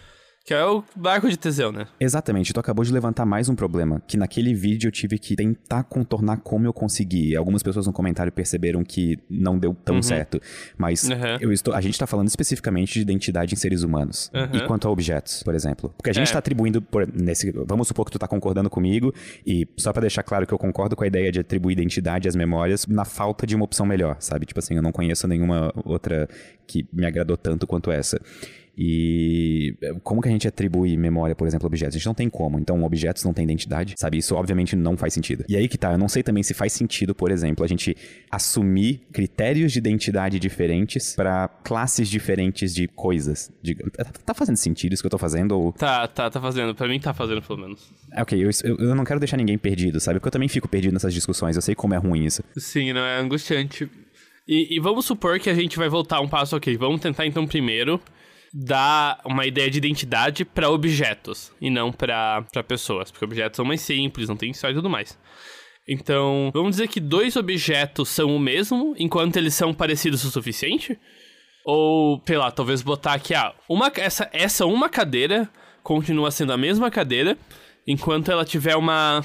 Que 0.44 0.52
é 0.54 0.64
o 0.64 0.82
barco 0.96 1.28
de 1.30 1.36
Teseu, 1.36 1.70
né? 1.70 1.86
Exatamente, 2.00 2.52
tu 2.52 2.58
acabou 2.58 2.84
de 2.84 2.92
levantar 2.92 3.24
mais 3.24 3.48
um 3.48 3.54
problema, 3.54 4.02
que 4.08 4.16
naquele 4.16 4.52
vídeo 4.52 4.88
eu 4.88 4.92
tive 4.92 5.16
que 5.16 5.36
tentar 5.36 5.84
contornar 5.84 6.38
como 6.38 6.66
eu 6.66 6.72
consegui. 6.72 7.36
Algumas 7.36 7.62
pessoas 7.62 7.86
no 7.86 7.92
comentário 7.92 8.32
perceberam 8.32 8.82
que 8.82 9.18
não 9.30 9.56
deu 9.56 9.72
tão 9.72 10.02
certo, 10.02 10.40
mas 10.76 11.04
Uhum. 11.04 11.36
eu 11.40 11.52
estou, 11.52 11.72
a 11.72 11.80
gente 11.80 11.96
tá 11.96 12.08
falando 12.08 12.26
especificamente 12.26 12.94
de 12.94 13.02
identidade 13.02 13.54
em 13.54 13.56
seres 13.56 13.82
humanos. 13.84 14.32
Uhum. 14.34 14.56
E 14.58 14.66
quanto 14.66 14.88
a 14.88 14.90
objetos, 14.90 15.44
por 15.44 15.54
exemplo. 15.54 15.94
Porque 15.96 16.10
a 16.10 16.12
gente 16.12 16.28
É. 16.30 16.32
tá 16.32 16.40
atribuindo, 16.40 16.82
por, 16.82 17.06
nesse, 17.06 17.52
vamos 17.64 17.86
supor 17.86 18.04
que 18.04 18.10
tu 18.10 18.18
tá 18.18 18.26
concordando 18.26 18.68
comigo, 18.68 19.14
e 19.46 19.64
só 19.76 19.92
pra 19.92 20.00
deixar 20.00 20.24
claro 20.24 20.44
que 20.44 20.52
eu 20.52 20.58
concordo 20.58 20.96
com 20.96 21.04
a 21.04 21.06
ideia 21.06 21.30
de 21.30 21.38
atribuir 21.38 21.74
identidade 21.74 22.26
às 22.26 22.34
memórias 22.34 22.84
na 22.88 23.04
falta 23.04 23.46
de 23.46 23.54
uma 23.54 23.64
opção 23.64 23.86
melhor, 23.86 24.16
sabe? 24.18 24.44
Tipo 24.44 24.58
assim, 24.58 24.74
eu 24.74 24.82
não 24.82 24.90
conheço 24.90 25.28
nenhuma 25.28 25.72
outra 25.84 26.28
que 26.66 26.84
me 26.92 27.06
agradou 27.06 27.36
tanto 27.36 27.64
quanto 27.64 27.92
essa. 27.92 28.20
E 28.76 29.74
como 30.02 30.22
que 30.22 30.28
a 30.28 30.32
gente 30.32 30.48
atribui 30.48 30.96
memória, 30.96 31.34
por 31.34 31.46
exemplo, 31.46 31.66
a 31.66 31.68
objetos? 31.68 31.94
A 31.94 31.98
gente 31.98 32.06
não 32.06 32.14
tem 32.14 32.30
como. 32.30 32.58
Então, 32.58 32.82
objetos 32.84 33.22
não 33.22 33.32
têm 33.32 33.44
identidade, 33.44 33.94
sabe? 33.98 34.18
Isso 34.18 34.34
obviamente 34.34 34.74
não 34.74 34.96
faz 34.96 35.12
sentido. 35.12 35.44
E 35.48 35.56
aí 35.56 35.68
que 35.68 35.76
tá, 35.76 35.92
eu 35.92 35.98
não 35.98 36.08
sei 36.08 36.22
também 36.22 36.42
se 36.42 36.54
faz 36.54 36.72
sentido, 36.72 37.14
por 37.14 37.30
exemplo, 37.30 37.64
a 37.64 37.68
gente 37.68 37.96
assumir 38.30 39.02
critérios 39.12 39.72
de 39.72 39.78
identidade 39.78 40.38
diferentes 40.38 41.14
para 41.14 41.48
classes 41.62 42.08
diferentes 42.08 42.74
de 42.74 42.88
coisas. 42.88 43.50
De... 43.62 43.74
Tá 44.24 44.32
fazendo 44.32 44.56
sentido 44.56 44.94
isso 44.94 45.02
que 45.02 45.06
eu 45.06 45.10
tô 45.10 45.18
fazendo? 45.18 45.52
Ou... 45.52 45.72
Tá, 45.72 46.08
tá, 46.08 46.30
tá 46.30 46.40
fazendo. 46.40 46.74
Pra 46.74 46.88
mim 46.88 46.98
tá 46.98 47.12
fazendo, 47.12 47.42
pelo 47.42 47.58
menos. 47.58 47.90
É, 48.10 48.22
ok, 48.22 48.42
eu, 48.42 48.50
eu, 48.64 48.76
eu 48.78 48.94
não 48.94 49.04
quero 49.04 49.20
deixar 49.20 49.36
ninguém 49.36 49.58
perdido, 49.58 50.00
sabe? 50.00 50.18
Porque 50.18 50.28
eu 50.28 50.32
também 50.32 50.48
fico 50.48 50.66
perdido 50.66 50.94
nessas 50.94 51.12
discussões. 51.12 51.56
Eu 51.56 51.62
sei 51.62 51.74
como 51.74 51.92
é 51.92 51.98
ruim 51.98 52.24
isso. 52.24 52.42
Sim, 52.56 52.94
não 52.94 53.02
é 53.02 53.20
angustiante. 53.20 53.88
E, 54.48 54.76
e, 54.76 54.80
vamos 54.80 55.04
supor 55.04 55.38
que 55.38 55.48
a 55.48 55.54
gente 55.54 55.76
vai 55.76 55.88
voltar 55.88 56.20
um 56.20 56.28
passo 56.28 56.56
ok. 56.56 56.76
Vamos 56.76 57.00
tentar 57.00 57.26
então 57.26 57.46
primeiro 57.46 58.00
dar 58.52 59.20
uma 59.24 59.46
ideia 59.46 59.70
de 59.70 59.78
identidade 59.78 60.44
para 60.44 60.70
objetos 60.70 61.52
e 61.60 61.70
não 61.70 61.90
para 61.90 62.44
pessoas, 62.66 63.10
porque 63.10 63.24
objetos 63.24 63.56
são 63.56 63.64
mais 63.64 63.80
simples, 63.80 64.28
não 64.28 64.36
tem 64.36 64.50
história 64.50 64.74
e 64.74 64.76
tudo 64.76 64.90
mais. 64.90 65.18
Então, 65.88 66.50
vamos 66.52 66.72
dizer 66.72 66.88
que 66.88 67.00
dois 67.00 67.36
objetos 67.36 68.08
são 68.08 68.36
o 68.36 68.38
mesmo 68.38 68.94
enquanto 68.98 69.36
eles 69.36 69.54
são 69.54 69.74
parecidos 69.74 70.22
o 70.24 70.30
suficiente? 70.30 70.98
Ou, 71.64 72.20
sei 72.26 72.36
lá, 72.36 72.50
talvez 72.50 72.82
botar 72.82 73.14
aqui, 73.14 73.34
ah, 73.34 73.54
uma, 73.68 73.90
essa, 73.96 74.28
essa 74.32 74.66
uma 74.66 74.88
cadeira 74.88 75.48
continua 75.82 76.30
sendo 76.30 76.52
a 76.52 76.56
mesma 76.56 76.90
cadeira 76.90 77.36
enquanto 77.86 78.30
ela 78.30 78.44
tiver 78.44 78.76
uma 78.76 79.24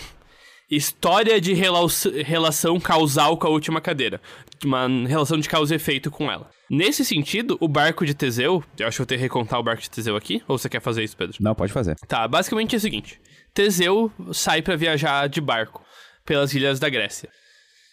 história 0.69 1.39
de 1.39 1.53
relação 1.53 2.79
causal 2.79 3.37
com 3.37 3.47
a 3.47 3.49
última 3.49 3.79
cadeira. 3.79 4.21
Uma 4.63 4.87
relação 5.07 5.37
de 5.37 5.47
causa 5.47 5.73
e 5.73 5.77
efeito 5.77 6.09
com 6.09 6.31
ela. 6.31 6.49
Nesse 6.69 7.05
sentido, 7.05 7.57
o 7.59 7.67
barco 7.67 8.05
de 8.05 8.13
Teseu. 8.13 8.63
Eu 8.77 8.87
acho 8.87 8.97
que 8.97 9.01
eu 9.01 9.05
tenho 9.05 9.19
que 9.19 9.23
recontar 9.23 9.59
o 9.59 9.63
barco 9.63 9.81
de 9.81 9.89
Teseu 9.89 10.15
aqui. 10.15 10.41
Ou 10.47 10.57
você 10.57 10.67
quer 10.67 10.81
fazer 10.81 11.03
isso, 11.03 11.15
Pedro? 11.15 11.37
Não, 11.39 11.55
pode 11.55 11.71
fazer. 11.71 11.95
Tá, 12.07 12.27
basicamente 12.27 12.75
é 12.75 12.77
o 12.77 12.81
seguinte: 12.81 13.21
Teseu 13.53 14.11
sai 14.33 14.61
para 14.61 14.75
viajar 14.75 15.27
de 15.27 15.39
barco 15.39 15.83
pelas 16.25 16.53
ilhas 16.53 16.79
da 16.79 16.89
Grécia. 16.89 17.29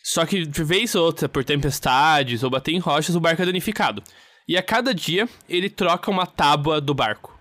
Só 0.02 0.26
que 0.26 0.44
de 0.44 0.64
vez 0.64 0.94
ou 0.94 1.04
outra, 1.04 1.28
por 1.28 1.44
tempestades 1.44 2.42
ou 2.42 2.50
bater 2.50 2.72
em 2.72 2.78
rochas, 2.78 3.16
o 3.16 3.20
barco 3.20 3.40
é 3.40 3.46
danificado. 3.46 4.02
E 4.46 4.56
a 4.58 4.62
cada 4.62 4.94
dia, 4.94 5.26
ele 5.48 5.70
troca 5.70 6.10
uma 6.10 6.26
tábua 6.26 6.80
do 6.80 6.92
barco. 6.92 7.34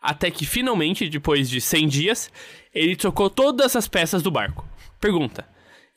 Até 0.00 0.30
que 0.30 0.46
finalmente, 0.46 1.08
depois 1.08 1.50
de 1.50 1.60
100 1.60 1.88
dias, 1.88 2.30
ele 2.72 2.96
trocou 2.96 3.28
todas 3.28 3.76
as 3.76 3.86
peças 3.86 4.22
do 4.22 4.30
barco. 4.30 4.66
Pergunta: 5.00 5.46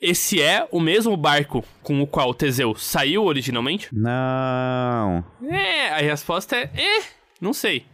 esse 0.00 0.40
é 0.40 0.66
o 0.70 0.80
mesmo 0.80 1.16
barco 1.16 1.64
com 1.82 2.00
o 2.00 2.06
qual 2.06 2.32
Teseu 2.32 2.74
saiu 2.74 3.24
originalmente? 3.24 3.88
Não. 3.92 5.24
É, 5.48 5.90
a 5.90 5.98
resposta 5.98 6.56
é: 6.56 6.70
é, 6.74 7.02
não 7.40 7.52
sei. 7.52 7.84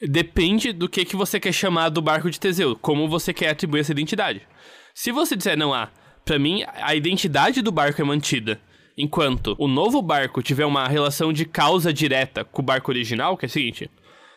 Depende 0.00 0.72
do 0.72 0.88
que, 0.88 1.04
que 1.04 1.16
você 1.16 1.38
quer 1.38 1.52
chamar 1.52 1.90
do 1.90 2.00
barco 2.00 2.30
de 2.30 2.40
Teseu, 2.40 2.76
como 2.76 3.08
você 3.08 3.34
quer 3.34 3.50
atribuir 3.50 3.80
essa 3.80 3.92
identidade. 3.92 4.42
Se 4.94 5.12
você 5.12 5.36
disser, 5.36 5.58
não, 5.58 5.74
ah, 5.74 5.90
pra 6.24 6.38
mim 6.38 6.64
a 6.74 6.94
identidade 6.94 7.60
do 7.60 7.72
barco 7.72 8.00
é 8.00 8.04
mantida, 8.04 8.60
enquanto 8.96 9.54
o 9.58 9.68
novo 9.68 10.00
barco 10.00 10.42
tiver 10.42 10.64
uma 10.64 10.88
relação 10.88 11.32
de 11.32 11.44
causa 11.44 11.92
direta 11.92 12.44
com 12.44 12.62
o 12.62 12.64
barco 12.64 12.90
original, 12.90 13.36
que 13.36 13.44
é 13.44 13.48
o 13.48 13.50
seguinte: 13.50 13.90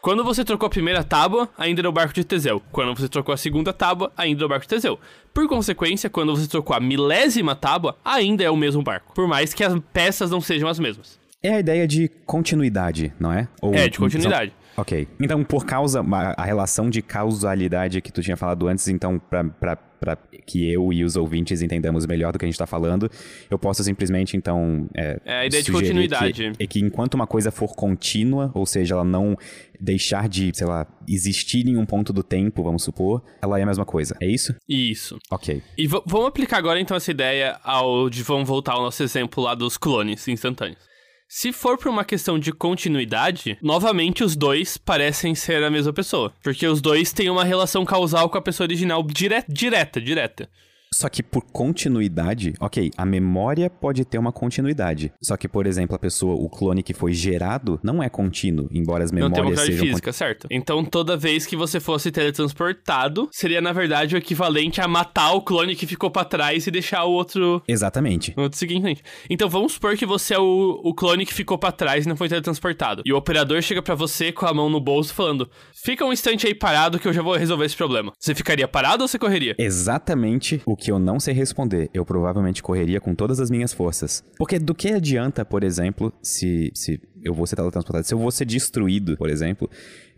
quando 0.03 0.21
você 0.21 0.43
trocou 0.43 0.67
a 0.67 0.69
primeira 0.69 1.01
tábua, 1.01 1.47
ainda 1.57 1.79
era 1.79 1.87
o 1.87 1.91
barco 1.93 2.13
de 2.13 2.25
Teseu. 2.25 2.61
Quando 2.73 2.93
você 2.93 3.07
trocou 3.07 3.33
a 3.33 3.37
segunda 3.37 3.71
tábua, 3.71 4.11
ainda 4.17 4.41
era 4.41 4.45
o 4.45 4.49
barco 4.49 4.65
de 4.65 4.67
Teseu. 4.67 4.99
Por 5.33 5.47
consequência, 5.47 6.09
quando 6.09 6.35
você 6.35 6.45
trocou 6.45 6.75
a 6.75 6.79
milésima 6.81 7.55
tábua, 7.55 7.95
ainda 8.03 8.43
é 8.43 8.49
o 8.49 8.57
mesmo 8.57 8.83
barco. 8.83 9.13
Por 9.15 9.29
mais 9.29 9.53
que 9.53 9.63
as 9.63 9.73
peças 9.93 10.29
não 10.29 10.41
sejam 10.41 10.67
as 10.67 10.77
mesmas. 10.77 11.17
É 11.41 11.53
a 11.53 11.59
ideia 11.61 11.87
de 11.87 12.09
continuidade, 12.25 13.13
não 13.17 13.31
é? 13.31 13.47
Ou 13.61 13.73
é, 13.73 13.87
de 13.87 13.97
continuidade. 13.97 14.51
Ok. 14.75 15.07
Então, 15.21 15.41
por 15.41 15.65
causa, 15.65 16.03
a 16.35 16.43
relação 16.43 16.89
de 16.89 17.01
causalidade 17.01 18.01
que 18.01 18.11
tu 18.11 18.21
tinha 18.21 18.35
falado 18.35 18.67
antes, 18.67 18.89
então, 18.89 19.17
pra 19.17 19.77
para 20.03 20.17
que 20.45 20.69
eu 20.69 20.91
e 20.91 21.01
os 21.01 21.15
ouvintes 21.15 21.61
entendamos 21.61 22.05
melhor 22.05 22.33
do 22.33 22.37
que 22.37 22.43
a 22.43 22.47
gente 22.47 22.55
está 22.55 22.67
falando, 22.67 23.09
eu 23.49 23.57
posso 23.57 23.81
simplesmente, 23.85 24.35
então. 24.35 24.85
É, 24.93 25.17
é 25.23 25.33
a 25.37 25.45
ideia 25.45 25.63
de 25.63 25.71
continuidade. 25.71 26.51
Que, 26.57 26.63
é 26.63 26.67
que 26.67 26.79
enquanto 26.81 27.13
uma 27.13 27.25
coisa 27.25 27.51
for 27.51 27.73
contínua, 27.73 28.51
ou 28.53 28.65
seja, 28.65 28.95
ela 28.95 29.05
não 29.05 29.37
deixar 29.79 30.27
de, 30.27 30.51
sei 30.53 30.67
lá, 30.67 30.85
existir 31.07 31.65
em 31.67 31.77
um 31.77 31.85
ponto 31.85 32.11
do 32.11 32.21
tempo, 32.21 32.61
vamos 32.61 32.83
supor, 32.83 33.23
ela 33.41 33.57
é 33.57 33.63
a 33.63 33.65
mesma 33.65 33.85
coisa. 33.85 34.17
É 34.21 34.27
isso? 34.27 34.53
Isso. 34.67 35.17
Ok. 35.31 35.63
E 35.77 35.87
vamos 35.87 36.27
aplicar 36.27 36.57
agora, 36.57 36.81
então, 36.81 36.97
essa 36.97 37.11
ideia 37.11 37.57
ao. 37.63 38.09
de 38.09 38.23
vamos 38.23 38.47
voltar 38.47 38.73
ao 38.73 38.81
nosso 38.81 39.01
exemplo 39.03 39.41
lá 39.41 39.55
dos 39.55 39.77
clones 39.77 40.27
instantâneos. 40.27 40.92
Se 41.35 41.51
for 41.51 41.79
por 41.79 41.87
uma 41.89 42.05
questão 42.05 42.37
de 42.37 42.51
continuidade, 42.51 43.57
novamente 43.59 44.23
os 44.23 44.35
dois 44.35 44.77
parecem 44.77 45.33
ser 45.33 45.63
a 45.63 45.69
mesma 45.71 45.91
pessoa. 45.91 46.31
Porque 46.43 46.67
os 46.67 46.79
dois 46.79 47.11
têm 47.11 47.27
uma 47.27 47.43
relação 47.43 47.83
causal 47.83 48.29
com 48.29 48.37
a 48.37 48.41
pessoa 48.41 48.65
original 48.65 49.01
dire 49.01 49.43
direta, 49.49 49.99
direta. 49.99 50.47
Só 50.93 51.09
que 51.09 51.23
por 51.23 51.43
continuidade, 51.51 52.53
ok, 52.59 52.91
a 52.95 53.05
memória 53.05 53.69
pode 53.69 54.05
ter 54.05 54.17
uma 54.17 54.31
continuidade. 54.31 55.11
Só 55.21 55.35
que, 55.35 55.47
por 55.47 55.65
exemplo, 55.65 55.95
a 55.95 55.99
pessoa, 55.99 56.35
o 56.35 56.49
clone 56.49 56.83
que 56.83 56.93
foi 56.93 57.13
gerado, 57.13 57.79
não 57.83 58.01
é 58.01 58.09
contínuo, 58.09 58.69
embora 58.71 59.03
as 59.03 59.11
memórias 59.11 59.37
não 59.37 59.45
tem 59.45 59.53
uma 59.53 59.65
sejam... 59.65 59.85
física, 59.85 60.13
certo? 60.13 60.47
Então, 60.51 60.85
toda 60.85 61.17
vez 61.17 61.45
que 61.45 61.55
você 61.55 61.79
fosse 61.79 62.11
teletransportado, 62.11 63.27
seria, 63.31 63.61
na 63.61 63.71
verdade, 63.71 64.15
o 64.15 64.17
equivalente 64.17 64.81
a 64.81 64.87
matar 64.87 65.33
o 65.33 65.41
clone 65.41 65.75
que 65.75 65.87
ficou 65.87 66.11
para 66.11 66.25
trás 66.25 66.67
e 66.67 66.71
deixar 66.71 67.03
o 67.05 67.11
outro... 67.11 67.61
Exatamente. 67.67 68.33
O 68.37 68.41
outro 68.41 68.57
seguinte. 68.57 69.01
Então, 69.29 69.49
vamos 69.49 69.73
supor 69.73 69.97
que 69.97 70.05
você 70.05 70.35
é 70.35 70.39
o, 70.39 70.81
o 70.83 70.93
clone 70.93 71.25
que 71.25 71.33
ficou 71.33 71.57
para 71.57 71.71
trás 71.71 72.05
e 72.05 72.09
não 72.09 72.15
foi 72.15 72.29
teletransportado. 72.29 73.01
E 73.05 73.11
o 73.11 73.17
operador 73.17 73.61
chega 73.61 73.81
para 73.81 73.95
você 73.95 74.31
com 74.31 74.45
a 74.45 74.53
mão 74.53 74.69
no 74.69 74.79
bolso 74.79 75.13
falando, 75.13 75.49
fica 75.73 76.05
um 76.05 76.13
instante 76.13 76.45
aí 76.45 76.53
parado 76.53 76.99
que 76.99 77.07
eu 77.07 77.13
já 77.13 77.21
vou 77.21 77.35
resolver 77.35 77.65
esse 77.65 77.75
problema. 77.75 78.11
Você 78.19 78.35
ficaria 78.35 78.67
parado 78.67 79.03
ou 79.03 79.07
você 79.07 79.17
correria? 79.17 79.55
Exatamente 79.57 80.61
o 80.65 80.75
que 80.75 80.82
eu 80.91 80.99
não 80.99 81.19
sei 81.19 81.33
responder, 81.33 81.89
eu 81.93 82.05
provavelmente 82.05 82.63
correria 82.63 82.99
com 82.99 83.15
todas 83.15 83.39
as 83.39 83.49
minhas 83.49 83.73
forças. 83.73 84.23
Porque 84.37 84.59
do 84.59 84.73
que 84.73 84.89
adianta, 84.89 85.43
por 85.45 85.63
exemplo, 85.63 86.13
se, 86.21 86.71
se 86.73 86.99
eu 87.23 87.33
vou 87.33 87.47
ser 87.47 87.55
teletransportado, 87.55 88.05
se 88.05 88.13
eu 88.13 88.19
vou 88.19 88.31
ser 88.31 88.45
destruído, 88.45 89.17
por 89.17 89.29
exemplo, 89.29 89.69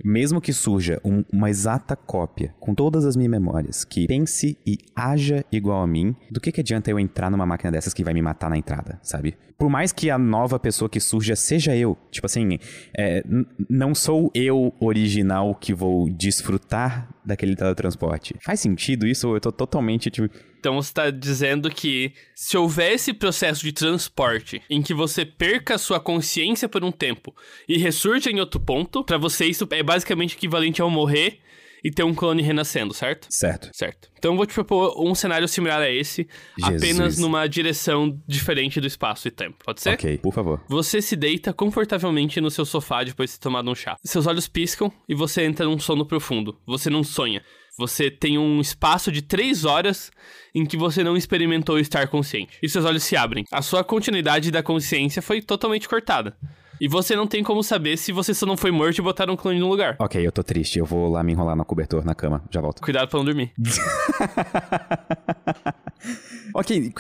mesmo 0.04 0.42
que 0.42 0.52
surja 0.52 1.00
um, 1.06 1.24
uma 1.32 1.50
exata 1.50 1.96
cópia 1.96 2.54
com 2.60 2.74
todas 2.74 3.06
as 3.06 3.16
minhas 3.16 3.32
memórias 3.32 3.86
que 3.86 4.08
pense 4.08 4.58
e 4.66 4.78
haja 4.96 5.46
igual 5.52 5.82
a 5.82 5.88
mim, 5.88 6.16
do 6.32 6.42
que, 6.42 6.52
que 6.52 6.62
adianta 6.62 6.90
eu 6.90 7.00
entrar 7.00 7.30
numa 7.30 7.46
máquina 7.46 7.72
dessas 7.72 7.94
que 7.94 8.04
vai 8.04 8.14
me 8.14 8.22
matar 8.22 8.50
na 8.50 8.58
entrada, 8.58 9.00
sabe? 9.04 9.38
Por 9.58 9.70
mais 9.70 9.94
que 9.94 10.10
a 10.10 10.18
nova 10.18 10.60
pessoa 10.60 10.90
que 10.90 11.00
surja 11.00 11.36
seja 11.36 11.76
eu, 11.76 11.98
tipo 12.12 12.26
assim, 12.26 12.60
é, 12.98 13.24
não 13.70 13.96
sou 13.96 14.30
eu 14.34 14.74
original 14.80 15.56
que 15.56 15.74
vou 15.74 16.10
desfrutar 16.10 17.10
daquele 17.26 17.56
teletransporte. 17.56 18.36
Faz 18.44 18.60
sentido 18.60 19.08
isso? 19.08 19.34
Eu 19.34 19.40
tô 19.40 19.52
totalmente, 19.52 20.10
tipo. 20.10 20.30
Então 20.66 20.82
você 20.82 20.90
está 20.90 21.12
dizendo 21.12 21.70
que 21.70 22.12
se 22.34 22.58
houver 22.58 22.94
esse 22.94 23.14
processo 23.14 23.62
de 23.62 23.72
transporte 23.72 24.64
em 24.68 24.82
que 24.82 24.96
você 24.96 25.24
perca 25.24 25.76
a 25.76 25.78
sua 25.78 26.00
consciência 26.00 26.68
por 26.68 26.84
um 26.84 26.92
tempo 26.92 27.36
e 27.70 27.78
ressurja 27.78 28.32
em 28.32 28.40
outro 28.40 28.60
ponto, 28.60 29.04
para 29.04 29.16
você 29.16 29.46
isso 29.46 29.68
é 29.70 29.84
basicamente 29.84 30.36
equivalente 30.36 30.82
ao 30.82 30.90
morrer 30.90 31.38
e 31.84 31.92
ter 31.92 32.02
um 32.02 32.16
clone 32.16 32.42
renascendo, 32.42 32.96
certo? 32.96 33.28
Certo. 33.30 33.70
Certo. 33.72 34.10
Então 34.18 34.32
eu 34.32 34.38
vou 34.38 34.48
te 34.48 34.56
propor 34.56 35.00
um 35.00 35.14
cenário 35.14 35.48
similar 35.48 35.80
a 35.80 35.92
esse, 35.92 36.28
Jesus. 36.58 36.82
apenas 36.82 37.20
numa 37.20 37.46
direção 37.46 38.20
diferente 38.28 38.82
do 38.82 38.88
espaço 38.88 39.28
e 39.28 39.32
tempo. 39.32 39.64
Pode 39.64 39.84
ser? 39.84 39.94
Ok, 39.94 40.18
por 40.18 40.34
favor. 40.34 40.64
Você 40.68 41.00
se 41.00 41.16
deita 41.16 41.54
confortavelmente 41.54 42.42
no 42.42 42.50
seu 42.50 42.66
sofá 42.66 43.04
depois 43.04 43.30
de 43.30 43.38
ter 43.38 43.44
tomado 43.44 43.70
um 43.70 43.76
chá. 43.76 43.98
Seus 44.04 44.26
olhos 44.26 44.48
piscam 44.48 44.92
e 45.08 45.14
você 45.14 45.44
entra 45.44 45.68
num 45.68 45.78
sono 45.78 46.08
profundo. 46.08 46.60
Você 46.66 46.90
não 46.90 47.04
sonha. 47.04 47.44
Você 47.78 48.10
tem 48.10 48.38
um 48.38 48.62
espaço 48.62 49.12
de 49.12 49.22
três 49.22 49.66
horas 49.66 50.10
em 50.54 50.66
que 50.66 50.78
você 50.78 51.04
não 51.04 51.18
experimentou 51.18 51.78
estar 51.78 52.08
consciente. 52.08 52.58
E 52.64 52.70
seus 52.70 52.86
olhos 52.86 53.04
se 53.04 53.18
abrem. 53.18 53.44
A 53.52 53.62
sua 53.62 53.84
continuidade 53.84 54.50
da 54.50 54.64
consciência 54.64 55.22
foi 55.22 55.42
totalmente 55.42 55.90
cortada. 55.90 56.38
E 56.80 56.88
você 56.88 57.16
não 57.16 57.28
tem 57.28 57.44
como 57.44 57.64
saber 57.64 57.98
se 57.98 58.12
você 58.12 58.34
só 58.34 58.46
não 58.46 58.58
foi 58.58 58.72
morto 58.72 58.98
e 58.98 59.02
botaram 59.02 59.34
um 59.34 59.38
clone 59.38 59.60
no 59.60 59.68
lugar. 59.68 59.96
Ok, 60.00 60.26
eu 60.26 60.32
tô 60.32 60.44
triste. 60.44 60.80
Eu 60.80 60.86
vou 60.86 61.10
lá 61.10 61.24
me 61.24 61.32
enrolar 61.32 61.56
no 61.56 61.66
cobertor, 61.66 62.04
na 62.04 62.16
cama. 62.16 62.44
Já 62.50 62.62
volto. 62.62 62.82
Cuidado 62.82 63.10
pra 63.10 63.18
não 63.18 63.26
dormir. 63.26 63.52
ok, 66.54 66.94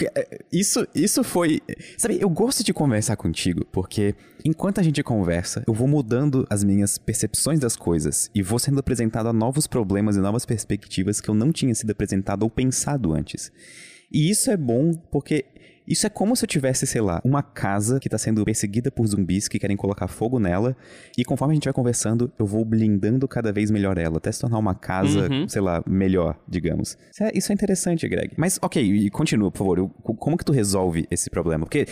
isso, 0.51 0.87
isso 0.93 1.23
foi. 1.23 1.61
Sabe, 1.97 2.19
eu 2.21 2.29
gosto 2.29 2.63
de 2.63 2.73
conversar 2.73 3.15
contigo, 3.15 3.65
porque 3.71 4.15
enquanto 4.43 4.79
a 4.79 4.83
gente 4.83 5.01
conversa, 5.03 5.63
eu 5.67 5.73
vou 5.73 5.87
mudando 5.87 6.45
as 6.49 6.63
minhas 6.63 6.97
percepções 6.97 7.59
das 7.59 7.75
coisas 7.75 8.29
e 8.33 8.41
vou 8.41 8.59
sendo 8.59 8.79
apresentado 8.79 9.27
a 9.27 9.33
novos 9.33 9.67
problemas 9.67 10.15
e 10.15 10.19
novas 10.19 10.45
perspectivas 10.45 11.19
que 11.19 11.29
eu 11.29 11.35
não 11.35 11.51
tinha 11.51 11.73
sido 11.75 11.91
apresentado 11.91 12.43
ou 12.43 12.49
pensado 12.49 13.13
antes. 13.13 13.51
E 14.11 14.29
isso 14.29 14.51
é 14.51 14.57
bom 14.57 14.93
porque 15.11 15.45
isso 15.87 16.05
é 16.05 16.09
como 16.09 16.35
se 16.35 16.43
eu 16.43 16.47
tivesse, 16.47 16.87
sei 16.87 17.01
lá, 17.01 17.21
uma 17.23 17.43
casa 17.43 17.99
que 17.99 18.09
tá 18.09 18.17
sendo 18.17 18.43
perseguida 18.43 18.91
por 18.91 19.05
zumbis 19.07 19.47
que 19.47 19.59
querem 19.59 19.77
colocar 19.77 20.07
fogo 20.07 20.39
nela. 20.39 20.75
E 21.17 21.23
conforme 21.23 21.53
a 21.53 21.55
gente 21.55 21.65
vai 21.65 21.73
conversando, 21.73 22.31
eu 22.37 22.45
vou 22.45 22.65
blindando 22.65 23.27
cada 23.27 23.51
vez 23.51 23.69
melhor 23.69 23.97
ela, 23.97 24.17
até 24.17 24.31
se 24.31 24.41
tornar 24.41 24.57
uma 24.57 24.75
casa, 24.75 25.29
uhum. 25.31 25.47
sei 25.47 25.61
lá, 25.61 25.83
melhor, 25.85 26.37
digamos. 26.47 26.97
Isso 27.11 27.23
é, 27.23 27.31
isso 27.33 27.51
é 27.51 27.53
interessante, 27.53 28.07
Greg. 28.07 28.33
Mas, 28.37 28.59
ok, 28.61 28.81
e 28.81 29.09
continua, 29.09 29.51
por 29.51 29.59
favor. 29.59 29.77
Eu, 29.77 29.89
como 29.89 30.37
que 30.37 30.45
tu 30.45 30.51
resolve 30.51 31.07
esse 31.11 31.29
problema? 31.29 31.65
Porque 31.65 31.87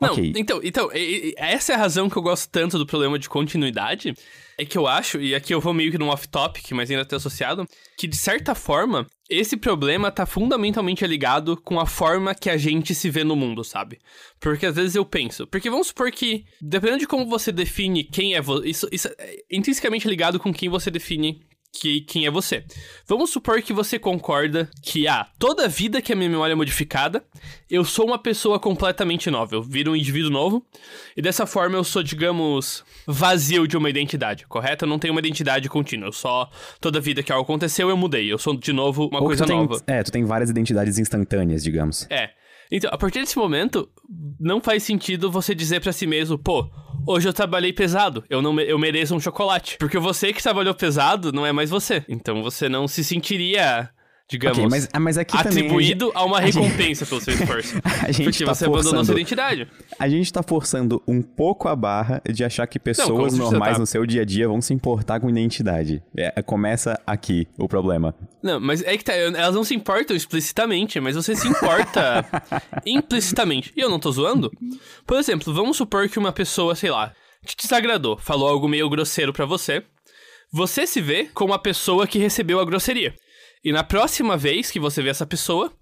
Não, 0.00 0.12
Ok. 0.12 0.32
então, 0.36 0.60
então, 0.62 0.88
essa 1.36 1.72
é 1.72 1.74
a 1.74 1.78
razão 1.78 2.08
que 2.08 2.16
eu 2.16 2.22
gosto 2.22 2.48
tanto 2.50 2.78
do 2.78 2.86
problema 2.86 3.18
de 3.18 3.28
continuidade. 3.28 4.14
É 4.60 4.64
que 4.64 4.76
eu 4.76 4.88
acho, 4.88 5.20
e 5.20 5.36
aqui 5.36 5.54
eu 5.54 5.60
vou 5.60 5.72
meio 5.72 5.90
que 5.92 5.98
num 5.98 6.08
off-topic, 6.08 6.72
mas 6.72 6.90
ainda 6.90 7.04
tá 7.04 7.14
associado, 7.14 7.64
que 7.96 8.08
de 8.08 8.16
certa 8.16 8.56
forma, 8.56 9.06
esse 9.30 9.56
problema 9.56 10.10
tá 10.10 10.26
fundamentalmente 10.26 11.06
ligado 11.06 11.56
com 11.56 11.78
a 11.78 11.86
forma 11.86 12.34
que 12.34 12.50
a 12.50 12.56
gente 12.56 12.92
se 12.92 13.08
vê 13.08 13.22
no 13.22 13.36
mundo, 13.36 13.62
sabe? 13.62 14.00
Porque 14.40 14.66
às 14.66 14.74
vezes 14.74 14.96
eu 14.96 15.04
penso. 15.04 15.46
Porque 15.46 15.70
vamos 15.70 15.88
supor 15.88 16.10
que, 16.10 16.44
dependendo 16.60 16.98
de 16.98 17.06
como 17.06 17.24
você 17.26 17.52
define 17.52 18.02
quem 18.02 18.34
é 18.34 18.40
você. 18.40 18.68
Isso, 18.68 18.88
isso 18.90 19.08
é 19.16 19.36
intrinsecamente 19.48 20.08
ligado 20.08 20.40
com 20.40 20.52
quem 20.52 20.68
você 20.68 20.90
define 20.90 21.40
que 21.72 22.00
quem 22.00 22.26
é 22.26 22.30
você. 22.30 22.64
Vamos 23.06 23.30
supor 23.30 23.62
que 23.62 23.72
você 23.72 23.98
concorda 23.98 24.68
que, 24.82 25.06
ah, 25.06 25.26
toda 25.38 25.68
vida 25.68 26.02
que 26.02 26.12
a 26.12 26.16
minha 26.16 26.28
memória 26.30 26.52
é 26.52 26.56
modificada, 26.56 27.24
eu 27.70 27.84
sou 27.84 28.06
uma 28.06 28.18
pessoa 28.18 28.58
completamente 28.58 29.30
nova. 29.30 29.54
Eu 29.54 29.62
viro 29.62 29.92
um 29.92 29.96
indivíduo 29.96 30.30
novo. 30.30 30.66
E 31.16 31.22
dessa 31.22 31.46
forma 31.46 31.76
eu 31.76 31.84
sou, 31.84 32.02
digamos, 32.02 32.84
vazio 33.06 33.66
de 33.66 33.76
uma 33.76 33.90
identidade, 33.90 34.46
correto? 34.46 34.84
Eu 34.84 34.88
não 34.88 34.98
tenho 34.98 35.12
uma 35.12 35.20
identidade 35.20 35.68
contínua. 35.68 36.08
Eu 36.08 36.12
só, 36.12 36.50
toda 36.80 37.00
vida 37.00 37.22
que 37.22 37.32
algo 37.32 37.44
aconteceu, 37.44 37.88
eu 37.88 37.96
mudei. 37.96 38.30
Eu 38.30 38.38
sou, 38.38 38.56
de 38.56 38.72
novo, 38.72 39.08
uma 39.08 39.20
Ou 39.20 39.26
coisa 39.26 39.46
tem, 39.46 39.56
nova. 39.56 39.82
É, 39.86 40.02
tu 40.02 40.10
tem 40.10 40.24
várias 40.24 40.50
identidades 40.50 40.98
instantâneas, 40.98 41.62
digamos. 41.62 42.06
É. 42.10 42.30
Então, 42.70 42.90
a 42.92 42.98
partir 42.98 43.20
desse 43.20 43.38
momento, 43.38 43.88
não 44.38 44.60
faz 44.60 44.82
sentido 44.82 45.30
você 45.30 45.54
dizer 45.54 45.80
pra 45.80 45.92
si 45.92 46.06
mesmo, 46.06 46.38
pô, 46.38 46.70
hoje 47.06 47.28
eu 47.28 47.32
trabalhei 47.32 47.72
pesado, 47.72 48.24
eu 48.28 48.42
não 48.42 48.58
eu 48.60 48.78
mereço 48.78 49.14
um 49.14 49.20
chocolate. 49.20 49.76
Porque 49.78 49.98
você 49.98 50.32
que 50.32 50.42
trabalhou 50.42 50.74
pesado 50.74 51.32
não 51.32 51.44
é 51.46 51.52
mais 51.52 51.70
você. 51.70 52.04
Então 52.08 52.42
você 52.42 52.68
não 52.68 52.86
se 52.88 53.02
sentiria, 53.04 53.90
digamos, 54.28 54.58
Ok, 54.58 54.68
mas, 54.70 54.88
ah, 54.92 55.00
mas 55.00 55.16
aqui 55.16 55.36
também... 55.36 55.64
atribuído 55.64 56.12
a 56.14 56.24
uma 56.24 56.38
a 56.38 56.46
gente- 56.46 56.58
recompensa 56.60 57.06
pelo 57.06 57.20
seu 57.20 57.32
esforço. 57.34 57.80
A 58.02 58.12
gente 58.12 58.24
porque 58.24 58.44
tá 58.44 58.54
você 58.54 58.64
abandonou 58.64 58.82
sua 58.82 58.92
forçando... 58.98 59.18
identidade. 59.18 59.68
A 59.98 60.08
gente 60.08 60.32
tá 60.32 60.42
forçando 60.42 61.02
um 61.08 61.22
pouco 61.22 61.66
a 61.66 61.74
barra 61.74 62.20
de 62.30 62.44
achar 62.44 62.66
que 62.66 62.78
pessoas 62.78 63.32
certeza 63.32 63.38
normais 63.38 63.74
tá. 63.74 63.78
no 63.78 63.86
seu 63.86 64.04
dia 64.04 64.22
a 64.22 64.24
dia 64.24 64.46
vão 64.46 64.60
se 64.60 64.74
importar 64.74 65.18
com 65.18 65.30
identidade. 65.30 66.02
É, 66.16 66.42
começa 66.42 67.00
aqui 67.06 67.48
o 67.58 67.66
problema. 67.66 68.14
Não, 68.42 68.60
mas 68.60 68.82
é 68.82 68.96
que 68.98 69.04
tá, 69.04 69.14
elas 69.14 69.54
não 69.54 69.64
se 69.64 69.74
importam 69.74 70.14
explicitamente, 70.16 71.00
mas 71.00 71.16
você 71.16 71.34
se 71.34 71.48
importa 71.48 72.24
implicitamente. 72.84 73.72
E 73.74 73.80
eu 73.80 73.88
não 73.88 73.98
tô 73.98 74.12
zoando. 74.12 74.50
Por 75.06 75.18
exemplo, 75.18 75.54
vamos 75.54 75.76
supor 75.76 76.08
que 76.08 76.18
uma 76.18 76.32
pessoa, 76.32 76.74
sei 76.74 76.90
lá, 76.90 77.12
te 77.44 77.56
desagradou, 77.56 78.18
falou 78.18 78.48
algo 78.48 78.68
meio 78.68 78.90
grosseiro 78.90 79.32
pra 79.32 79.46
você. 79.46 79.82
Você 80.52 80.86
se 80.86 81.00
vê 81.00 81.28
como 81.32 81.52
a 81.52 81.58
pessoa 81.58 82.06
que 82.06 82.18
recebeu 82.18 82.60
a 82.60 82.64
grosseria. 82.64 83.14
E 83.64 83.72
na 83.72 83.82
próxima 83.84 84.36
vez 84.36 84.70
que 84.70 84.80
você 84.80 85.02
vê 85.02 85.10
essa 85.10 85.26
pessoa, 85.26 85.72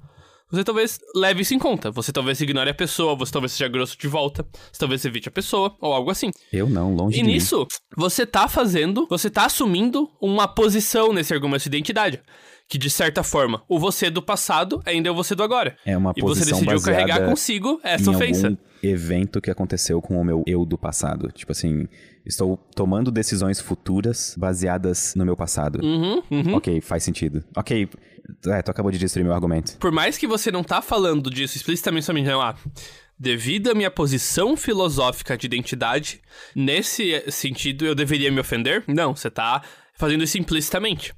você 0.50 0.62
talvez 0.62 1.00
leve 1.14 1.42
isso 1.42 1.54
em 1.54 1.58
conta. 1.58 1.90
Você 1.90 2.12
talvez 2.12 2.40
ignore 2.40 2.70
a 2.70 2.74
pessoa, 2.74 3.16
você 3.16 3.32
talvez 3.32 3.52
seja 3.52 3.68
grosso 3.68 3.98
de 3.98 4.06
volta, 4.06 4.46
você 4.72 4.78
talvez 4.78 5.04
evite 5.04 5.28
a 5.28 5.32
pessoa, 5.32 5.74
ou 5.80 5.92
algo 5.92 6.10
assim. 6.10 6.30
Eu 6.52 6.68
não, 6.68 6.94
longe 6.94 7.16
E 7.16 7.20
de 7.20 7.26
mim. 7.26 7.34
nisso, 7.34 7.66
você 7.96 8.24
tá 8.24 8.48
fazendo, 8.48 9.06
você 9.10 9.28
tá 9.28 9.46
assumindo 9.46 10.08
uma 10.20 10.46
posição 10.46 11.12
nesse 11.12 11.34
argumento 11.34 11.62
de 11.62 11.68
identidade. 11.68 12.22
Que 12.68 12.78
de 12.78 12.90
certa 12.90 13.22
forma, 13.22 13.62
o 13.68 13.78
você 13.78 14.10
do 14.10 14.20
passado 14.20 14.82
ainda 14.84 15.08
é 15.08 15.12
o 15.12 15.14
você 15.14 15.34
do 15.34 15.42
agora. 15.42 15.76
É 15.84 15.96
uma 15.96 16.12
e 16.16 16.20
você 16.20 16.40
posição 16.40 16.58
decidiu 16.60 16.82
carregar 16.82 17.24
consigo 17.24 17.80
essa 17.82 18.10
ofensa. 18.10 18.48
algum 18.48 18.58
evento 18.82 19.40
que 19.40 19.50
aconteceu 19.50 20.00
com 20.00 20.20
o 20.20 20.24
meu 20.24 20.42
eu 20.46 20.64
do 20.64 20.76
passado. 20.76 21.30
Tipo 21.32 21.52
assim, 21.52 21.88
estou 22.24 22.56
tomando 22.74 23.10
decisões 23.10 23.60
futuras 23.60 24.34
baseadas 24.36 25.14
no 25.14 25.24
meu 25.24 25.36
passado. 25.36 25.80
Uhum, 25.82 26.22
uhum. 26.30 26.54
Ok, 26.54 26.80
faz 26.80 27.02
sentido. 27.02 27.44
Ok, 27.56 27.88
é, 28.46 28.62
tu 28.62 28.70
acabou 28.70 28.90
de 28.90 28.98
destruir 28.98 29.24
meu 29.24 29.34
argumento. 29.34 29.76
Por 29.78 29.92
mais 29.92 30.18
que 30.18 30.26
você 30.26 30.50
não 30.50 30.64
tá 30.64 30.82
falando 30.82 31.30
disso 31.30 31.56
explicitamente 31.56 32.04
somente, 32.04 32.28
não, 32.28 32.40
ah, 32.40 32.56
devido 33.18 33.70
à 33.70 33.74
minha 33.74 33.90
posição 33.90 34.56
filosófica 34.56 35.36
de 35.36 35.46
identidade, 35.46 36.20
nesse 36.54 37.22
sentido 37.30 37.86
eu 37.86 37.94
deveria 37.94 38.30
me 38.30 38.40
ofender? 38.40 38.84
Não, 38.86 39.14
você 39.14 39.30
tá 39.30 39.62
fazendo 39.94 40.24
isso 40.24 40.38
implicitamente. 40.38 41.14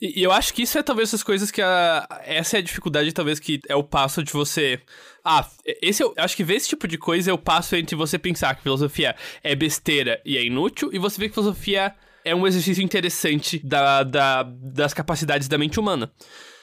E, 0.00 0.20
e 0.20 0.22
eu 0.22 0.32
acho 0.32 0.52
que 0.52 0.62
isso 0.62 0.78
é 0.78 0.82
talvez 0.82 1.08
essas 1.08 1.22
coisas 1.22 1.50
que 1.50 1.62
a. 1.62 2.06
Essa 2.24 2.56
é 2.56 2.60
a 2.60 2.62
dificuldade, 2.62 3.12
talvez, 3.12 3.38
que 3.38 3.60
é 3.68 3.76
o 3.76 3.84
passo 3.84 4.22
de 4.22 4.32
você. 4.32 4.80
Ah, 5.24 5.48
esse 5.82 6.02
eu 6.02 6.14
acho 6.16 6.36
que 6.36 6.44
ver 6.44 6.54
esse 6.54 6.68
tipo 6.68 6.86
de 6.86 6.96
coisa 6.96 7.30
é 7.30 7.34
o 7.34 7.38
passo 7.38 7.74
entre 7.76 7.96
você 7.96 8.18
pensar 8.18 8.54
que 8.54 8.62
filosofia 8.62 9.16
é 9.42 9.54
besteira 9.54 10.20
e 10.24 10.36
é 10.36 10.44
inútil, 10.44 10.90
e 10.92 10.98
você 10.98 11.18
ver 11.20 11.28
que 11.28 11.34
filosofia 11.34 11.94
é 12.24 12.34
um 12.34 12.46
exercício 12.46 12.82
interessante 12.82 13.58
da, 13.64 14.02
da, 14.02 14.42
das 14.42 14.92
capacidades 14.92 15.48
da 15.48 15.56
mente 15.56 15.78
humana. 15.78 16.10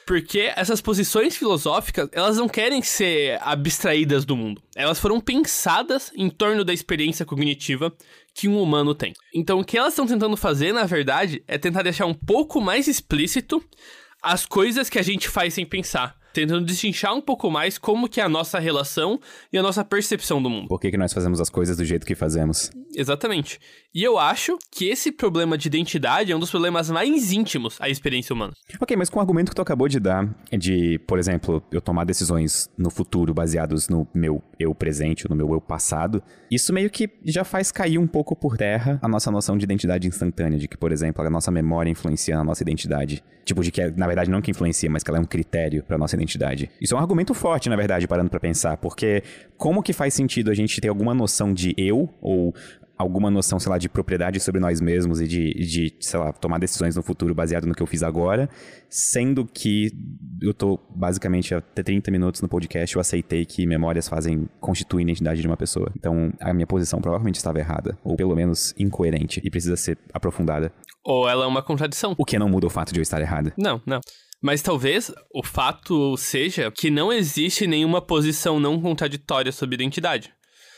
Porque 0.06 0.52
essas 0.54 0.82
posições 0.82 1.34
filosóficas, 1.34 2.10
elas 2.12 2.36
não 2.36 2.46
querem 2.46 2.82
ser 2.82 3.38
abstraídas 3.40 4.26
do 4.26 4.36
mundo. 4.36 4.62
Elas 4.76 4.98
foram 4.98 5.18
pensadas 5.18 6.12
em 6.14 6.28
torno 6.28 6.62
da 6.62 6.74
experiência 6.74 7.24
cognitiva 7.24 7.90
que 8.34 8.48
um 8.48 8.60
humano 8.60 8.94
tem. 8.94 9.14
Então, 9.32 9.60
o 9.60 9.64
que 9.64 9.78
elas 9.78 9.92
estão 9.92 10.06
tentando 10.06 10.36
fazer, 10.36 10.72
na 10.72 10.84
verdade, 10.84 11.42
é 11.46 11.56
tentar 11.56 11.82
deixar 11.82 12.06
um 12.06 12.14
pouco 12.14 12.60
mais 12.60 12.88
explícito 12.88 13.64
as 14.20 14.44
coisas 14.44 14.90
que 14.90 14.98
a 14.98 15.02
gente 15.02 15.28
faz 15.28 15.54
sem 15.54 15.64
pensar. 15.64 16.18
Tentando 16.34 16.64
destrinchar 16.66 17.14
um 17.14 17.20
pouco 17.20 17.48
mais 17.48 17.78
como 17.78 18.08
que 18.08 18.20
é 18.20 18.24
a 18.24 18.28
nossa 18.28 18.58
relação 18.58 19.20
e 19.52 19.56
a 19.56 19.62
nossa 19.62 19.84
percepção 19.84 20.42
do 20.42 20.50
mundo. 20.50 20.66
Por 20.66 20.80
que, 20.80 20.90
que 20.90 20.96
nós 20.96 21.12
fazemos 21.12 21.40
as 21.40 21.48
coisas 21.48 21.76
do 21.76 21.84
jeito 21.84 22.04
que 22.04 22.16
fazemos? 22.16 22.72
Exatamente. 22.94 23.60
E 23.94 24.02
eu 24.02 24.18
acho 24.18 24.58
que 24.72 24.88
esse 24.88 25.12
problema 25.12 25.56
de 25.56 25.68
identidade 25.68 26.32
é 26.32 26.36
um 26.36 26.40
dos 26.40 26.50
problemas 26.50 26.90
mais 26.90 27.32
íntimos 27.32 27.80
à 27.80 27.88
experiência 27.88 28.34
humana. 28.34 28.52
Ok, 28.80 28.96
mas 28.96 29.08
com 29.08 29.18
o 29.18 29.20
argumento 29.20 29.50
que 29.50 29.54
tu 29.54 29.62
acabou 29.62 29.86
de 29.86 30.00
dar, 30.00 30.28
de, 30.52 30.98
por 31.06 31.16
exemplo, 31.16 31.62
eu 31.70 31.80
tomar 31.80 32.04
decisões 32.04 32.68
no 32.76 32.90
futuro 32.90 33.32
baseados 33.32 33.88
no 33.88 34.06
meu 34.12 34.42
eu 34.58 34.74
presente, 34.74 35.28
no 35.30 35.36
meu 35.36 35.52
eu 35.52 35.60
passado, 35.60 36.20
isso 36.50 36.72
meio 36.72 36.90
que 36.90 37.08
já 37.24 37.44
faz 37.44 37.70
cair 37.70 37.98
um 37.98 38.06
pouco 38.06 38.34
por 38.34 38.56
terra 38.56 38.98
a 39.00 39.06
nossa 39.06 39.30
noção 39.30 39.56
de 39.56 39.62
identidade 39.64 40.08
instantânea, 40.08 40.58
de 40.58 40.66
que, 40.66 40.76
por 40.76 40.90
exemplo, 40.90 41.24
a 41.24 41.30
nossa 41.30 41.52
memória 41.52 41.90
influencia 41.90 42.36
na 42.36 42.42
nossa 42.42 42.62
identidade. 42.62 43.22
Tipo, 43.44 43.62
de 43.62 43.70
que, 43.70 43.80
é, 43.80 43.90
na 43.90 44.06
verdade, 44.06 44.30
não 44.30 44.40
que 44.40 44.50
influencia, 44.50 44.90
mas 44.90 45.02
que 45.02 45.10
ela 45.10 45.18
é 45.18 45.20
um 45.20 45.26
critério 45.26 45.82
pra 45.82 45.98
nossa 45.98 46.16
identidade. 46.16 46.70
Isso 46.80 46.94
é 46.94 46.96
um 46.96 47.00
argumento 47.00 47.34
forte, 47.34 47.68
na 47.68 47.76
verdade, 47.76 48.08
parando 48.08 48.30
pra 48.30 48.40
pensar, 48.40 48.76
porque 48.78 49.22
como 49.56 49.82
que 49.82 49.92
faz 49.92 50.14
sentido 50.14 50.50
a 50.50 50.54
gente 50.54 50.80
ter 50.80 50.88
alguma 50.88 51.14
noção 51.14 51.52
de 51.52 51.74
eu, 51.76 52.08
ou 52.20 52.54
alguma 52.96 53.30
noção, 53.30 53.58
sei 53.58 53.70
lá, 53.70 53.78
de 53.78 53.88
propriedade 53.88 54.38
sobre 54.40 54.60
nós 54.60 54.80
mesmos 54.80 55.20
e 55.20 55.26
de, 55.26 55.52
de, 55.54 55.94
sei 56.00 56.18
lá, 56.18 56.32
tomar 56.32 56.58
decisões 56.58 56.96
no 56.96 57.02
futuro 57.02 57.34
baseado 57.34 57.66
no 57.66 57.74
que 57.74 57.82
eu 57.82 57.86
fiz 57.86 58.02
agora, 58.02 58.48
sendo 58.88 59.44
que 59.44 59.90
eu 60.40 60.54
tô 60.54 60.78
basicamente 60.94 61.54
há 61.54 61.60
30 61.60 62.10
minutos 62.10 62.40
no 62.40 62.48
podcast, 62.48 62.94
eu 62.94 63.00
aceitei 63.00 63.44
que 63.44 63.66
memórias 63.66 64.08
fazem, 64.08 64.48
constituem 64.60 65.04
a 65.04 65.08
identidade 65.08 65.40
de 65.40 65.46
uma 65.46 65.56
pessoa. 65.56 65.90
Então, 65.96 66.32
a 66.40 66.52
minha 66.52 66.66
posição 66.66 67.00
provavelmente 67.00 67.36
estava 67.36 67.58
errada, 67.58 67.98
ou 68.04 68.16
pelo 68.16 68.34
menos 68.34 68.74
incoerente, 68.78 69.40
e 69.42 69.50
precisa 69.50 69.76
ser 69.76 69.98
aprofundada. 70.12 70.72
Ou 71.04 71.28
ela 71.28 71.44
é 71.44 71.46
uma 71.46 71.62
contradição. 71.62 72.14
O 72.16 72.24
que 72.24 72.38
não 72.38 72.48
muda 72.48 72.66
o 72.66 72.70
fato 72.70 72.92
de 72.92 72.98
eu 72.98 73.02
estar 73.02 73.20
errada. 73.20 73.52
Não, 73.58 73.80
não. 73.84 74.00
Mas 74.40 74.62
talvez 74.62 75.12
o 75.32 75.42
fato 75.42 76.16
seja 76.16 76.70
que 76.70 76.90
não 76.90 77.12
existe 77.12 77.66
nenhuma 77.66 78.00
posição 78.00 78.60
não 78.60 78.80
contraditória 78.80 79.52
sobre 79.52 79.74
identidade. 79.74 80.32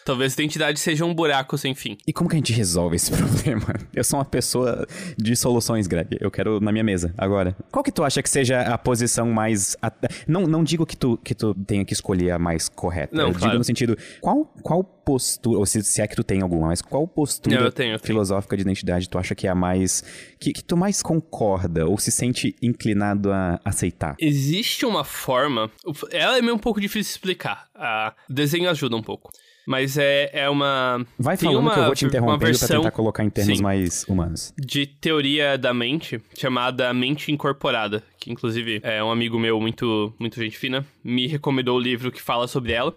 Talvez 0.07 0.35
identidade 0.35 0.79
seja 0.79 1.05
um 1.05 1.13
buraco 1.13 1.59
sem 1.59 1.75
fim. 1.75 1.99
E 2.07 2.13
como 2.13 2.31
que 2.31 2.37
a 2.37 2.39
gente 2.39 2.53
resolve 2.53 2.95
esse 2.95 3.11
problema? 3.13 3.75
Eu 3.93 4.05
sou 4.05 4.21
uma 4.21 4.25
pessoa 4.25 4.87
de 5.19 5.35
soluções, 5.35 5.89
Greg. 5.89 6.17
Eu 6.21 6.31
quero 6.31 6.61
na 6.61 6.71
minha 6.71 6.85
mesa, 6.85 7.13
agora. 7.19 7.57
Qual 7.73 7.83
que 7.83 7.91
tu 7.91 8.05
acha 8.05 8.23
que 8.23 8.31
seja 8.31 8.61
a 8.61 8.79
posição 8.79 9.33
mais... 9.33 9.77
at- 9.83 10.09
Não, 10.29 10.43
não 10.47 10.63
digo 10.63 10.87
que 10.87 10.97
tu, 10.97 11.19
que 11.19 11.35
tu 11.35 11.53
tenha 11.67 11.85
que 11.85 11.93
escolher 11.93 12.31
a 12.31 12.39
mais 12.39 12.69
correta. 12.69 13.17
Não, 13.17 13.25
eu 13.25 13.31
claro. 13.33 13.47
digo 13.47 13.59
no 13.59 13.65
sentido, 13.65 13.99
qual, 14.21 14.45
qual 14.63 14.85
postura, 14.85 15.59
ou 15.59 15.67
se, 15.67 15.83
se 15.83 16.01
é 16.01 16.07
que 16.07 16.15
tu 16.15 16.23
tem 16.23 16.41
alguma, 16.41 16.69
mas 16.69 16.81
qual 16.81 17.07
postura 17.09 17.57
Não, 17.57 17.65
eu 17.65 17.73
tenho, 17.73 17.95
eu 17.95 17.99
tenho. 17.99 18.07
filosófica 18.07 18.57
de 18.57 18.63
identidade 18.63 19.09
tu 19.09 19.19
acha 19.19 19.35
que 19.35 19.49
é 19.49 19.51
a 19.51 19.55
mais... 19.57 20.05
Que, 20.39 20.53
que 20.53 20.63
tu 20.63 20.77
mais 20.77 21.03
concorda 21.03 21.85
ou 21.87 21.99
se 21.99 22.13
sente 22.13 22.55
inclinado 22.63 23.33
a 23.33 23.61
aceitar? 23.65 24.15
Existe 24.21 24.87
uma 24.87 25.03
forma. 25.03 25.69
Ela 26.13 26.39
é 26.39 26.43
meio 26.43 26.55
um 26.55 26.59
pouco 26.59 26.81
difícil 26.81 27.11
de 27.11 27.17
explicar. 27.17 27.67
Ah, 27.75 28.15
o 28.31 28.33
desenho 28.33 28.71
ajuda 28.71 28.95
um 28.97 29.03
pouco. 29.03 29.33
Mas 29.67 29.99
é, 29.99 30.31
é 30.33 30.49
uma. 30.49 31.05
Vai 31.19 31.37
falando 31.37 31.59
uma, 31.59 31.75
que 31.75 31.81
eu 31.81 31.85
vou 31.87 31.95
te 31.95 32.05
interrompendo 32.05 32.39
pra 32.39 32.47
versão 32.47 32.69
tentar 32.69 32.91
colocar 32.93 33.25
em 33.25 33.31
termos 33.31 33.57
Sim. 33.59 33.62
mais 33.62 34.05
humanos. 34.05 34.55
de 34.57 34.87
teoria 34.87 35.59
da 35.59 35.75
mente 35.75 36.23
chamada 36.39 36.95
mente 36.95 37.33
incorporada, 37.33 38.03
que 38.19 38.31
inclusive 38.31 38.81
é 38.85 39.03
um 39.03 39.11
amigo 39.11 39.39
meu 39.39 39.61
muito 39.61 40.14
muito 40.21 40.41
gente 40.41 40.57
fina 40.57 40.87
me 41.03 41.27
recomendou 41.27 41.77
o 41.77 41.81
livro 41.81 42.12
que 42.12 42.23
fala 42.23 42.47
sobre 42.47 42.73
ela. 42.73 42.95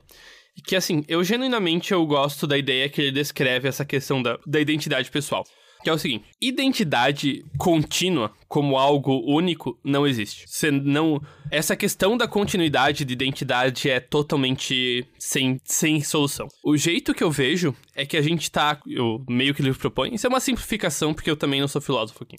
E 0.55 0.61
que 0.61 0.75
assim, 0.75 1.03
eu 1.07 1.23
genuinamente 1.23 1.93
eu 1.93 2.05
gosto 2.05 2.45
da 2.45 2.57
ideia 2.57 2.89
que 2.89 3.01
ele 3.01 3.11
descreve 3.11 3.67
essa 3.67 3.85
questão 3.85 4.21
da, 4.21 4.37
da 4.45 4.59
identidade 4.59 5.09
pessoal. 5.09 5.45
Que 5.83 5.89
é 5.89 5.93
o 5.93 5.97
seguinte, 5.97 6.25
identidade 6.41 7.45
contínua 7.57 8.33
como 8.47 8.77
algo 8.77 9.23
único 9.25 9.79
não 9.83 10.05
existe. 10.05 10.43
Você 10.47 10.69
não 10.69 11.21
essa 11.51 11.75
questão 11.75 12.15
da 12.15 12.27
continuidade 12.27 13.05
de 13.05 13.13
identidade 13.13 13.89
é 13.89 13.99
totalmente 13.99 15.05
sem, 15.17 15.59
sem 15.63 16.01
solução. 16.01 16.47
O 16.63 16.77
jeito 16.77 17.13
que 17.13 17.23
eu 17.23 17.31
vejo 17.31 17.75
é 17.95 18.05
que 18.05 18.17
a 18.17 18.21
gente 18.21 18.51
tá, 18.51 18.79
eu 18.85 19.23
meio 19.27 19.55
que 19.55 19.63
livro 19.63 19.79
propõe, 19.79 20.13
isso 20.13 20.27
é 20.27 20.29
uma 20.29 20.39
simplificação 20.39 21.13
porque 21.13 21.29
eu 21.29 21.37
também 21.37 21.61
não 21.61 21.67
sou 21.67 21.81
filósofo 21.81 22.23
aqui. 22.23 22.35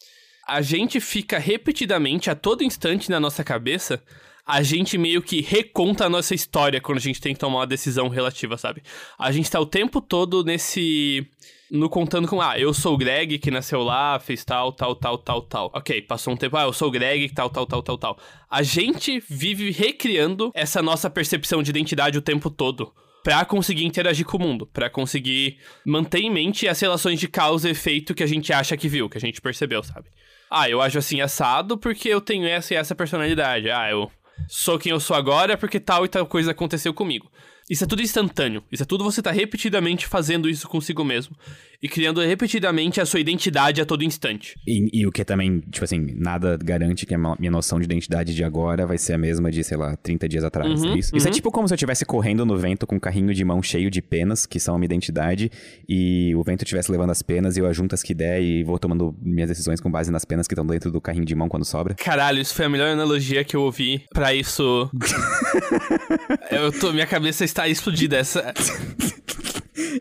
A 0.46 0.62
gente 0.62 1.00
fica 1.00 1.38
repetidamente 1.38 2.30
a 2.30 2.34
todo 2.34 2.62
instante 2.62 3.10
na 3.10 3.18
nossa 3.18 3.42
cabeça 3.42 4.02
a 4.50 4.62
gente 4.62 4.98
meio 4.98 5.22
que 5.22 5.40
reconta 5.40 6.06
a 6.06 6.10
nossa 6.10 6.34
história 6.34 6.80
quando 6.80 6.98
a 6.98 7.00
gente 7.00 7.20
tem 7.20 7.32
que 7.32 7.38
tomar 7.38 7.58
uma 7.58 7.66
decisão 7.66 8.08
relativa, 8.08 8.56
sabe? 8.56 8.82
A 9.16 9.30
gente 9.30 9.50
tá 9.50 9.60
o 9.60 9.66
tempo 9.66 10.00
todo 10.00 10.42
nesse. 10.42 11.24
No 11.70 11.88
contando 11.88 12.26
com, 12.26 12.40
ah, 12.40 12.58
eu 12.58 12.74
sou 12.74 12.94
o 12.94 12.96
Greg 12.98 13.38
que 13.38 13.50
nasceu 13.50 13.82
lá, 13.82 14.18
fez 14.18 14.44
tal, 14.44 14.72
tal, 14.72 14.94
tal, 14.96 15.16
tal, 15.16 15.42
tal. 15.42 15.70
Ok, 15.72 16.02
passou 16.02 16.34
um 16.34 16.36
tempo, 16.36 16.56
ah, 16.56 16.64
eu 16.64 16.72
sou 16.72 16.88
o 16.88 16.90
Greg 16.90 17.28
tal, 17.32 17.48
tal, 17.48 17.64
tal, 17.64 17.80
tal, 17.80 17.96
tal. 17.96 18.18
A 18.50 18.62
gente 18.62 19.22
vive 19.28 19.70
recriando 19.70 20.50
essa 20.52 20.82
nossa 20.82 21.08
percepção 21.08 21.62
de 21.62 21.70
identidade 21.70 22.18
o 22.18 22.22
tempo 22.22 22.50
todo 22.50 22.92
para 23.22 23.44
conseguir 23.44 23.84
interagir 23.84 24.26
com 24.26 24.36
o 24.36 24.40
mundo, 24.40 24.66
para 24.66 24.90
conseguir 24.90 25.58
manter 25.86 26.20
em 26.20 26.30
mente 26.30 26.66
as 26.66 26.80
relações 26.80 27.20
de 27.20 27.28
causa 27.28 27.68
e 27.68 27.72
efeito 27.72 28.14
que 28.14 28.22
a 28.22 28.26
gente 28.26 28.52
acha 28.52 28.76
que 28.76 28.88
viu, 28.88 29.08
que 29.08 29.18
a 29.18 29.20
gente 29.20 29.40
percebeu, 29.40 29.82
sabe? 29.84 30.08
Ah, 30.50 30.68
eu 30.68 30.80
acho 30.80 30.98
assim 30.98 31.20
assado 31.20 31.78
porque 31.78 32.08
eu 32.08 32.20
tenho 32.20 32.46
essa 32.46 32.74
e 32.74 32.76
essa 32.76 32.94
personalidade. 32.94 33.70
Ah, 33.70 33.88
eu 33.90 34.10
sou 34.48 34.78
quem 34.78 34.90
eu 34.90 34.98
sou 34.98 35.14
agora 35.14 35.56
porque 35.56 35.78
tal 35.78 36.04
e 36.04 36.08
tal 36.08 36.26
coisa 36.26 36.50
aconteceu 36.50 36.92
comigo. 36.92 37.30
Isso 37.70 37.84
é 37.84 37.86
tudo 37.86 38.02
instantâneo. 38.02 38.64
Isso 38.72 38.82
é 38.82 38.86
tudo 38.86 39.04
você 39.04 39.22
tá 39.22 39.30
repetidamente 39.30 40.08
fazendo 40.08 40.48
isso 40.48 40.68
consigo 40.68 41.04
mesmo. 41.04 41.36
E 41.82 41.88
criando 41.88 42.20
repetidamente 42.20 43.00
a 43.00 43.06
sua 43.06 43.20
identidade 43.20 43.80
a 43.80 43.86
todo 43.86 44.04
instante. 44.04 44.54
E, 44.66 45.00
e 45.00 45.06
o 45.06 45.12
que 45.12 45.24
também, 45.24 45.60
tipo 45.70 45.84
assim, 45.84 46.14
nada 46.16 46.58
garante 46.62 47.06
que 47.06 47.14
a 47.14 47.18
minha 47.18 47.50
noção 47.50 47.78
de 47.78 47.84
identidade 47.84 48.34
de 48.34 48.44
agora 48.44 48.86
vai 48.86 48.98
ser 48.98 49.14
a 49.14 49.18
mesma 49.18 49.50
de, 49.50 49.64
sei 49.64 49.76
lá, 49.76 49.96
30 49.96 50.28
dias 50.28 50.44
atrás. 50.44 50.82
Uhum, 50.82 50.94
é 50.94 50.98
isso? 50.98 51.12
Uhum. 51.12 51.18
isso 51.18 51.28
é 51.28 51.30
tipo 51.30 51.50
como 51.50 51.66
se 51.66 51.72
eu 51.72 51.76
estivesse 51.76 52.04
correndo 52.04 52.44
no 52.44 52.56
vento 52.56 52.86
com 52.86 52.96
um 52.96 53.00
carrinho 53.00 53.32
de 53.32 53.44
mão 53.44 53.62
cheio 53.62 53.90
de 53.90 54.02
penas, 54.02 54.46
que 54.46 54.60
são 54.60 54.74
a 54.74 54.78
minha 54.78 54.86
identidade, 54.86 55.50
e 55.88 56.34
o 56.34 56.42
vento 56.42 56.62
estivesse 56.62 56.90
levando 56.90 57.10
as 57.10 57.22
penas 57.22 57.56
e 57.56 57.60
eu 57.60 57.66
ajunto 57.66 57.94
as 57.94 58.02
que 58.02 58.14
der 58.14 58.42
e 58.42 58.62
vou 58.62 58.78
tomando 58.78 59.14
minhas 59.22 59.48
decisões 59.48 59.80
com 59.80 59.90
base 59.90 60.10
nas 60.10 60.24
penas 60.24 60.46
que 60.46 60.54
estão 60.54 60.66
dentro 60.66 60.90
do 60.90 61.00
carrinho 61.00 61.24
de 61.24 61.34
mão 61.34 61.48
quando 61.48 61.64
sobra. 61.64 61.94
Caralho, 61.94 62.40
isso 62.40 62.54
foi 62.54 62.66
a 62.66 62.68
melhor 62.68 62.88
analogia 62.88 63.42
que 63.44 63.56
eu 63.56 63.62
ouvi 63.62 64.04
para 64.12 64.34
isso. 64.34 64.90
eu 66.50 66.72
tô, 66.78 66.92
minha 66.92 67.06
cabeça 67.06 67.44
está 67.44 67.68
explodida. 67.68 68.16
Essa. 68.16 68.52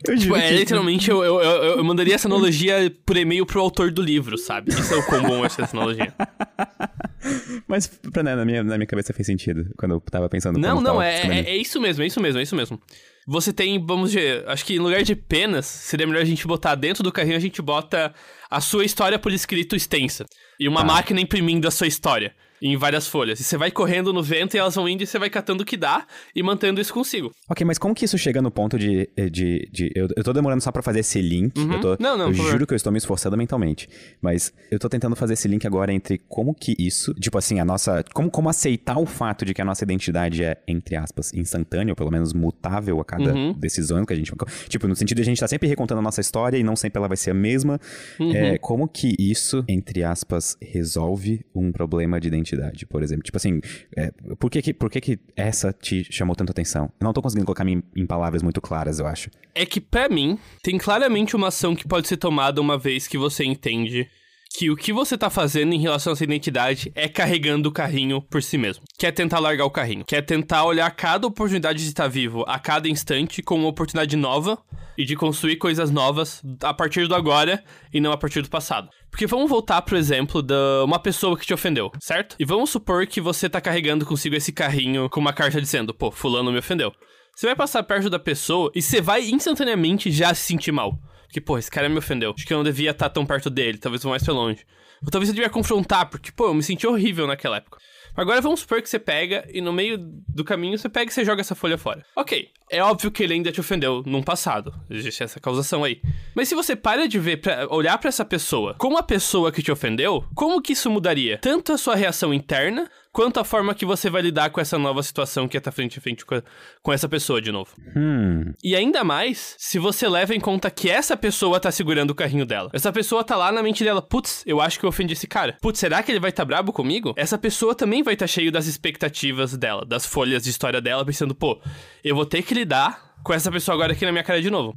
Eu 0.08 0.18
Tipo, 0.18 0.36
é, 0.36 0.52
literalmente, 0.52 1.10
eu, 1.10 1.24
eu, 1.24 1.42
eu, 1.42 1.78
eu 1.78 1.84
mandaria 1.84 2.16
essa 2.16 2.28
analogia 2.28 2.94
por 3.06 3.18
e-mail 3.18 3.46
pro 3.46 3.60
autor 3.62 3.92
do 3.92 4.02
livro, 4.02 4.38
sabe? 4.38 4.72
Isso 4.72 4.94
é 4.94 4.98
o 4.98 5.04
quão 5.06 5.24
bom 5.24 5.46
essa 5.46 5.68
analogia. 5.72 6.14
Mas 7.68 7.88
pra, 7.88 8.24
né, 8.24 8.36
na, 8.36 8.46
minha, 8.46 8.64
na 8.64 8.78
minha 8.78 8.88
cabeça 8.88 9.14
fez 9.14 9.26
sentido 9.26 9.70
quando 9.78 9.94
eu 9.96 10.00
tava 10.02 10.30
pensando. 10.30 10.58
Não, 10.58 10.80
não, 10.82 11.02
é, 11.02 11.22
é, 11.22 11.40
é 11.52 11.58
isso 11.58 11.80
mesmo, 11.80 12.04
é 12.04 12.08
isso 12.08 12.20
mesmo, 12.20 12.40
é 12.40 12.44
isso 12.44 12.56
mesmo. 12.56 12.82
Você 13.28 13.54
tem, 13.54 13.84
vamos 13.86 14.12
dizer, 14.12 14.44
acho 14.48 14.66
que 14.66 14.74
em 14.76 14.80
lugar 14.80 15.04
de 15.04 15.16
penas, 15.16 15.66
seria 15.66 16.08
melhor 16.08 16.22
a 16.22 16.26
gente 16.26 16.48
botar 16.48 16.76
dentro 16.76 17.04
do 17.04 17.12
carrinho, 17.12 17.36
a 17.36 17.40
gente 17.40 17.62
bota 17.62 18.14
a 18.50 18.62
sua 18.62 18.84
história 18.86 19.20
por 19.20 19.32
escrito 19.32 19.76
extensa. 19.76 20.26
E 20.60 20.68
uma 20.68 20.82
Tá. 20.82 20.88
máquina 20.88 21.22
imprimindo 21.22 21.68
a 21.68 21.72
sua 21.72 21.88
história 21.88 22.34
em 22.62 22.76
várias 22.78 23.08
folhas. 23.08 23.40
E 23.40 23.44
você 23.44 23.58
vai 23.58 23.72
correndo 23.72 24.12
no 24.14 24.22
vento 24.24 24.56
e 24.56 24.58
elas 24.58 24.76
vão 24.76 24.88
indo 24.88 25.04
e 25.04 25.08
você 25.08 25.18
vai 25.20 25.30
catando 25.30 25.64
o 25.64 25.66
que 25.66 25.78
dá 25.78 26.06
e 26.36 26.42
mantendo 26.44 26.80
isso 26.82 26.94
consigo. 26.94 27.32
Ok, 27.50 27.66
mas 27.66 27.78
como 27.78 27.94
que 27.96 28.06
isso 28.06 28.18
chega 28.18 28.42
no 28.42 28.52
ponto 28.52 28.78
de. 28.78 29.10
de, 29.32 29.68
de- 29.72 29.92
eu, 29.96 30.08
eu 30.16 30.24
tô 30.24 30.34
demorando 30.34 30.62
só 30.62 30.72
pra 30.72 30.82
fazer 30.82 31.00
esse 31.00 31.22
link. 31.22 31.54
Eu, 31.58 31.80
tô, 31.82 31.90
Uhum. 31.92 31.98
Não, 32.00 32.18
não, 32.18 32.26
eu 32.26 32.32
por 32.32 32.38
favor. 32.38 32.52
juro 32.52 32.68
que 32.68 32.74
eu 32.74 32.76
estou 32.76 32.92
me 32.92 32.98
esforçando 32.98 33.36
mentalmente. 33.38 33.88
Mas 34.22 34.54
eu 34.72 34.78
tô 34.80 34.88
tentando 34.90 35.16
fazer 35.16 35.34
esse 35.34 35.48
link 35.48 35.66
agora 35.66 35.94
entre 35.94 36.18
como 36.28 36.54
que 36.54 36.76
isso. 36.78 37.14
Tipo 37.16 37.38
assim, 37.38 37.60
a 37.60 37.66
nossa. 37.66 38.04
Como, 38.14 38.30
como 38.30 38.50
aceitar 38.50 38.98
o 39.00 39.06
fato 39.06 39.46
de 39.46 39.54
que 39.54 39.62
a 39.62 39.66
nossa 39.66 39.84
identidade 39.84 40.44
é, 40.44 40.58
entre 40.68 40.96
aspas, 40.96 41.34
instantânea, 41.34 41.92
ou 41.92 41.96
pelo 41.96 42.12
menos 42.12 42.34
mutável 42.34 43.00
a 43.00 43.06
cada 43.06 43.34
Uhum. 43.34 43.54
decisão 43.54 44.06
que 44.06 44.14
a 44.14 44.16
gente. 44.16 44.32
Tipo, 44.68 44.88
no 44.88 44.96
sentido 44.96 45.18
de 45.18 45.22
a 45.22 45.26
gente 45.26 45.40
tá 45.40 45.48
sempre 45.48 45.68
recontando 45.68 46.00
a 46.00 46.04
nossa 46.04 46.22
história 46.22 46.58
e 46.58 46.64
não 46.64 46.76
sempre 46.76 46.98
ela 47.00 47.08
vai 47.08 47.18
ser 47.18 47.32
a 47.32 47.34
mesma. 47.34 47.80
Uhum. 48.20 48.34
É, 48.36 48.58
como 48.58 48.88
que 48.88 49.16
isso, 49.20 49.64
entre 49.68 50.04
aspas, 50.04 50.58
resolve 50.62 51.46
um 51.54 51.72
problema 51.72 52.20
de 52.20 52.28
identidade, 52.28 52.49
por 52.90 53.04
exemplo? 53.04 53.24
Tipo 53.24 53.38
assim, 53.38 53.62
é, 53.96 54.12
por, 54.38 54.50
que, 54.50 54.62
que, 54.62 54.74
por 54.74 54.90
que, 54.90 55.02
que 55.02 55.20
essa 55.36 55.74
te 55.74 56.06
chamou 56.12 56.36
tanto 56.36 56.52
atenção? 56.52 56.92
Eu 57.00 57.06
não 57.06 57.14
tô 57.14 57.22
conseguindo 57.22 57.46
colocar 57.46 57.68
em, 57.68 57.84
em 57.96 58.06
palavras 58.06 58.42
muito 58.42 58.62
claras, 58.62 59.00
eu 59.00 59.08
acho. 59.08 59.30
É 59.54 59.66
que, 59.66 59.82
pra 59.82 60.10
mim, 60.10 60.38
tem 60.62 60.78
claramente 60.78 61.36
uma 61.36 61.48
ação 61.48 61.76
que 61.76 61.88
pode 61.88 62.08
ser 62.08 62.18
tomada 62.18 62.62
uma 62.62 62.78
vez 62.78 63.08
que 63.08 63.18
você 63.18 63.44
entende 63.44 64.08
que 64.52 64.70
o 64.70 64.76
que 64.76 64.92
você 64.92 65.18
tá 65.18 65.30
fazendo 65.30 65.74
em 65.74 65.80
relação 65.80 66.12
à 66.12 66.16
sua 66.16 66.24
identidade 66.24 66.92
é 66.96 67.08
carregando 67.08 67.70
o 67.70 67.72
carrinho 67.72 68.22
por 68.22 68.42
si 68.42 68.58
mesmo. 68.58 68.84
Quer 68.98 69.12
tentar 69.12 69.40
largar 69.40 69.66
o 69.66 69.72
carrinho. 69.72 70.04
Quer 70.06 70.22
tentar 70.24 70.66
olhar 70.66 70.90
cada 70.92 71.28
oportunidade 71.28 71.84
de 71.84 71.88
estar 71.88 72.08
vivo 72.08 72.44
a 72.48 72.58
cada 72.58 72.90
instante 72.90 73.44
como 73.44 73.64
uma 73.64 73.70
oportunidade 73.70 74.18
nova 74.18 74.58
e 74.98 75.06
de 75.06 75.16
construir 75.16 75.58
coisas 75.58 75.92
novas 75.92 76.42
a 76.62 76.74
partir 76.74 77.08
do 77.08 77.16
agora 77.16 77.64
e 77.94 78.02
não 78.02 78.12
a 78.12 78.18
partir 78.18 78.42
do 78.42 78.50
passado. 78.50 78.90
Porque 79.10 79.28
vamos 79.28 79.50
voltar 79.50 79.82
pro 79.84 79.98
exemplo 79.98 80.42
de 80.42 80.54
uma 80.84 81.00
pessoa 81.00 81.38
que 81.38 81.46
te 81.46 81.54
ofendeu, 81.54 81.92
certo? 82.00 82.36
E 82.40 82.46
vamos 82.46 82.70
supor 82.70 83.08
que 83.08 83.22
você 83.22 83.48
tá 83.50 83.62
carregando 83.62 84.06
consigo 84.06 84.36
esse 84.36 84.52
carrinho 84.52 85.10
com 85.10 85.20
uma 85.20 85.34
carta 85.34 85.62
dizendo, 85.62 85.94
pô, 85.94 86.12
fulano 86.12 86.52
me 86.52 86.60
ofendeu. 86.60 86.92
Você 87.36 87.46
vai 87.46 87.56
passar 87.56 87.84
perto 87.84 88.10
da 88.10 88.20
pessoa 88.20 88.70
e 88.76 88.82
você 88.82 89.00
vai 89.00 89.30
instantaneamente 89.30 90.12
já 90.12 90.34
se 90.34 90.44
sentir 90.44 90.72
mal. 90.72 91.00
Porque, 91.30 91.40
pô, 91.40 91.60
esse 91.60 91.70
cara 91.70 91.88
me 91.88 91.98
ofendeu. 92.00 92.34
Acho 92.36 92.46
que 92.46 92.52
eu 92.52 92.58
não 92.58 92.64
devia 92.64 92.90
estar 92.90 93.08
tão 93.08 93.24
perto 93.24 93.52
dele, 93.52 93.78
talvez 93.78 94.04
eu 94.04 94.10
mais 94.10 94.24
pra 94.24 94.34
longe. 94.34 94.66
Ou 95.04 95.12
talvez 95.12 95.30
eu 95.30 95.36
devia 95.36 95.50
confrontar, 95.50 96.10
porque, 96.10 96.32
pô, 96.32 96.48
eu 96.48 96.56
me 96.56 96.64
senti 96.64 96.88
horrível 96.88 97.28
naquela 97.28 97.58
época. 97.58 97.78
Agora 98.16 98.42
vamos 98.42 98.62
supor 98.62 98.82
que 98.82 98.90
você 98.90 99.00
pega 99.00 99.48
e 99.54 99.62
no 99.62 99.72
meio 99.72 99.98
do 100.28 100.44
caminho 100.44 100.78
você 100.78 100.90
pega 100.90 101.10
e 101.10 101.14
você 101.14 101.24
joga 101.24 101.42
essa 101.42 101.56
folha 101.56 101.78
fora. 101.78 102.04
Ok, 102.16 102.50
é 102.70 102.84
óbvio 102.84 103.12
que 103.12 103.24
ele 103.24 103.34
ainda 103.34 103.52
te 103.52 103.60
ofendeu 103.62 104.04
num 104.06 104.24
passado. 104.24 104.74
Existe 104.90 105.24
essa 105.24 105.40
causação 105.40 105.84
aí. 105.84 106.02
Mas 106.36 106.50
se 106.50 106.56
você 106.56 106.76
para 106.76 107.08
de 107.08 107.20
ver, 107.20 107.38
pra, 107.38 107.68
olhar 107.70 107.98
pra 107.98 108.10
essa 108.10 108.26
pessoa 108.26 108.76
como 108.78 108.98
a 108.98 109.04
pessoa 109.04 109.52
que 109.52 109.62
te 109.62 109.72
ofendeu, 109.72 110.26
como 110.36 110.62
que 110.62 110.74
isso 110.74 110.90
mudaria? 110.90 111.38
Tanto 111.38 111.72
a 111.72 111.78
sua 111.78 111.96
reação 111.96 112.34
interna, 112.34 112.90
quanto 113.12 113.40
a 113.40 113.44
forma 113.44 113.74
que 113.74 113.86
você 113.86 114.10
vai 114.10 114.22
lidar 114.22 114.50
com 114.52 114.62
essa 114.62 114.78
nova 114.78 115.02
situação 115.04 115.48
que 115.48 115.58
é 115.58 115.60
tá 115.60 115.72
frente 115.72 115.98
a 115.98 116.02
frente 116.02 116.26
com, 116.26 116.36
a- 116.36 116.44
com 116.82 116.94
essa 116.94 117.10
pessoa 117.10 117.42
de 117.42 117.52
novo. 117.52 117.72
Hum. 117.96 118.54
E 118.64 118.76
ainda 118.76 119.04
mais 119.04 119.56
se 119.58 119.80
você 119.80 120.08
leva 120.08 120.36
em 120.36 120.40
conta 120.40 120.70
que 120.70 120.90
essa 120.90 121.18
pessoa 121.18 121.60
tá 121.60 121.72
segurando 121.72 122.12
o 122.12 122.16
carrinho 122.16 122.46
dela. 122.46 122.70
Essa 122.74 122.92
pessoa 122.92 123.24
tá 123.24 123.36
lá 123.36 123.52
na 123.52 123.64
mente 123.64 123.84
dela, 123.84 124.02
putz, 124.02 124.44
eu 124.46 124.62
acho 124.62 124.80
que 124.80 124.86
eu 124.86 124.90
ofendi 124.90 125.14
esse 125.14 125.28
cara. 125.28 125.58
Putz, 125.62 125.80
será 125.80 126.02
que 126.04 126.12
ele 126.12 126.20
vai 126.20 126.32
tá 126.32 126.46
brabo 126.46 126.72
comigo? 126.72 127.14
Essa 127.18 127.38
pessoa 127.38 127.74
também 127.76 128.04
vai 128.04 128.16
tá 128.16 128.28
cheio 128.28 128.52
das 128.52 128.68
expectativas 128.68 129.58
dela, 129.58 129.86
das 129.86 130.06
folhas 130.06 130.44
de 130.44 130.50
história 130.50 130.80
dela, 130.82 131.06
pensando, 131.06 131.34
pô, 131.34 131.62
eu 132.04 132.16
vou 132.16 132.26
ter 132.26 132.44
que 132.44 132.54
lidar 132.54 133.14
com 133.24 133.34
essa 133.34 133.52
pessoa 133.52 133.76
agora 133.76 133.94
aqui 133.94 134.06
na 134.06 134.12
minha 134.12 134.24
cara 134.24 134.42
de 134.42 134.50
novo. 134.50 134.74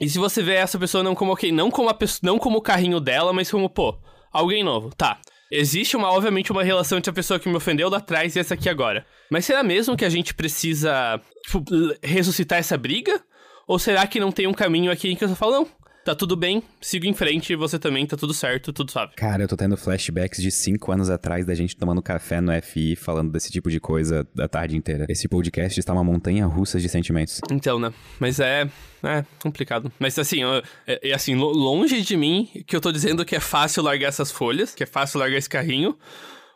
E 0.00 0.08
se 0.08 0.18
você 0.18 0.42
vê 0.42 0.54
essa 0.54 0.78
pessoa 0.78 1.04
não 1.04 1.14
como, 1.14 1.32
ok, 1.32 1.52
não 1.52 1.70
como, 1.70 1.88
a 1.88 1.94
pesso- 1.94 2.20
não 2.22 2.38
como 2.38 2.58
o 2.58 2.62
carrinho 2.62 2.98
dela, 2.98 3.32
mas 3.32 3.50
como, 3.50 3.70
pô, 3.70 3.96
alguém 4.32 4.64
novo, 4.64 4.90
tá. 4.96 5.18
Existe 5.56 5.96
uma, 5.96 6.10
obviamente, 6.10 6.50
uma 6.50 6.64
relação 6.64 6.98
entre 6.98 7.10
a 7.10 7.14
pessoa 7.14 7.38
que 7.38 7.48
me 7.48 7.54
ofendeu 7.54 7.88
lá 7.88 7.98
atrás 7.98 8.34
e 8.34 8.40
essa 8.40 8.54
aqui 8.54 8.68
agora. 8.68 9.06
Mas 9.30 9.44
será 9.44 9.62
mesmo 9.62 9.96
que 9.96 10.04
a 10.04 10.08
gente 10.08 10.34
precisa, 10.34 11.20
tipo, 11.44 11.64
ressuscitar 12.02 12.58
essa 12.58 12.76
briga? 12.76 13.22
Ou 13.66 13.78
será 13.78 14.04
que 14.04 14.18
não 14.18 14.32
tem 14.32 14.48
um 14.48 14.52
caminho 14.52 14.90
aqui 14.90 15.12
em 15.12 15.16
que 15.16 15.22
eu 15.22 15.28
só 15.28 15.36
falo, 15.36 15.52
não, 15.52 15.68
tá 16.04 16.14
tudo 16.14 16.36
bem, 16.36 16.62
sigo 16.80 17.06
em 17.06 17.14
frente, 17.14 17.54
você 17.56 17.78
também, 17.78 18.06
tá 18.06 18.16
tudo 18.16 18.34
certo, 18.34 18.72
tudo 18.72 18.90
suave. 18.90 19.14
Cara, 19.16 19.42
eu 19.44 19.48
tô 19.48 19.56
tendo 19.56 19.76
flashbacks 19.76 20.40
de 20.42 20.50
cinco 20.50 20.92
anos 20.92 21.08
atrás 21.10 21.46
da 21.46 21.54
gente 21.54 21.76
tomando 21.76 22.02
café 22.02 22.40
no 22.40 22.52
FI 22.62 22.94
falando 22.96 23.32
desse 23.32 23.50
tipo 23.50 23.70
de 23.70 23.80
coisa 23.80 24.26
a 24.38 24.46
tarde 24.48 24.76
inteira. 24.76 25.06
Esse 25.08 25.26
podcast 25.28 25.78
está 25.80 25.92
uma 25.92 26.04
montanha 26.04 26.46
russa 26.46 26.78
de 26.78 26.88
sentimentos. 26.88 27.40
Então, 27.50 27.78
né? 27.78 27.92
Mas 28.20 28.38
é. 28.40 28.68
É 29.02 29.24
complicado. 29.42 29.92
Mas 29.98 30.18
assim, 30.18 30.42
eu- 30.42 30.62
é, 30.86 31.10
é 31.10 31.14
assim, 31.14 31.34
lo- 31.34 31.52
longe 31.52 32.00
de 32.02 32.16
mim 32.16 32.48
que 32.66 32.74
eu 32.74 32.80
tô 32.80 32.90
dizendo 32.90 33.24
que 33.24 33.36
é 33.36 33.40
fácil 33.40 33.82
largar 33.82 34.08
essas 34.08 34.30
folhas, 34.30 34.74
que 34.74 34.82
é 34.82 34.86
fácil 34.86 35.18
largar 35.20 35.36
esse 35.36 35.48
carrinho. 35.48 35.96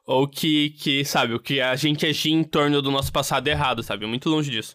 Ou 0.06 0.26
que, 0.26 0.70
que, 0.70 1.04
sabe, 1.04 1.34
o 1.34 1.38
que 1.38 1.60
a 1.60 1.76
gente 1.76 2.06
agir 2.06 2.30
em 2.32 2.42
torno 2.42 2.80
do 2.80 2.90
nosso 2.90 3.12
passado 3.12 3.46
é 3.46 3.50
errado, 3.50 3.82
sabe? 3.82 4.06
Muito 4.06 4.30
longe 4.30 4.50
disso. 4.50 4.74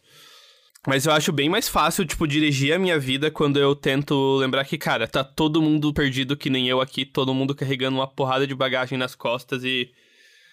Mas 0.88 1.06
eu 1.06 1.14
acho 1.14 1.32
bem 1.32 1.50
mais 1.50 1.70
fácil, 1.70 2.06
tipo, 2.06 2.28
dirigir 2.28 2.74
a 2.74 2.80
minha 2.80 3.00
vida 3.00 3.32
quando 3.32 3.58
eu 3.58 3.74
tento 3.74 4.36
lembrar 4.38 4.66
que, 4.66 4.78
cara, 4.78 5.08
tá 5.08 5.24
todo 5.24 5.62
mundo 5.62 5.94
perdido 5.94 6.36
que 6.36 6.50
nem 6.50 6.68
eu 6.68 6.82
aqui, 6.82 7.06
todo 7.06 7.34
mundo 7.34 7.56
carregando 7.56 7.98
uma 7.98 8.08
porrada 8.08 8.46
de 8.46 8.54
bagagem 8.54 8.98
nas 8.98 9.16
costas 9.16 9.64
e. 9.64 9.90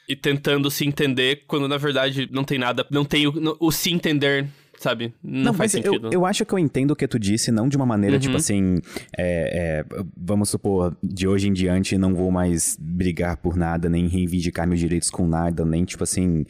E 0.08 0.16
tentando 0.16 0.68
se 0.72 0.84
entender, 0.84 1.44
quando 1.46 1.68
na 1.68 1.76
verdade 1.76 2.28
não 2.32 2.42
tem 2.42 2.58
nada. 2.58 2.84
Não 2.90 3.04
tem 3.04 3.28
o, 3.28 3.56
o 3.60 3.70
se 3.70 3.92
entender, 3.92 4.44
sabe? 4.76 5.14
Não, 5.22 5.54
faz 5.54 5.72
mas 5.72 5.84
sentido. 5.84 6.08
Eu, 6.08 6.12
eu 6.12 6.26
acho 6.26 6.44
que 6.44 6.52
eu 6.52 6.58
entendo 6.58 6.90
o 6.90 6.96
que 6.96 7.06
tu 7.06 7.16
disse, 7.16 7.52
não 7.52 7.68
de 7.68 7.76
uma 7.76 7.86
maneira, 7.86 8.16
Uhum. 8.16 8.20
tipo 8.20 8.36
assim, 8.36 8.78
é, 9.16 9.84
é, 9.86 10.04
vamos 10.16 10.50
supor, 10.50 10.96
de 11.00 11.28
hoje 11.28 11.46
em 11.46 11.52
diante 11.52 11.96
não 11.96 12.12
vou 12.12 12.32
mais 12.32 12.76
brigar 12.80 13.36
por 13.36 13.56
nada, 13.56 13.88
nem 13.88 14.08
reivindicar 14.08 14.66
meus 14.66 14.80
direitos 14.80 15.10
com 15.10 15.28
nada, 15.28 15.64
nem, 15.64 15.84
tipo 15.84 16.02
assim, 16.02 16.44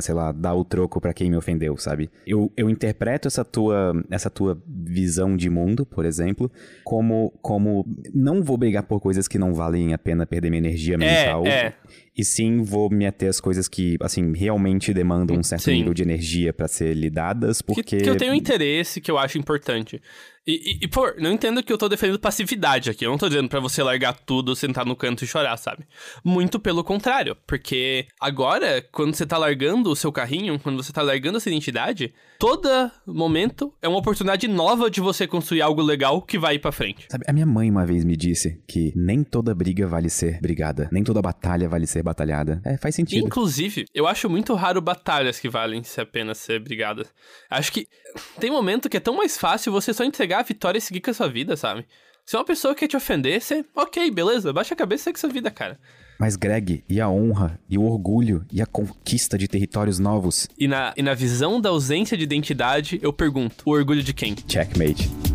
sei 0.00 0.14
lá, 0.14 0.30
dar 0.30 0.54
o 0.54 0.64
troco 0.64 1.00
pra 1.00 1.12
quem 1.12 1.30
me 1.30 1.36
ofendeu, 1.36 1.76
sabe? 1.76 2.10
Eu, 2.26 2.52
eu 2.56 2.70
interpreto 2.70 3.26
essa 3.26 3.44
tua, 3.44 3.92
essa 4.10 4.30
tua 4.30 4.62
visão 4.66 5.36
de 5.36 5.50
mundo, 5.50 5.84
por 5.84 6.04
exemplo, 6.04 6.50
como, 6.84 7.32
como 7.42 7.84
não 8.14 8.42
vou 8.42 8.56
brigar 8.56 8.84
por 8.84 9.00
coisas 9.00 9.26
que 9.26 9.38
não 9.38 9.52
valem 9.54 9.92
a 9.92 9.98
pena 9.98 10.26
perder 10.26 10.50
minha 10.50 10.60
energia 10.60 10.96
mental. 10.96 11.44
é. 11.46 11.72
E 12.16 12.24
sim, 12.24 12.62
vou 12.62 12.90
me 12.90 13.06
ater 13.06 13.30
às 13.30 13.40
coisas 13.40 13.66
que, 13.66 13.96
assim, 14.02 14.32
realmente 14.36 14.92
demandam 14.92 15.38
um 15.38 15.42
certo 15.42 15.62
Sim. 15.62 15.76
nível 15.76 15.94
de 15.94 16.02
energia 16.02 16.52
pra 16.52 16.68
ser 16.68 16.92
lidadas, 16.92 17.62
Que, 17.62 17.66
porque... 17.66 17.96
que 17.96 18.10
eu 18.10 18.16
tenho 18.16 18.34
interesse, 18.34 19.00
que 19.00 19.10
eu 19.10 19.16
acho 19.16 19.38
importante. 19.38 20.02
E, 20.46 20.52
e, 20.52 20.84
e, 20.84 20.88
pô, 20.88 21.12
não 21.18 21.32
entendo 21.32 21.62
que 21.62 21.72
eu 21.72 21.76
tô 21.76 21.88
defendendo 21.88 22.18
passividade 22.18 22.90
aqui. 22.90 23.04
Eu 23.04 23.10
não 23.10 23.18
tô 23.18 23.28
dizendo 23.28 23.48
para 23.48 23.60
você 23.60 23.82
largar 23.82 24.14
tudo, 24.14 24.56
sentar 24.56 24.86
no 24.86 24.96
canto 24.96 25.22
e 25.22 25.26
chorar, 25.26 25.56
sabe? 25.56 25.86
Muito 26.24 26.58
pelo 26.58 26.82
contrário. 26.82 27.36
Porque 27.46 28.06
agora, 28.18 28.82
quando 28.90 29.14
você 29.14 29.26
tá 29.26 29.36
largando 29.36 29.90
o 29.90 29.96
seu 29.96 30.10
carrinho, 30.10 30.58
quando 30.58 30.82
você 30.82 30.92
tá 30.92 31.02
largando 31.02 31.36
essa 31.36 31.48
identidade, 31.48 32.14
todo 32.40 32.90
momento 33.06 33.70
é 33.82 33.86
uma 33.86 33.98
oportunidade 33.98 34.48
nova 34.48 34.90
de 34.90 34.98
você 34.98 35.26
construir 35.26 35.60
algo 35.60 35.82
legal 35.82 36.22
que 36.22 36.38
vai 36.38 36.54
ir 36.54 36.58
pra 36.58 36.72
frente. 36.72 37.06
Sabe, 37.10 37.22
a 37.28 37.32
minha 37.34 37.44
mãe 37.44 37.70
uma 37.70 37.84
vez 37.84 38.02
me 38.02 38.16
disse 38.16 38.62
que 38.66 38.94
nem 38.96 39.22
toda 39.22 39.54
briga 39.54 39.86
vale 39.86 40.08
ser 40.08 40.40
brigada. 40.40 40.88
Nem 40.90 41.04
toda 41.04 41.20
batalha 41.20 41.68
vale 41.68 41.86
ser 41.86 42.02
batalhada. 42.02 42.62
É, 42.64 42.78
faz 42.78 42.94
sentido. 42.94 43.26
Inclusive, 43.26 43.84
eu 43.94 44.06
acho 44.06 44.30
muito 44.30 44.54
raro 44.54 44.80
batalhas 44.80 45.38
que 45.38 45.50
valem 45.50 45.84
se 45.84 46.00
apenas 46.00 46.38
ser 46.38 46.60
brigadas. 46.60 47.12
Acho 47.50 47.70
que 47.70 47.86
tem 48.40 48.50
momento 48.50 48.88
que 48.88 48.96
é 48.96 49.00
tão 49.00 49.18
mais 49.18 49.36
fácil 49.36 49.70
você 49.70 49.92
só 49.92 50.02
entregar 50.02 50.40
a 50.40 50.44
vitória 50.44 50.78
e 50.78 50.80
seguir 50.80 51.02
com 51.02 51.10
a 51.10 51.14
sua 51.14 51.28
vida, 51.28 51.58
sabe? 51.58 51.86
Se 52.24 52.36
uma 52.36 52.44
pessoa 52.44 52.74
quer 52.74 52.88
te 52.88 52.96
ofender, 52.96 53.38
você, 53.42 53.62
ok, 53.76 54.10
beleza, 54.10 54.50
baixa 54.50 54.72
a 54.72 54.76
cabeça 54.76 55.02
e 55.02 55.04
segue 55.04 55.20
sua 55.20 55.28
vida, 55.28 55.50
cara. 55.50 55.78
Mas, 56.20 56.36
Greg, 56.36 56.84
e 56.86 57.00
a 57.00 57.08
honra, 57.08 57.58
e 57.66 57.78
o 57.78 57.82
orgulho, 57.82 58.44
e 58.52 58.60
a 58.60 58.66
conquista 58.66 59.38
de 59.38 59.48
territórios 59.48 59.98
novos? 59.98 60.46
E 60.58 60.68
na, 60.68 60.92
e 60.94 61.02
na 61.02 61.14
visão 61.14 61.58
da 61.58 61.70
ausência 61.70 62.14
de 62.14 62.24
identidade, 62.24 63.00
eu 63.02 63.10
pergunto: 63.10 63.64
o 63.64 63.70
orgulho 63.70 64.02
de 64.02 64.12
quem? 64.12 64.36
Checkmate. 64.46 65.29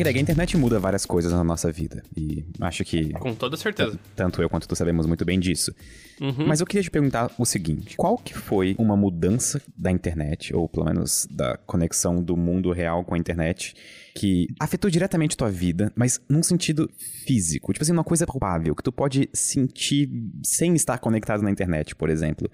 Greg, 0.00 0.18
a 0.18 0.22
internet 0.22 0.56
muda 0.56 0.78
várias 0.78 1.04
coisas 1.04 1.30
na 1.30 1.44
nossa 1.44 1.70
vida. 1.70 2.02
E 2.16 2.42
acho 2.60 2.84
que. 2.84 3.12
Com 3.12 3.34
toda 3.34 3.56
certeza. 3.56 3.98
Tanto 4.16 4.40
eu 4.40 4.48
quanto 4.48 4.66
tu 4.66 4.74
sabemos 4.74 5.04
muito 5.06 5.24
bem 5.26 5.38
disso. 5.38 5.74
Uhum. 6.18 6.46
Mas 6.46 6.60
eu 6.60 6.66
queria 6.66 6.82
te 6.82 6.90
perguntar 6.90 7.30
o 7.38 7.44
seguinte: 7.44 7.96
qual 7.96 8.16
que 8.16 8.32
foi 8.32 8.74
uma 8.78 8.96
mudança 8.96 9.60
da 9.76 9.90
internet, 9.90 10.54
ou 10.56 10.68
pelo 10.68 10.86
menos 10.86 11.28
da 11.30 11.58
conexão 11.58 12.22
do 12.22 12.36
mundo 12.36 12.72
real 12.72 13.04
com 13.04 13.14
a 13.14 13.18
internet, 13.18 13.74
que 14.14 14.48
afetou 14.58 14.90
diretamente 14.90 15.36
tua 15.36 15.50
vida, 15.50 15.92
mas 15.94 16.18
num 16.28 16.42
sentido 16.42 16.90
físico? 17.26 17.72
Tipo 17.72 17.82
assim, 17.82 17.92
uma 17.92 18.04
coisa 18.04 18.26
palpável, 18.26 18.74
que 18.74 18.82
tu 18.82 18.90
pode 18.90 19.28
sentir 19.34 20.10
sem 20.42 20.74
estar 20.74 20.98
conectado 20.98 21.42
na 21.42 21.50
internet, 21.50 21.94
por 21.94 22.08
exemplo 22.08 22.50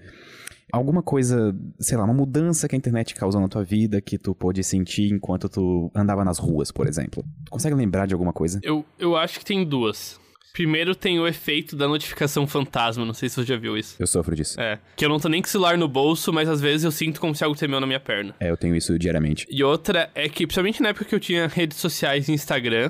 alguma 0.71 1.01
coisa, 1.01 1.55
sei 1.79 1.97
lá, 1.97 2.03
uma 2.03 2.13
mudança 2.13 2.67
que 2.67 2.75
a 2.75 2.77
internet 2.77 3.15
causou 3.15 3.41
na 3.41 3.47
tua 3.47 3.63
vida 3.63 4.01
que 4.01 4.17
tu 4.17 4.35
pôde 4.35 4.63
sentir 4.63 5.11
enquanto 5.11 5.47
tu 5.49 5.91
andava 5.95 6.23
nas 6.25 6.37
ruas, 6.37 6.71
por 6.71 6.87
exemplo? 6.87 7.23
Tu 7.45 7.51
consegue 7.51 7.75
lembrar 7.75 8.05
de 8.05 8.13
alguma 8.13 8.33
coisa? 8.33 8.59
Eu, 8.63 8.85
eu 8.99 9.15
acho 9.15 9.39
que 9.39 9.45
tem 9.45 9.63
duas. 9.63 10.19
Primeiro 10.53 10.95
tem 10.95 11.19
o 11.19 11.27
efeito 11.27 11.75
da 11.75 11.87
notificação 11.87 12.47
fantasma, 12.47 13.05
não 13.05 13.13
sei 13.13 13.29
se 13.29 13.35
você 13.35 13.45
já 13.45 13.57
viu 13.57 13.77
isso. 13.77 13.95
Eu 13.99 14.07
sofro 14.07 14.35
disso. 14.35 14.59
É, 14.59 14.79
que 14.95 15.05
eu 15.05 15.09
não 15.09 15.19
tô 15.19 15.29
nem 15.29 15.39
com 15.39 15.47
o 15.47 15.51
celular 15.51 15.77
no 15.77 15.87
bolso, 15.87 16.33
mas 16.33 16.49
às 16.49 16.59
vezes 16.59 16.83
eu 16.83 16.91
sinto 16.91 17.21
como 17.21 17.35
se 17.35 17.43
algo 17.43 17.55
temeu 17.55 17.79
na 17.79 17.85
minha 17.85 17.99
perna. 17.99 18.33
É, 18.39 18.49
eu 18.49 18.57
tenho 18.57 18.75
isso 18.75 18.97
diariamente. 18.97 19.45
E 19.51 19.63
outra 19.63 20.09
é 20.15 20.27
que, 20.27 20.47
principalmente 20.47 20.81
na 20.81 20.89
época 20.89 21.05
que 21.05 21.13
eu 21.13 21.19
tinha 21.19 21.47
redes 21.47 21.77
sociais 21.77 22.27
e 22.27 22.33
Instagram, 22.33 22.89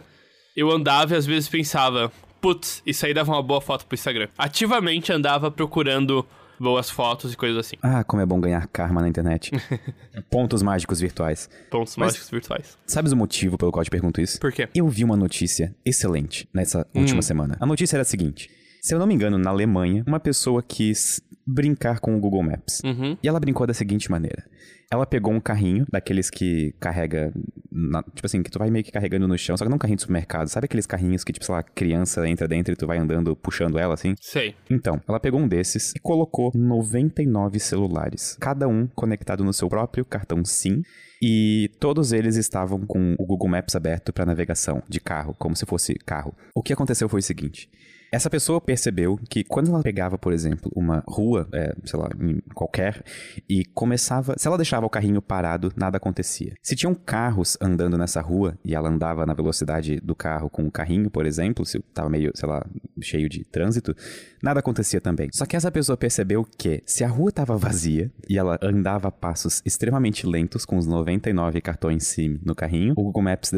eu 0.55 0.71
andava 0.71 1.13
e 1.13 1.17
às 1.17 1.25
vezes 1.25 1.49
pensava, 1.49 2.09
putz, 2.39 2.82
isso 2.86 3.05
aí 3.05 3.13
dava 3.13 3.34
uma 3.34 3.43
boa 3.43 3.59
foto 3.59 3.86
pro 3.86 3.95
Instagram. 3.95 4.30
Ativamente 4.38 5.11
andava 5.11 5.51
procurando 5.51 6.25
boas 6.60 6.89
fotos 6.89 7.34
e 7.34 7.38
coisas 7.38 7.58
assim. 7.58 7.76
Ah, 7.82 8.03
como 8.03 8.22
é 8.22 8.26
bom 8.26 8.39
ganhar 8.39 8.66
karma 8.68 9.01
na 9.01 9.08
internet. 9.08 9.51
Pontos 10.30 10.62
mágicos 10.62 10.99
virtuais. 10.99 11.49
Pontos 11.70 11.95
Mas, 11.97 12.14
mágicos 12.14 12.30
virtuais. 12.30 12.78
Sabes 12.86 13.12
o 13.12 13.16
motivo 13.16 13.58
pelo 13.58 13.72
qual 13.72 13.82
eu 13.82 13.86
te 13.86 13.91
pergunto 13.91 14.22
isso? 14.22 14.39
Por 14.39 14.51
quê? 14.51 14.68
Eu 14.74 14.88
vi 14.88 15.03
uma 15.03 15.18
notícia 15.18 15.76
excelente 15.86 16.47
nessa 16.53 16.88
hum. 16.93 17.01
última 17.01 17.22
semana. 17.22 17.58
A 17.60 17.66
notícia 17.66 17.95
era 17.95 18.01
a 18.01 18.05
seguinte. 18.05 18.49
Se 18.82 18.93
eu 18.93 18.99
não 18.99 19.08
me 19.08 19.14
engano, 19.14 19.38
na 19.38 19.49
Alemanha, 19.49 20.03
uma 20.08 20.20
pessoa 20.20 20.64
quis 20.64 21.22
brincar 21.48 22.00
com 22.00 22.16
o 22.16 22.20
Google 22.20 22.43
Maps. 22.43 22.82
Uhum. 22.84 23.18
E 23.24 23.28
ela 23.28 23.39
brincou 23.39 23.66
da 23.66 23.74
seguinte 23.74 24.12
maneira. 24.12 24.43
Ela 24.91 25.06
pegou 25.06 25.34
um 25.34 25.39
carrinho, 25.39 25.86
daqueles 25.91 26.30
que 26.30 26.74
carrega. 26.80 27.32
Na, 27.72 28.02
tipo 28.04 28.26
assim, 28.26 28.41
que 28.41 28.50
tu 28.50 28.58
vai 28.58 28.70
meio 28.70 28.84
que 28.84 28.91
carregando 28.91 29.28
no 29.28 29.38
chão, 29.38 29.56
só 29.58 29.66
que 29.66 29.70
não 29.70 29.76
um 29.76 29.80
carrinho 29.80 29.98
de 29.98 30.02
supermercado. 30.02 30.48
Sabe 30.48 30.66
aqueles 30.66 30.86
carrinhos 30.86 31.24
que, 31.24 31.34
tipo, 31.34 31.45
sei 31.45 31.56
lá, 31.56 31.64
criança 31.64 32.28
entra 32.28 32.48
dentro 32.48 32.74
e 32.74 32.76
tu 32.76 32.88
vai 32.88 32.98
andando, 32.98 33.36
puxando 33.36 33.78
ela 33.78 33.93
assim? 33.93 34.16
Sei. 34.20 34.56
Então, 34.70 35.02
ela 35.08 35.20
pegou 35.20 35.39
um 35.39 35.48
desses 35.48 35.93
e 35.95 36.00
colocou 36.00 36.52
99 36.56 37.60
celulares, 37.60 38.38
cada 38.39 38.68
um 38.68 38.88
conectado 38.88 39.43
no 39.43 39.54
seu 39.54 39.68
próprio 39.68 40.06
cartão 40.06 40.43
SIM. 40.43 40.82
E 41.22 41.72
todos 41.80 42.14
eles 42.14 42.36
estavam 42.36 42.80
com 42.86 43.16
o 43.18 43.26
Google 43.26 43.50
Maps 43.50 43.76
aberto 43.76 44.14
para 44.14 44.26
navegação 44.26 44.84
de 44.88 45.00
carro, 45.00 45.36
como 45.38 45.56
se 45.56 45.66
fosse 45.66 45.95
carro. 45.95 46.36
O 46.56 46.62
que 46.62 46.72
aconteceu 46.72 47.10
foi 47.10 47.20
o 47.20 47.24
seguinte: 47.24 47.70
essa 48.12 48.30
pessoa 48.30 48.62
percebeu 48.62 49.20
que 49.30 49.43
quando 49.43 49.70
ela 49.70 49.82
pegava, 49.82 50.18
por 50.18 50.34
exemplo, 50.34 50.72
uma 50.76 51.03
rua, 51.08 51.47
é, 51.53 51.76
sei 51.84 51.99
lá, 51.99 52.10
qualquer, 52.53 53.03
e 53.49 53.66
começava. 53.66 54.36
Se 54.38 54.47
ela 54.47 54.58
deixava 54.58 54.86
o 54.86 54.89
carrinho 54.89 55.22
parado, 55.22 55.72
nada 55.76 55.97
acontecia. 55.97 56.53
Se 56.62 56.76
tinham 56.76 56.93
carros 56.95 57.58
andando 57.62 57.97
nessa 57.97 58.22
rua 58.22 58.58
e 58.64 58.74
ela 58.74 58.89
andava 58.89 59.26
na 59.26 59.34
velocidade 59.34 59.99
do 59.99 60.16
carro 60.16 60.49
com 60.49 60.66
o 60.66 60.72
carrinho, 60.72 61.10
por 61.10 61.26
exemplo, 61.26 61.66
se 61.66 61.80
tava 61.93 62.10
meio, 62.10 62.32
sei 62.36 62.47
lá, 62.47 62.66
cheio 63.01 63.28
de 63.30 63.43
trânsito, 63.43 63.95
nada 64.41 64.60
acontecia 64.60 65.01
também. 65.01 65.30
Só 65.34 65.45
que 65.45 65.55
essa 65.55 65.72
pessoa 65.72 65.97
percebeu 65.97 66.45
que 66.58 66.82
se 66.86 67.03
a 67.03 67.08
rua 67.08 67.30
estava 67.30 67.58
vazia 67.58 68.12
e 68.30 68.38
ela 68.38 68.58
andava 68.62 69.10
a 69.10 69.12
passos 69.12 69.62
extremamente 69.66 70.26
lentos 70.26 70.66
com 70.66 70.78
os 70.78 70.86
99 70.88 71.62
cartões 71.62 72.05
SIM 72.08 72.39
no 72.43 72.55
carrinho, 72.55 72.93
o 72.97 73.03
Google 73.03 73.24
Maps 73.24 73.51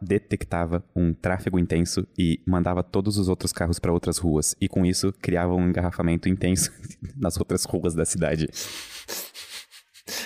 detectava 0.00 0.84
um 0.94 1.14
tráfego 1.14 1.58
intenso 1.58 2.06
e 2.18 2.40
mandava 2.46 2.82
todos 2.82 3.16
os 3.18 3.28
outros 3.28 3.52
carros 3.52 3.78
para 3.78 3.91
outras 3.92 4.18
ruas. 4.18 4.54
E 4.60 4.68
com 4.68 4.84
isso 4.84 5.12
criava 5.20 5.54
um 5.54 5.68
engarrafamento 5.68 6.28
intenso 6.28 6.72
nas 7.16 7.36
outras 7.36 7.64
ruas 7.64 7.94
da 7.94 8.04
cidade. 8.04 8.48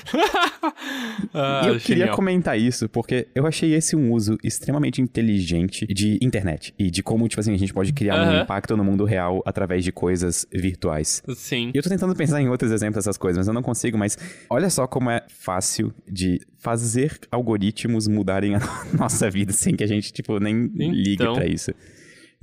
ah, 1.35 1.63
eu 1.67 1.79
queria 1.79 2.09
comentar 2.09 2.59
isso 2.59 2.89
porque 2.89 3.29
eu 3.35 3.47
achei 3.47 3.75
esse 3.75 3.95
um 3.95 4.13
uso 4.13 4.39
extremamente 4.43 5.03
inteligente 5.03 5.87
de 5.87 6.19
internet 6.23 6.75
e 6.79 6.91
de 6.91 7.03
como, 7.03 7.29
tipo 7.29 7.41
assim, 7.41 7.55
a 7.55 7.59
gente 7.59 7.73
pode 7.73 7.93
criar 7.93 8.29
um 8.29 8.43
impacto 8.43 8.77
no 8.77 8.85
mundo 8.85 9.05
real 9.05 9.43
através 9.45 9.85
de 9.85 9.93
coisas 9.93 10.47
virtuais. 10.53 11.23
Sim. 11.35 11.71
E 11.75 11.79
eu 11.79 11.83
tô 11.83 11.89
tentando 11.89 12.15
pensar 12.15 12.41
em 12.41 12.49
outros 12.49 12.73
exemplos 12.73 13.05
dessas 13.05 13.19
coisas, 13.19 13.39
mas 13.39 13.49
eu 13.49 13.55
não 13.55 13.63
consigo, 13.63 13.99
mas 13.99 14.17
olha 14.49 14.71
só 14.71 14.87
como 14.87 15.11
é 15.11 15.23
fácil 15.29 15.93
de 16.11 16.41
fazer 16.59 17.19
algoritmos 17.31 18.09
mudarem 18.09 18.55
a 18.55 18.61
nossa 18.99 19.31
vida 19.31 19.53
sem 19.53 19.77
que 19.77 19.85
a 19.85 19.87
gente, 19.87 20.13
tipo, 20.13 20.39
nem 20.41 20.65
então... 20.65 20.91
ligue 20.93 21.25
para 21.35 21.47
isso. 21.47 21.73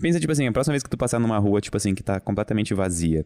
Pensa, 0.04 0.20
tipo 0.20 0.34
assim, 0.34 0.46
a 0.46 0.52
próxima 0.52 0.74
vez 0.74 0.84
que 0.84 0.90
tu 0.90 0.98
passar 0.98 1.18
numa 1.18 1.38
rua, 1.38 1.62
tipo 1.62 1.78
assim, 1.78 1.96
que 1.96 2.04
tá 2.04 2.20
completamente 2.20 2.74
vazia, 2.74 3.26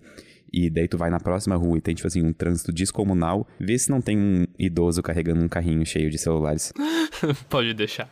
e 0.53 0.69
daí 0.69 0.87
tu 0.87 0.95
vai 0.95 1.09
na 1.09 1.19
próxima 1.19 1.55
rua 1.55 1.79
e 1.79 1.81
tem, 1.81 1.95
tipo 1.95 2.07
assim, 2.07 2.21
um 2.21 2.31
trânsito 2.31 2.71
descomunal, 2.71 3.47
vê 3.59 3.79
se 3.79 3.89
não 3.89 3.99
tem 3.99 4.15
um 4.15 4.45
idoso 4.59 5.01
carregando 5.01 5.43
um 5.43 5.47
carrinho 5.47 5.83
cheio 5.83 6.07
de 6.11 6.19
celulares. 6.19 6.71
Pode 7.49 7.73
deixar. 7.73 8.07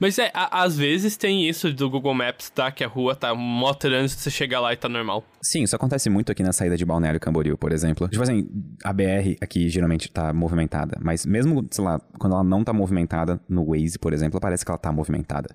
Mas 0.00 0.18
é, 0.18 0.32
a, 0.34 0.64
às 0.64 0.76
vezes 0.76 1.16
tem 1.16 1.48
isso 1.48 1.72
do 1.72 1.88
Google 1.88 2.12
Maps, 2.12 2.50
tá? 2.50 2.72
Que 2.72 2.82
a 2.82 2.88
rua 2.88 3.14
tá 3.14 3.32
mó 3.36 3.72
trânsito, 3.72 4.20
você 4.20 4.30
chega 4.32 4.58
lá 4.58 4.72
e 4.72 4.76
tá 4.76 4.88
normal. 4.88 5.24
Sim, 5.40 5.62
isso 5.62 5.76
acontece 5.76 6.10
muito 6.10 6.32
aqui 6.32 6.42
na 6.42 6.52
saída 6.52 6.76
de 6.76 6.84
Balneário 6.84 7.20
Camboriú, 7.20 7.56
por 7.56 7.70
exemplo. 7.70 8.08
Tipo 8.08 8.24
assim, 8.24 8.48
a 8.82 8.92
BR 8.92 9.36
aqui 9.40 9.68
geralmente 9.68 10.10
tá 10.10 10.32
movimentada, 10.32 10.98
mas 11.00 11.24
mesmo, 11.24 11.64
sei 11.70 11.84
lá, 11.84 12.00
quando 12.18 12.32
ela 12.32 12.42
não 12.42 12.64
tá 12.64 12.72
movimentada, 12.72 13.40
no 13.48 13.66
Waze, 13.66 13.96
por 13.96 14.12
exemplo, 14.12 14.40
parece 14.40 14.64
que 14.64 14.70
ela 14.72 14.78
tá 14.78 14.90
movimentada. 14.90 15.54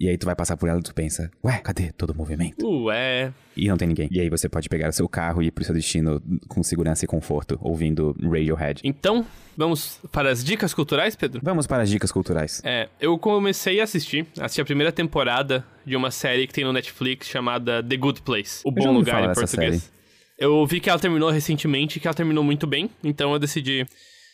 E 0.00 0.08
aí 0.08 0.16
tu 0.16 0.26
vai 0.26 0.36
passar 0.36 0.56
por 0.56 0.68
ela 0.68 0.78
e 0.78 0.82
tu 0.82 0.94
pensa, 0.94 1.30
ué, 1.44 1.58
cadê 1.58 1.90
todo 1.90 2.10
o 2.10 2.16
movimento? 2.16 2.64
Ué. 2.84 3.32
E 3.56 3.66
não 3.68 3.76
tem 3.76 3.88
ninguém. 3.88 4.08
E 4.12 4.20
aí 4.20 4.30
você 4.30 4.48
pode 4.48 4.68
pegar 4.68 4.88
o 4.88 4.92
seu 4.92 5.08
carro 5.08 5.42
e 5.42 5.46
ir 5.46 5.50
pro 5.50 5.64
seu 5.64 5.74
destino 5.74 6.22
com 6.46 6.62
segurança 6.62 7.04
e 7.04 7.08
conforto, 7.08 7.58
ouvindo 7.60 8.14
Radiohead. 8.22 8.80
Então, 8.84 9.26
vamos 9.56 10.00
para 10.12 10.30
as 10.30 10.44
dicas 10.44 10.72
culturais, 10.72 11.16
Pedro? 11.16 11.40
Vamos 11.42 11.66
para 11.66 11.82
as 11.82 11.90
dicas 11.90 12.12
culturais. 12.12 12.62
É, 12.64 12.88
eu 13.00 13.18
comecei 13.18 13.80
a 13.80 13.84
assistir, 13.84 14.24
assisti 14.38 14.60
a 14.60 14.64
primeira 14.64 14.92
temporada 14.92 15.64
de 15.84 15.96
uma 15.96 16.12
série 16.12 16.46
que 16.46 16.52
tem 16.52 16.64
no 16.64 16.72
Netflix 16.72 17.26
chamada 17.26 17.82
The 17.82 17.96
Good 17.96 18.22
Place. 18.22 18.60
O 18.64 18.70
Bom 18.70 18.92
Lugar 18.92 19.24
em 19.24 19.34
português. 19.34 19.82
Série. 19.82 19.98
Eu 20.38 20.64
vi 20.64 20.78
que 20.78 20.88
ela 20.88 21.00
terminou 21.00 21.30
recentemente, 21.30 21.98
que 21.98 22.06
ela 22.06 22.14
terminou 22.14 22.44
muito 22.44 22.64
bem, 22.64 22.88
então 23.02 23.32
eu 23.32 23.38
decidi 23.40 23.84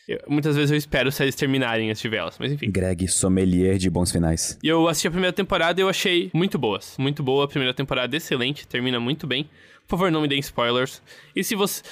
eu, 0.09 0.21
muitas 0.29 0.55
vezes 0.55 0.71
eu 0.71 0.77
espero 0.77 1.11
se 1.11 1.23
eles 1.23 1.35
terminarem 1.35 1.91
as 1.91 2.01
tivelas, 2.01 2.37
mas 2.39 2.53
enfim. 2.53 2.71
Greg, 2.71 3.09
sommelier 3.09 3.79
de 3.79 3.89
bons 3.89 4.13
finais. 4.13 4.59
E 4.63 4.69
eu 4.69 4.87
assisti 4.89 5.09
a 5.09 5.11
primeira 5.11 5.33
temporada 5.33 5.81
e 5.81 5.83
eu 5.83 5.89
achei 5.89 6.31
muito 6.35 6.59
boas. 6.59 6.97
Muito 6.99 7.23
boa, 7.23 7.45
a 7.45 7.49
primeira 7.49 7.73
temporada 7.73 8.17
excelente, 8.17 8.67
termina 8.67 9.01
muito 9.01 9.27
bem. 9.27 9.49
Por 9.87 9.99
favor, 9.99 10.11
não 10.11 10.23
me 10.23 10.29
deem 10.29 10.41
spoilers. 10.41 11.03
E 11.35 11.43
se 11.43 11.55
você... 11.55 11.83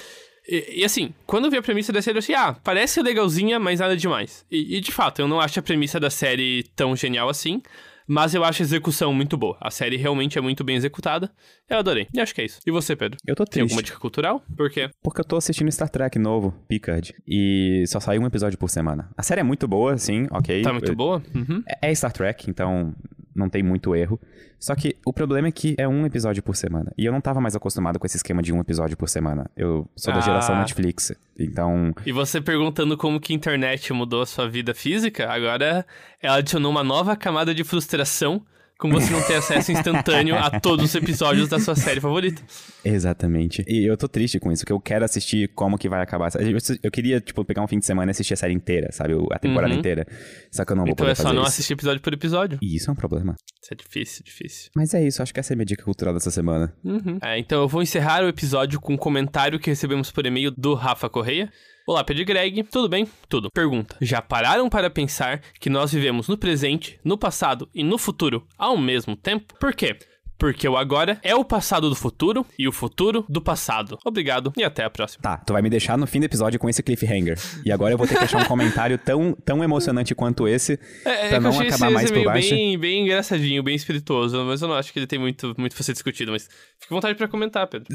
E, 0.47 0.81
e, 0.81 0.85
assim, 0.85 1.13
quando 1.25 1.45
eu 1.45 1.51
vi 1.51 1.57
a 1.57 1.61
premissa 1.61 1.93
da 1.93 2.01
série, 2.01 2.17
eu 2.17 2.19
achei, 2.19 2.35
ah, 2.35 2.53
parece 2.63 3.01
legalzinha, 3.01 3.59
mas 3.59 3.79
nada 3.79 3.95
demais. 3.95 4.45
E, 4.51 4.77
e, 4.77 4.81
de 4.81 4.91
fato, 4.91 5.21
eu 5.21 5.27
não 5.27 5.39
acho 5.39 5.59
a 5.59 5.63
premissa 5.63 5.99
da 5.99 6.09
série 6.09 6.63
tão 6.75 6.95
genial 6.95 7.29
assim. 7.29 7.61
Mas 8.07 8.33
eu 8.33 8.43
acho 8.43 8.61
a 8.61 8.65
execução 8.65 9.13
muito 9.13 9.37
boa. 9.37 9.57
A 9.61 9.71
série 9.71 9.97
realmente 9.97 10.37
é 10.37 10.41
muito 10.41 10.63
bem 10.63 10.75
executada. 10.75 11.31
Eu 11.69 11.77
adorei. 11.77 12.07
E 12.13 12.19
acho 12.19 12.33
que 12.33 12.41
é 12.41 12.45
isso. 12.45 12.59
E 12.65 12.71
você, 12.71 12.95
Pedro? 12.95 13.17
Eu 13.25 13.35
tô 13.35 13.43
Tem 13.45 13.51
triste. 13.61 13.71
alguma 13.71 13.83
dica 13.83 13.97
cultural? 13.99 14.43
Por 14.55 14.69
quê? 14.69 14.89
Porque 15.01 15.21
eu 15.21 15.25
tô 15.25 15.37
assistindo 15.37 15.71
Star 15.71 15.89
Trek 15.89 16.17
novo, 16.19 16.53
Picard, 16.67 17.13
e 17.27 17.83
só 17.87 17.99
sai 17.99 18.19
um 18.19 18.25
episódio 18.25 18.57
por 18.57 18.69
semana. 18.69 19.09
A 19.17 19.23
série 19.23 19.41
é 19.41 19.43
muito 19.43 19.67
boa, 19.67 19.97
sim, 19.97 20.27
ok. 20.31 20.61
Tá 20.61 20.71
muito 20.73 20.95
boa? 20.95 21.21
Uhum. 21.33 21.63
É 21.81 21.93
Star 21.95 22.11
Trek, 22.11 22.49
então 22.49 22.93
não 23.35 23.49
tem 23.49 23.63
muito 23.63 23.95
erro. 23.95 24.19
Só 24.59 24.75
que 24.75 24.95
o 25.05 25.11
problema 25.11 25.49
é 25.49 25.51
que 25.51 25.75
é 25.77 25.87
um 25.87 26.05
episódio 26.05 26.41
por 26.41 26.55
semana. 26.55 26.91
E 26.97 27.05
eu 27.05 27.11
não 27.11 27.19
tava 27.19 27.41
mais 27.41 27.55
acostumado 27.55 27.99
com 27.99 28.05
esse 28.05 28.15
esquema 28.17 28.41
de 28.41 28.53
um 28.53 28.59
episódio 28.61 28.95
por 28.95 29.09
semana. 29.09 29.49
Eu 29.57 29.87
sou 29.95 30.13
da 30.13 30.21
geração 30.21 30.55
Ah. 30.55 30.59
Netflix. 30.59 31.11
Então, 31.37 31.93
E 32.05 32.11
você 32.11 32.39
perguntando 32.39 32.95
como 32.97 33.19
que 33.19 33.33
a 33.33 33.35
internet 33.35 33.91
mudou 33.91 34.21
a 34.21 34.25
sua 34.25 34.47
vida 34.49 34.73
física, 34.73 35.29
agora 35.29 35.85
ela 36.21 36.37
adicionou 36.37 36.71
uma 36.71 36.83
nova 36.83 37.15
camada 37.15 37.53
de 37.53 37.63
frustração 37.63 38.41
com 38.83 38.89
você 38.91 39.09
não 39.11 39.21
ter 39.23 39.35
acesso 39.35 39.71
instantâneo 39.71 40.35
a 40.35 40.59
todos 40.59 40.85
os 40.85 40.95
episódios 40.95 41.47
da 41.47 41.57
sua 41.59 41.75
série 41.75 42.01
favorita. 42.01 42.41
exatamente. 42.83 43.63
E 43.67 43.85
eu 43.89 43.95
tô 43.97 44.07
triste 44.07 44.39
com 44.39 44.51
isso, 44.51 44.61
porque 44.63 44.73
eu 44.73 44.79
quero 44.79 45.05
assistir 45.05 45.47
como 45.55 45.77
que 45.77 45.87
vai 45.89 46.01
acabar. 46.01 46.29
Eu, 46.35 46.57
eu 46.83 46.91
queria, 46.91 47.19
tipo, 47.21 47.43
pegar 47.45 47.63
um 47.63 47.67
fim 47.67 47.79
de 47.79 47.85
semana 47.85 48.09
e 48.09 48.11
assistir 48.11 48.33
a 48.33 48.37
série 48.37 48.53
inteira, 48.53 48.89
sabe? 48.91 49.13
A 49.31 49.39
temporada 49.39 49.73
Uhum. 49.73 49.79
inteira. 49.79 50.05
Só 50.51 50.65
que 50.65 50.71
eu 50.71 50.75
não 50.75 50.83
vou 50.83 50.91
Então 50.91 51.05
poder 51.05 51.11
é 51.11 51.15
só 51.15 51.23
fazer 51.23 51.35
não 51.35 51.43
isso. 51.43 51.51
assistir 51.51 51.73
episódio 51.73 52.01
por 52.01 52.13
episódio. 52.13 52.59
E 52.61 52.75
isso 52.75 52.89
é 52.89 52.93
um 52.93 52.95
problema. 52.95 53.35
Isso 53.61 53.73
é 53.73 53.75
difícil, 53.75 54.23
difícil. 54.25 54.69
Mas 54.75 54.93
é 54.93 55.05
isso, 55.05 55.23
acho 55.23 55.33
que 55.33 55.39
essa 55.39 55.53
é 55.53 55.55
a 55.55 55.57
minha 55.57 55.65
dica 55.65 55.83
cultural 55.83 56.13
dessa 56.13 56.29
semana. 56.31 56.73
Uhum. 56.83 57.17
É, 57.23 57.39
então 57.39 57.61
eu 57.61 57.67
vou 57.67 57.81
encerrar 57.81 58.23
o 58.23 58.27
episódio 58.27 58.79
com 58.81 58.93
um 58.93 58.97
comentário 58.97 59.57
que 59.59 59.69
recebemos 59.69 60.11
por 60.11 60.25
e-mail 60.25 60.51
do 60.51 60.73
Rafa 60.73 61.09
Correia. 61.09 61.49
Olá, 61.85 62.01
Pedro 62.01 62.23
Greg. 62.23 62.63
Tudo 62.63 62.87
bem? 62.87 63.05
Tudo. 63.27 63.49
Pergunta: 63.53 63.97
Já 63.99 64.21
pararam 64.21 64.69
para 64.69 64.89
pensar 64.89 65.41
que 65.59 65.69
nós 65.69 65.91
vivemos 65.91 66.29
no 66.29 66.37
presente, 66.37 66.97
no 67.03 67.17
passado 67.17 67.69
e 67.75 67.83
no 67.83 67.97
futuro 67.97 68.47
ao 68.57 68.77
mesmo 68.77 69.17
tempo? 69.17 69.53
Por 69.59 69.75
quê? 69.75 69.97
Porque 70.43 70.67
o 70.67 70.75
agora 70.75 71.17
é 71.23 71.33
o 71.33 71.45
passado 71.45 71.87
do 71.89 71.95
futuro 71.95 72.45
e 72.59 72.67
o 72.67 72.71
futuro 72.73 73.23
do 73.29 73.41
passado. 73.41 73.97
Obrigado 74.03 74.51
e 74.57 74.63
até 74.65 74.83
a 74.83 74.89
próxima. 74.89 75.21
Tá, 75.21 75.37
tu 75.37 75.53
vai 75.53 75.61
me 75.61 75.69
deixar 75.69 75.97
no 75.97 76.05
fim 76.05 76.19
do 76.19 76.25
episódio 76.25 76.59
com 76.59 76.67
esse 76.67 76.83
cliffhanger. 76.83 77.37
E 77.65 77.71
agora 77.71 77.93
eu 77.93 77.97
vou 77.97 78.05
ter 78.05 78.15
que 78.15 78.19
deixar 78.19 78.41
um 78.41 78.45
comentário 78.45 78.97
tão, 78.97 79.31
tão 79.45 79.63
emocionante 79.63 80.13
quanto 80.13 80.45
esse 80.45 80.73
É, 81.05 81.29
pra 81.29 81.35
é 81.35 81.35
eu 81.37 81.41
não 81.41 81.51
acabar 81.51 81.73
esse 81.73 81.89
mais 81.93 82.11
por 82.11 82.25
baixo. 82.25 82.49
bem, 82.49 82.77
bem 82.77 83.03
engraçadinho, 83.03 83.63
bem 83.63 83.73
espirituoso, 83.73 84.43
mas 84.43 84.61
eu 84.61 84.67
não 84.67 84.75
acho 84.75 84.91
que 84.91 84.99
ele 84.99 85.07
tem 85.07 85.17
muito, 85.17 85.55
muito 85.57 85.73
pra 85.75 85.81
ser 85.81 85.93
discutido, 85.93 86.33
mas 86.33 86.49
fica 86.77 86.93
à 86.93 86.97
vontade 86.97 87.17
pra 87.17 87.29
comentar, 87.29 87.65
Pedro. 87.67 87.87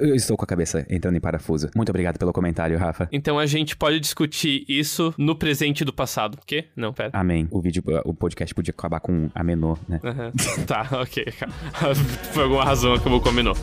Eu 0.00 0.16
estou 0.16 0.36
com 0.36 0.42
a 0.42 0.48
cabeça 0.48 0.84
entrando 0.90 1.14
em 1.18 1.20
parafuso. 1.20 1.70
Muito 1.76 1.90
obrigado 1.90 2.18
pelo 2.18 2.32
comentário, 2.32 2.76
Rafa. 2.78 3.08
Então 3.12 3.38
a 3.38 3.46
gente 3.46 3.76
pode 3.76 4.00
discutir 4.00 4.64
isso 4.68 5.14
no 5.16 5.36
presente 5.36 5.84
do 5.84 5.92
passado. 5.92 6.34
O 6.34 6.44
quê? 6.44 6.64
Não, 6.74 6.92
pera. 6.92 7.10
Amém. 7.12 7.46
O 7.48 7.60
vídeo, 7.62 7.80
o 8.04 8.12
podcast 8.12 8.52
podia 8.52 8.74
acabar 8.76 8.98
com 8.98 9.30
amenô, 9.32 9.78
né? 9.88 10.00
Aham. 10.02 10.32
tá, 10.66 10.88
ok. 11.00 11.26
Por 12.32 12.42
alguma 12.42 12.64
razão 12.64 12.94
acabou 12.94 13.20
combinou. 13.20 13.54